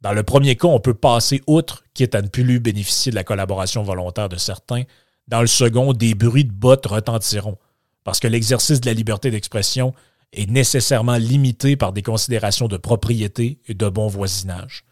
Dans 0.00 0.12
le 0.12 0.22
premier 0.22 0.56
cas, 0.56 0.68
on 0.68 0.80
peut 0.80 0.94
passer 0.94 1.42
outre, 1.46 1.84
quitte 1.94 2.14
à 2.14 2.22
ne 2.22 2.28
plus 2.28 2.60
bénéficier 2.60 3.10
de 3.10 3.16
la 3.16 3.24
collaboration 3.24 3.82
volontaire 3.82 4.28
de 4.28 4.36
certains. 4.36 4.84
Dans 5.28 5.42
le 5.42 5.46
second, 5.46 5.92
des 5.92 6.14
bruits 6.14 6.44
de 6.44 6.52
bottes 6.52 6.86
retentiront, 6.86 7.58
parce 8.02 8.18
que 8.18 8.28
l'exercice 8.28 8.80
de 8.80 8.86
la 8.86 8.94
liberté 8.94 9.30
d'expression 9.30 9.94
est 10.32 10.50
nécessairement 10.50 11.16
limité 11.16 11.76
par 11.76 11.92
des 11.92 12.02
considérations 12.02 12.68
de 12.68 12.78
propriété 12.78 13.60
et 13.66 13.74
de 13.74 13.88
bon 13.88 14.08
voisinage. 14.08 14.84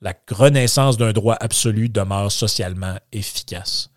La 0.00 0.14
renaissance 0.30 0.96
d'un 0.96 1.12
droit 1.12 1.36
absolu 1.40 1.88
demeure 1.88 2.30
socialement 2.30 2.96
efficace. 3.12 3.90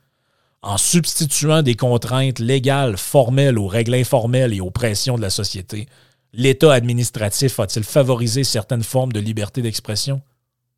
En 0.64 0.78
substituant 0.78 1.62
des 1.62 1.76
contraintes 1.76 2.39
légales, 2.39 2.98
formelles 2.98 3.60
aux 3.60 3.68
règles 3.68 3.96
informelles 3.96 4.54
et 4.54 4.62
aux 4.62 4.72
pressions 4.72 5.16
de 5.16 5.22
la 5.22 5.30
société, 5.30 5.88
l'État 6.34 6.74
administratif 6.74 7.60
a-t-il 7.60 7.84
favorisé 7.84 8.44
certaines 8.44 8.84
formes 8.84 9.12
de 9.12 9.20
liberté 9.20 9.62
d'expression? 9.62 10.22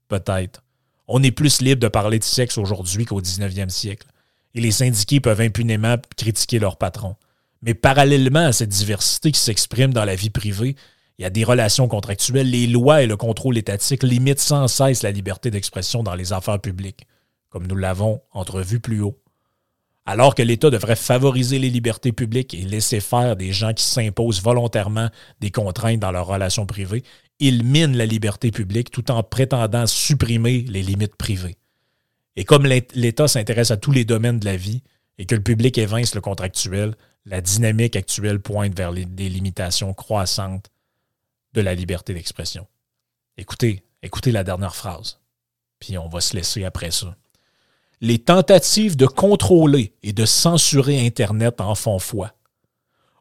Peut-être. 0.08 0.64
On 1.08 1.22
est 1.22 1.32
plus 1.32 1.62
libre 1.62 1.82
de 1.82 1.88
parler 1.88 2.18
de 2.18 2.24
sexe 2.24 2.58
aujourd'hui 2.58 3.06
qu'au 3.06 3.22
19e 3.22 3.70
siècle. 3.70 4.08
Et 4.56 4.62
les 4.62 4.72
syndiqués 4.72 5.20
peuvent 5.20 5.42
impunément 5.42 5.96
critiquer 6.16 6.60
leur 6.60 6.78
patron. 6.78 7.16
Mais 7.62 7.74
parallèlement 7.74 8.46
à 8.46 8.52
cette 8.52 8.70
diversité 8.70 9.32
qui 9.32 9.40
s'exprime 9.40 9.94
dans 9.94 10.06
la 10.06 10.16
vie 10.16 10.30
privée, 10.30 10.76
il 11.18 11.24
y 11.24 11.26
a 11.26 11.30
des 11.30 11.44
relations 11.44 11.88
contractuelles. 11.88 12.50
Les 12.50 12.68
lois 12.68 13.04
et 13.04 13.08
le 13.08 13.18
contrôle 13.18 13.58
étatique 13.58 14.04
limitent 14.04 14.40
sans 14.40 14.68
cesse 14.68 15.04
la 15.04 15.12
liberté 15.12 15.52
d'expression 15.52 16.04
dans 16.04 16.16
les 16.16 16.34
affaires 16.34 16.60
publiques, 16.60 17.08
comme 17.50 17.68
nous 17.68 17.76
l'avons 17.76 18.22
entrevu 18.32 18.80
plus 18.80 19.02
haut. 19.02 19.18
Alors 20.06 20.36
que 20.36 20.42
l'État 20.42 20.70
devrait 20.70 20.98
favoriser 20.98 21.60
les 21.60 21.70
libertés 21.70 22.12
publiques 22.12 22.54
et 22.54 22.64
laisser 22.64 23.00
faire 23.00 23.38
des 23.38 23.54
gens 23.54 23.74
qui 23.74 23.86
s'imposent 23.86 24.42
volontairement 24.42 25.10
des 25.40 25.50
contraintes 25.50 26.02
dans 26.02 26.12
leurs 26.12 26.28
relations 26.28 26.66
privées, 26.66 27.04
il 27.40 27.64
mine 27.64 27.96
la 27.96 28.06
liberté 28.06 28.52
publique 28.52 28.92
tout 28.92 29.10
en 29.12 29.24
prétendant 29.24 29.88
supprimer 29.88 30.66
les 30.68 30.82
limites 30.82 31.16
privées. 31.16 31.56
Et 32.36 32.46
comme 32.46 32.66
l'État 32.66 33.28
s'intéresse 33.28 33.72
à 33.72 33.78
tous 33.78 33.92
les 33.92 34.06
domaines 34.06 34.40
de 34.40 34.46
la 34.46 34.58
vie 34.58 34.82
et 35.18 35.26
que 35.26 35.36
le 35.36 35.44
public 35.44 35.78
évince 35.78 36.16
le 36.16 36.22
contractuel, 36.22 36.96
la 37.26 37.42
dynamique 37.42 37.96
actuelle 37.96 38.40
pointe 38.40 38.76
vers 38.76 38.92
des 38.94 39.30
limitations 39.30 39.94
croissantes 39.94 40.72
de 41.54 41.62
la 41.62 41.76
liberté 41.76 42.14
d'expression. 42.14 42.68
Écoutez, 43.38 43.84
écoutez 44.02 44.32
la 44.32 44.44
dernière 44.44 44.76
phrase, 44.76 45.20
puis 45.80 45.98
on 45.98 46.08
va 46.08 46.22
se 46.22 46.36
laisser 46.36 46.66
après 46.66 46.92
ça. 46.92 47.16
Les 48.02 48.20
tentatives 48.20 48.98
de 48.98 49.06
contrôler 49.06 49.94
et 50.04 50.12
de 50.12 50.26
censurer 50.26 51.06
Internet 51.06 51.62
en 51.62 51.76
font 51.76 52.00
foi. 52.00 52.34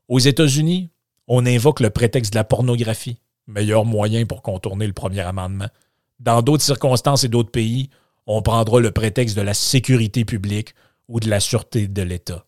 Aux 0.08 0.18
États-Unis, 0.18 0.90
on 1.28 1.46
invoque 1.46 1.80
le 1.80 1.90
prétexte 1.90 2.32
de 2.32 2.38
la 2.38 2.44
pornographie, 2.44 3.18
meilleur 3.46 3.84
moyen 3.84 4.26
pour 4.26 4.42
contourner 4.42 4.86
le 4.86 4.92
premier 4.92 5.20
amendement. 5.20 5.68
Dans 6.18 6.42
d'autres 6.42 6.64
circonstances 6.64 7.24
et 7.24 7.28
d'autres 7.28 7.50
pays, 7.50 7.90
on 8.26 8.42
prendra 8.42 8.80
le 8.80 8.90
prétexte 8.90 9.36
de 9.36 9.42
la 9.42 9.54
sécurité 9.54 10.24
publique 10.24 10.74
ou 11.08 11.20
de 11.20 11.28
la 11.28 11.40
sûreté 11.40 11.88
de 11.88 12.02
l'État. 12.02 12.46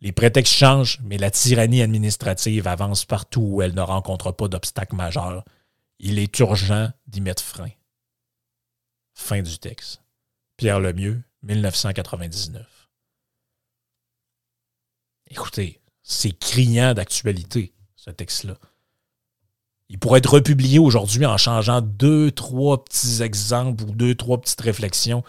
Les 0.00 0.12
prétextes 0.12 0.52
changent, 0.52 0.98
mais 1.04 1.16
la 1.16 1.30
tyrannie 1.30 1.80
administrative 1.80 2.66
avance 2.66 3.04
partout 3.04 3.40
où 3.40 3.62
elle 3.62 3.74
ne 3.74 3.80
rencontre 3.80 4.32
pas 4.32 4.48
d'obstacle 4.48 4.96
majeur. 4.96 5.44
Il 6.00 6.18
est 6.18 6.38
urgent 6.40 6.90
d'y 7.06 7.20
mettre 7.20 7.42
frein. 7.42 7.70
Fin 9.14 9.42
du 9.42 9.58
texte. 9.58 10.02
Pierre 10.56 10.80
Lemieux, 10.80 11.22
1999. 11.42 12.90
Écoutez, 15.30 15.80
c'est 16.02 16.36
criant 16.36 16.94
d'actualité, 16.94 17.72
ce 17.94 18.10
texte-là. 18.10 18.58
Il 19.88 19.98
pourrait 19.98 20.18
être 20.18 20.34
republié 20.34 20.78
aujourd'hui 20.78 21.26
en 21.26 21.36
changeant 21.36 21.80
deux, 21.80 22.30
trois 22.30 22.82
petits 22.84 23.22
exemples 23.22 23.84
ou 23.84 23.92
deux, 23.92 24.14
trois 24.14 24.40
petites 24.40 24.60
réflexions, 24.60 25.22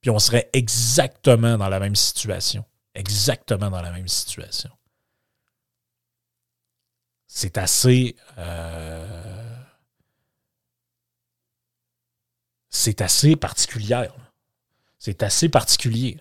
puis 0.00 0.10
on 0.10 0.18
serait 0.18 0.50
exactement 0.52 1.58
dans 1.58 1.68
la 1.68 1.80
même 1.80 1.96
situation. 1.96 2.64
Exactement 2.94 3.70
dans 3.70 3.82
la 3.82 3.90
même 3.90 4.06
situation. 4.06 4.70
C'est 7.26 7.58
assez. 7.58 8.14
Euh, 8.38 9.64
c'est 12.70 13.00
assez 13.00 13.34
particulier. 13.34 14.06
C'est 14.98 15.22
assez 15.22 15.48
particulier 15.48 16.20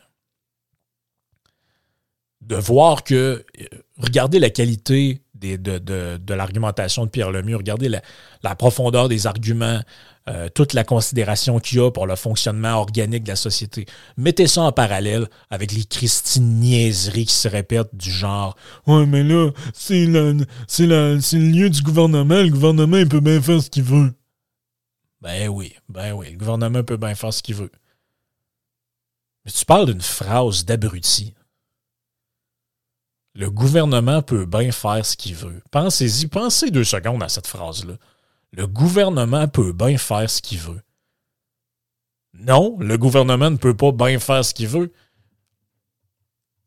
de 2.42 2.56
voir 2.56 3.04
que, 3.04 3.46
euh, 3.60 3.68
regardez 3.98 4.40
la 4.40 4.50
qualité 4.50 5.23
de, 5.44 6.34
l'argumentation 6.34 7.06
de 7.06 7.10
Pierre 7.10 7.32
Lemieux, 7.32 7.58
regardez 7.58 7.90
la, 7.90 8.56
profondeur 8.56 9.10
des 9.10 9.28
arguments, 9.28 9.82
euh, 10.30 10.48
toute 10.54 10.74
la 10.74 10.84
considération 10.84 11.60
qu'il 11.60 11.80
y 11.80 11.82
a 11.82 11.92
pour 11.92 12.08
le 12.08 12.16
fonctionnement 12.16 12.80
organique 12.80 13.24
de 13.24 13.30
la 13.30 13.36
société. 13.36 13.86
Mettez 14.18 14.48
ça 14.48 14.62
en 14.62 14.72
parallèle 14.72 15.28
avec 15.50 15.72
les 15.72 15.84
Christine 15.84 16.60
niaiseries 16.60 17.26
qui 17.26 17.34
se 17.34 17.48
répètent 17.48 17.96
du 17.96 18.12
genre 18.12 18.56
Ouais, 18.88 19.06
mais 19.06 19.24
là, 19.24 19.52
c'est 19.74 20.06
le, 20.06 20.38
le 20.80 21.38
lieu 21.38 21.70
du 21.70 21.82
gouvernement, 21.82 22.42
le 22.42 22.50
gouvernement 22.50 22.98
il 22.98 23.10
peut 23.10 23.20
bien 23.20 23.42
faire 23.42 23.62
ce 23.62 23.70
qu'il 23.70 23.84
veut. 23.84 24.14
Ben 25.22 25.48
oui, 25.48 25.74
ben 25.88 26.14
oui, 26.14 26.32
le 26.32 26.38
gouvernement 26.38 26.84
peut 26.84 26.98
bien 26.98 27.16
faire 27.16 27.34
ce 27.34 27.42
qu'il 27.42 27.56
veut. 27.56 27.72
Mais 29.46 29.52
tu 29.52 29.66
parles 29.66 29.88
d'une 29.88 30.02
phrase 30.02 30.66
d'abruti. 30.66 31.34
Le 33.36 33.50
gouvernement 33.50 34.22
peut 34.22 34.46
bien 34.46 34.72
faire 34.72 35.06
ce 35.06 35.18
qu'il 35.18 35.36
veut. 35.36 35.62
Pensez-y, 35.72 36.28
pensez 36.28 36.70
deux 36.70 36.84
secondes 36.84 37.24
à 37.24 37.30
cette 37.30 37.48
phrase-là. 37.48 37.96
Le 38.52 38.68
gouvernement 38.68 39.48
peut 39.48 39.74
bien 39.74 39.98
faire 39.98 40.30
ce 40.30 40.42
qu'il 40.42 40.60
veut. 40.60 40.82
Non, 42.36 42.78
le 42.80 42.98
gouvernement 42.98 43.50
ne 43.50 43.58
peut 43.58 43.76
pas 43.76 43.92
bien 43.92 44.20
faire 44.20 44.46
ce 44.46 44.54
qu'il 44.54 44.68
veut. 44.68 44.92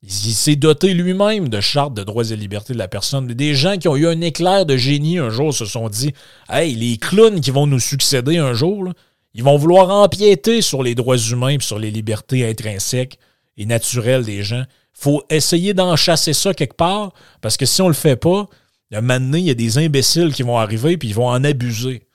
Il 0.02 0.10
s'est 0.10 0.56
doté 0.56 0.94
lui-même 0.94 1.48
de 1.48 1.60
chartes 1.60 1.94
de 1.94 2.04
droits 2.04 2.30
et 2.30 2.36
libertés 2.36 2.72
de 2.72 2.78
la 2.78 2.88
personne. 2.88 3.26
Des 3.28 3.54
gens 3.54 3.76
qui 3.76 3.88
ont 3.88 3.96
eu 3.96 4.06
un 4.06 4.20
éclair 4.20 4.66
de 4.66 4.76
génie 4.76 5.18
un 5.18 5.30
jour 5.30 5.54
se 5.54 5.64
sont 5.64 5.88
dit 5.88 6.12
Hey, 6.48 6.74
les 6.74 6.96
clowns 6.96 7.40
qui 7.40 7.50
vont 7.50 7.66
nous 7.66 7.80
succéder 7.80 8.38
un 8.38 8.54
jour, 8.54 8.92
ils 9.34 9.42
vont 9.42 9.56
vouloir 9.56 9.90
empiéter 9.90 10.62
sur 10.62 10.82
les 10.82 10.94
droits 10.94 11.18
humains 11.18 11.58
et 11.58 11.60
sur 11.60 11.78
les 11.78 11.90
libertés 11.90 12.48
intrinsèques 12.48 13.18
et 13.56 13.66
naturelles 13.66 14.24
des 14.24 14.42
gens 14.42 14.64
faut 14.98 15.22
essayer 15.28 15.74
d'en 15.74 15.94
chasser 15.94 16.32
ça 16.32 16.54
quelque 16.54 16.76
part, 16.76 17.12
parce 17.42 17.56
que 17.56 17.66
si 17.66 17.82
on 17.82 17.88
le 17.88 17.94
fait 17.94 18.16
pas, 18.16 18.48
un 18.92 19.00
moment 19.02 19.36
il 19.36 19.44
y 19.44 19.50
a 19.50 19.54
des 19.54 19.78
imbéciles 19.78 20.32
qui 20.32 20.42
vont 20.42 20.58
arriver 20.58 20.96
puis 20.96 21.08
ils 21.08 21.14
vont 21.14 21.28
en 21.28 21.44
abuser. 21.44 22.06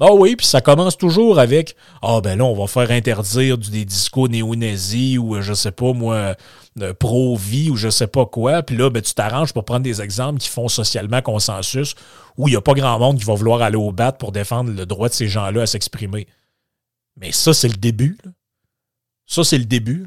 Ah 0.00 0.12
oui, 0.12 0.34
puis 0.34 0.46
ça 0.46 0.60
commence 0.60 0.96
toujours 0.96 1.38
avec 1.38 1.76
Ah 2.02 2.20
ben 2.20 2.38
là, 2.38 2.44
on 2.44 2.54
va 2.54 2.66
faire 2.66 2.90
interdire 2.90 3.58
des 3.58 3.84
discours 3.84 4.28
néo-nazis 4.28 5.18
ou 5.18 5.40
je 5.40 5.52
sais 5.52 5.70
pas 5.70 5.92
moi, 5.92 6.34
pro-vie 6.98 7.70
ou 7.70 7.76
je 7.76 7.90
sais 7.90 8.08
pas 8.08 8.26
quoi. 8.26 8.62
Puis 8.62 8.76
là, 8.76 8.90
ben, 8.90 9.02
tu 9.02 9.14
t'arranges 9.14 9.52
pour 9.52 9.64
prendre 9.64 9.82
des 9.82 10.00
exemples 10.00 10.40
qui 10.40 10.48
font 10.48 10.68
socialement 10.68 11.22
consensus 11.22 11.94
où 12.38 12.48
il 12.48 12.52
n'y 12.52 12.56
a 12.56 12.62
pas 12.62 12.74
grand 12.74 12.98
monde 12.98 13.18
qui 13.18 13.24
va 13.24 13.34
vouloir 13.34 13.62
aller 13.62 13.76
au 13.76 13.92
bat 13.92 14.10
pour 14.10 14.32
défendre 14.32 14.72
le 14.72 14.86
droit 14.86 15.08
de 15.08 15.14
ces 15.14 15.28
gens-là 15.28 15.62
à 15.62 15.66
s'exprimer. 15.66 16.26
Mais 17.16 17.30
ça, 17.30 17.52
c'est 17.52 17.68
le 17.68 17.76
début. 17.76 18.18
Ça, 19.26 19.44
c'est 19.44 19.58
le 19.58 19.64
début 19.66 20.06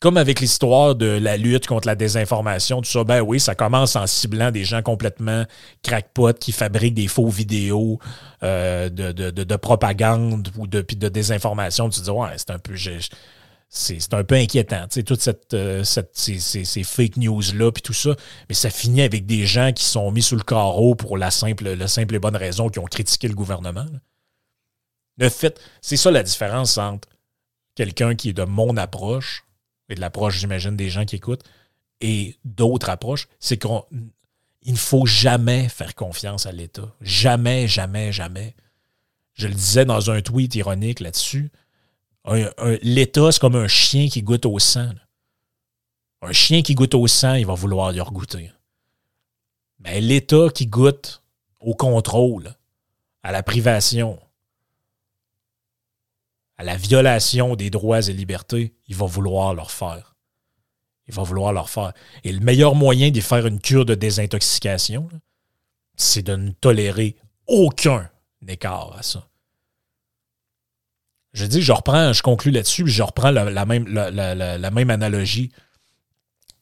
comme 0.00 0.18
avec 0.18 0.40
l'histoire 0.40 0.94
de 0.94 1.06
la 1.06 1.36
lutte 1.36 1.66
contre 1.66 1.86
la 1.86 1.94
désinformation, 1.94 2.82
tout 2.82 2.90
ça, 2.90 3.02
ben 3.04 3.22
oui, 3.22 3.40
ça 3.40 3.54
commence 3.54 3.96
en 3.96 4.06
ciblant 4.06 4.50
des 4.50 4.64
gens 4.64 4.82
complètement 4.82 5.44
crackpots 5.82 6.34
qui 6.34 6.52
fabriquent 6.52 6.94
des 6.94 7.08
faux 7.08 7.28
vidéos 7.28 7.98
euh, 8.42 8.90
de, 8.90 9.56
propagande 9.56 10.50
ou 10.58 10.66
de, 10.66 10.82
de 10.82 11.08
désinformation. 11.08 11.88
Tu 11.88 12.00
te 12.00 12.04
dis, 12.04 12.10
ouais, 12.10 12.28
c'est 12.36 12.50
un 12.50 12.58
peu. 12.58 12.74
c'est 13.70 14.14
un 14.14 14.22
peu 14.22 14.34
inquiétant, 14.34 14.82
tu 14.82 15.00
sais, 15.00 15.02
toutes 15.02 15.22
cette, 15.22 15.54
euh, 15.54 15.82
ces, 15.82 16.84
fake 16.84 17.16
news-là, 17.16 17.72
puis 17.72 17.82
tout 17.82 17.94
ça. 17.94 18.14
Mais 18.50 18.54
ça 18.54 18.68
finit 18.68 19.00
avec 19.00 19.24
des 19.24 19.46
gens 19.46 19.72
qui 19.72 19.84
sont 19.84 20.10
mis 20.10 20.22
sous 20.22 20.36
le 20.36 20.44
carreau 20.44 20.94
pour 20.94 21.16
la 21.16 21.30
simple, 21.30 21.70
la 21.70 21.88
simple 21.88 22.14
et 22.14 22.18
bonne 22.18 22.36
raison 22.36 22.68
qu'ils 22.68 22.82
ont 22.82 22.86
critiqué 22.86 23.28
le 23.28 23.34
gouvernement. 23.34 23.86
Le 25.16 25.30
fait, 25.30 25.58
c'est 25.80 25.96
ça 25.96 26.10
la 26.10 26.22
différence 26.22 26.76
entre 26.76 27.08
quelqu'un 27.74 28.14
qui 28.14 28.28
est 28.28 28.34
de 28.34 28.44
mon 28.44 28.76
approche 28.76 29.45
et 29.88 29.94
de 29.94 30.00
l'approche, 30.00 30.38
j'imagine, 30.38 30.76
des 30.76 30.90
gens 30.90 31.04
qui 31.04 31.16
écoutent, 31.16 31.44
et 32.00 32.36
d'autres 32.44 32.90
approches, 32.90 33.28
c'est 33.40 33.58
qu'il 33.58 33.70
ne 34.66 34.76
faut 34.76 35.06
jamais 35.06 35.68
faire 35.68 35.94
confiance 35.94 36.46
à 36.46 36.52
l'État. 36.52 36.94
Jamais, 37.00 37.68
jamais, 37.68 38.12
jamais. 38.12 38.54
Je 39.34 39.48
le 39.48 39.54
disais 39.54 39.84
dans 39.84 40.10
un 40.10 40.20
tweet 40.22 40.54
ironique 40.54 41.00
là-dessus. 41.00 41.50
L'État, 42.82 43.30
c'est 43.30 43.40
comme 43.40 43.56
un 43.56 43.68
chien 43.68 44.08
qui 44.08 44.22
goûte 44.22 44.46
au 44.46 44.58
sang. 44.58 44.90
Un 46.22 46.32
chien 46.32 46.62
qui 46.62 46.74
goûte 46.74 46.94
au 46.94 47.06
sang, 47.06 47.34
il 47.34 47.46
va 47.46 47.54
vouloir 47.54 47.94
y 47.94 48.00
regoûter. 48.00 48.50
Mais 49.78 50.00
l'État 50.00 50.48
qui 50.52 50.66
goûte 50.66 51.22
au 51.60 51.74
contrôle, 51.74 52.54
à 53.22 53.32
la 53.32 53.42
privation, 53.42 54.18
à 56.58 56.64
la 56.64 56.76
violation 56.76 57.54
des 57.54 57.70
droits 57.70 58.00
et 58.00 58.12
libertés, 58.12 58.74
il 58.88 58.96
va 58.96 59.06
vouloir 59.06 59.54
leur 59.54 59.70
faire. 59.70 60.16
Il 61.08 61.14
va 61.14 61.22
vouloir 61.22 61.52
leur 61.52 61.68
faire. 61.68 61.92
Et 62.24 62.32
le 62.32 62.40
meilleur 62.40 62.74
moyen 62.74 63.10
de 63.10 63.20
faire 63.20 63.46
une 63.46 63.60
cure 63.60 63.84
de 63.84 63.94
désintoxication, 63.94 65.08
c'est 65.96 66.22
de 66.22 66.34
ne 66.34 66.50
tolérer 66.50 67.16
aucun 67.46 68.10
écart 68.48 68.96
à 68.96 69.02
ça. 69.02 69.28
Je 71.32 71.44
dis, 71.44 71.60
je 71.60 71.72
reprends, 71.72 72.12
je 72.12 72.22
conclus 72.22 72.50
là-dessus, 72.50 72.86
je 72.86 73.02
reprends 73.02 73.30
la, 73.30 73.66
même, 73.66 73.86
la, 73.86 74.70
même 74.70 74.90
analogie. 74.90 75.52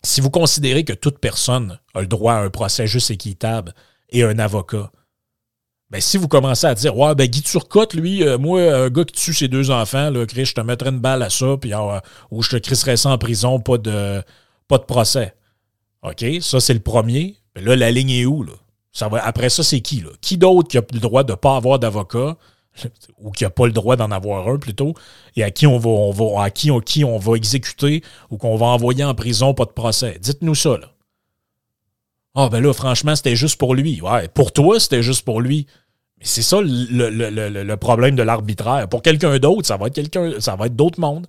Si 0.03 0.21
vous 0.21 0.31
considérez 0.31 0.85
que 0.85 0.93
toute 0.93 1.21
personne 1.21 1.79
a 1.95 2.01
le 2.01 2.09
droit 2.09 2.35
à 2.35 2.41
un 2.41 2.51
procès 2.51 2.87
juste 2.87 3.11
équitable 3.11 3.73
et 4.11 4.25
un 4.25 4.39
avocat, 4.39 4.91
ben, 5.91 6.01
si 6.01 6.17
vous 6.17 6.29
commencez 6.29 6.67
à 6.67 6.75
dire 6.75 6.97
Ouais, 6.97 7.15
ben 7.15 7.27
Guy 7.27 7.43
Turcotte, 7.43 7.95
lui, 7.95 8.25
euh, 8.25 8.39
moi, 8.39 8.61
un 8.63 8.91
gars 8.91 9.05
qui 9.05 9.15
tue 9.15 9.35
ses 9.35 9.49
deux 9.49 9.71
enfants, 9.71 10.11
là, 10.11 10.27
Chris, 10.27 10.47
je 10.47 10.55
te 10.55 10.61
mettrais 10.61 10.91
une 10.91 10.99
balle 10.99 11.23
à 11.23 11.31
ça, 11.31 11.57
puis 11.61 11.73
euh, 11.75 12.01
ou 12.31 12.43
je 12.43 12.51
te 12.51 12.57
crisserais 12.57 12.97
ça 12.97 13.11
en 13.11 13.19
prison, 13.19 13.61
pas 13.61 13.79
de, 13.79 14.23
pas 14.69 14.79
de 14.79 14.85
procès. 14.85 15.35
OK? 16.03 16.25
Ça, 16.41 16.61
c'est 16.61 16.75
le 16.75 16.81
premier. 16.81 17.37
Mais 17.55 17.63
là, 17.63 17.77
la 17.77 17.91
ligne 17.91 18.11
est 18.11 18.27
où, 18.27 18.43
là? 18.43 18.53
Ça 18.93 19.09
va, 19.09 19.25
après 19.25 19.51
ça, 19.51 19.63
c'est 19.63 19.81
qui, 19.81 20.01
là? 20.01 20.11
Qui 20.21 20.37
d'autre 20.39 20.69
qui 20.69 20.79
a 20.79 20.83
le 20.93 21.01
droit 21.01 21.25
de 21.25 21.33
ne 21.33 21.37
pas 21.37 21.57
avoir 21.57 21.79
d'avocat? 21.79 22.37
ou 23.19 23.31
qui 23.31 23.45
n'a 23.45 23.51
pas 23.51 23.67
le 23.67 23.73
droit 23.73 23.97
d'en 23.97 24.11
avoir 24.11 24.49
un 24.49 24.59
plutôt, 24.59 24.95
et 25.37 25.45
à 25.45 25.51
qui 25.51 25.67
on 25.67 25.79
va, 25.79 25.91
on 25.91 26.11
va, 26.11 26.43
à 26.43 26.51
qui, 26.51 26.71
qui 26.85 27.05
on 27.05 27.19
va 27.19 27.37
exécuter 27.37 28.03
ou 28.31 28.37
qu'on 28.37 28.57
va 28.57 28.67
envoyer 28.67 29.05
en 29.05 29.15
prison, 29.15 29.55
pas 29.55 29.65
de 29.65 29.71
procès? 29.71 30.19
Dites-nous 30.21 30.55
ça, 30.55 30.77
là. 30.79 30.94
Ah, 32.35 32.49
ben 32.51 32.61
là, 32.61 32.73
franchement, 32.73 33.15
c'était 33.15 33.37
juste 33.37 33.59
pour 33.59 33.75
lui. 33.75 34.01
Ouais, 34.01 34.29
pour 34.29 34.53
toi, 34.53 34.81
c'était 34.81 35.03
juste 35.03 35.25
pour 35.25 35.41
lui. 35.41 35.67
Mais 36.19 36.27
c'est 36.27 36.43
ça 36.43 36.61
le, 36.61 37.11
le, 37.63 37.77
problème 37.77 38.17
de 38.17 38.23
l'arbitraire. 38.23 38.89
Pour 38.89 39.03
quelqu'un 39.03 39.39
d'autre, 39.39 39.67
ça 39.67 39.77
va 39.77 39.87
être 39.87 39.95
quelqu'un, 39.95 40.41
ça 40.41 40.57
va 40.57 40.67
être 40.67 40.77
d'autres 40.77 41.01
mondes. 41.01 41.27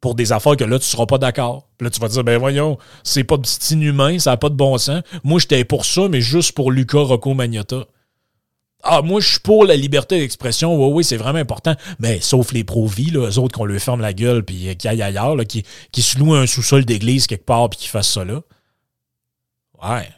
Pour 0.00 0.16
des 0.16 0.32
affaires 0.32 0.56
que 0.56 0.64
là, 0.64 0.80
tu 0.80 0.84
ne 0.84 0.90
seras 0.90 1.06
pas 1.06 1.18
d'accord. 1.18 1.68
Puis 1.78 1.84
là, 1.84 1.90
tu 1.90 2.00
vas 2.00 2.08
dire, 2.08 2.24
ben 2.24 2.36
voyons, 2.36 2.78
c'est 3.04 3.22
pas 3.22 3.36
inhumain, 3.70 4.18
ça 4.18 4.30
n'a 4.32 4.36
pas 4.36 4.48
de 4.48 4.56
bon 4.56 4.76
sens. 4.76 5.02
Moi, 5.22 5.38
j'étais 5.38 5.64
pour 5.64 5.84
ça, 5.84 6.08
mais 6.08 6.20
juste 6.20 6.52
pour 6.52 6.72
Lucas 6.72 7.02
Rocco 7.02 7.34
Magnata. 7.34 7.84
Ah, 8.82 9.00
moi, 9.02 9.20
je 9.20 9.30
suis 9.30 9.40
pour 9.40 9.64
la 9.64 9.76
liberté 9.76 10.18
d'expression. 10.18 10.74
Oui, 10.74 10.92
oui, 10.92 11.04
c'est 11.04 11.16
vraiment 11.16 11.38
important. 11.38 11.76
Mais 12.00 12.20
sauf 12.20 12.50
les 12.50 12.64
pro-vie, 12.64 13.12
eux 13.14 13.38
autres 13.38 13.56
qu'on 13.56 13.64
lui 13.64 13.78
ferme 13.78 14.00
la 14.00 14.12
gueule 14.12 14.44
puis 14.44 14.76
qui 14.76 14.88
aillent 14.88 15.02
ailleurs, 15.02 15.36
qui, 15.48 15.62
qui 15.92 16.02
se 16.02 16.18
louent 16.18 16.34
un 16.34 16.46
sous-sol 16.48 16.84
d'église 16.84 17.28
quelque 17.28 17.46
part 17.46 17.70
puis 17.70 17.78
qui 17.78 17.88
fassent 17.88 18.10
ça 18.10 18.24
là. 18.24 18.40
Ouais. 19.82 20.08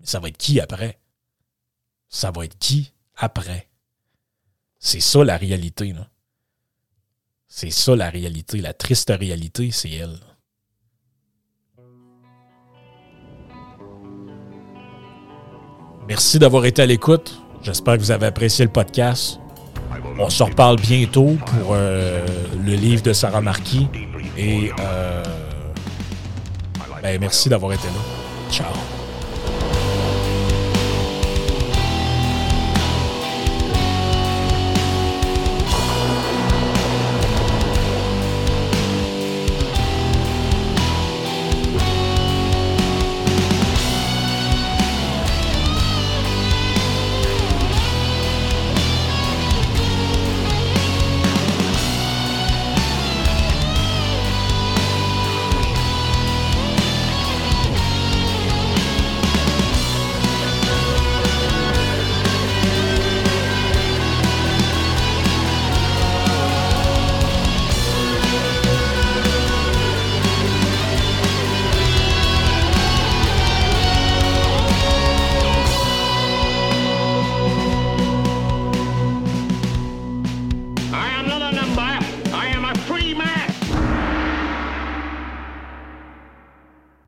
Mais 0.00 0.06
ça 0.06 0.20
va 0.20 0.28
être 0.28 0.36
qui 0.36 0.60
après? 0.60 0.98
Ça 2.08 2.30
va 2.30 2.44
être 2.44 2.58
qui 2.58 2.92
après? 3.16 3.68
C'est 4.78 5.00
ça 5.00 5.24
la 5.24 5.36
réalité, 5.36 5.92
là. 5.92 6.08
C'est 7.48 7.70
ça 7.70 7.96
la 7.96 8.10
réalité. 8.10 8.60
La 8.60 8.74
triste 8.74 9.10
réalité, 9.10 9.70
c'est 9.72 9.90
elle. 9.90 10.18
Merci 16.06 16.38
d'avoir 16.38 16.64
été 16.64 16.82
à 16.82 16.86
l'écoute. 16.86 17.38
J'espère 17.62 17.96
que 17.96 18.00
vous 18.00 18.10
avez 18.10 18.26
apprécié 18.26 18.64
le 18.64 18.70
podcast. 18.70 19.40
On 20.18 20.30
se 20.30 20.42
reparle 20.42 20.80
bientôt 20.80 21.36
pour 21.46 21.72
euh, 21.72 22.24
le 22.64 22.74
livre 22.74 23.02
de 23.02 23.12
Sarah 23.12 23.40
Marquis. 23.40 23.88
Et 24.36 24.70
euh, 24.80 25.24
ben, 27.02 27.20
merci 27.20 27.48
d'avoir 27.48 27.72
été 27.72 27.86
là. 27.88 28.27
Ciao. 28.50 28.97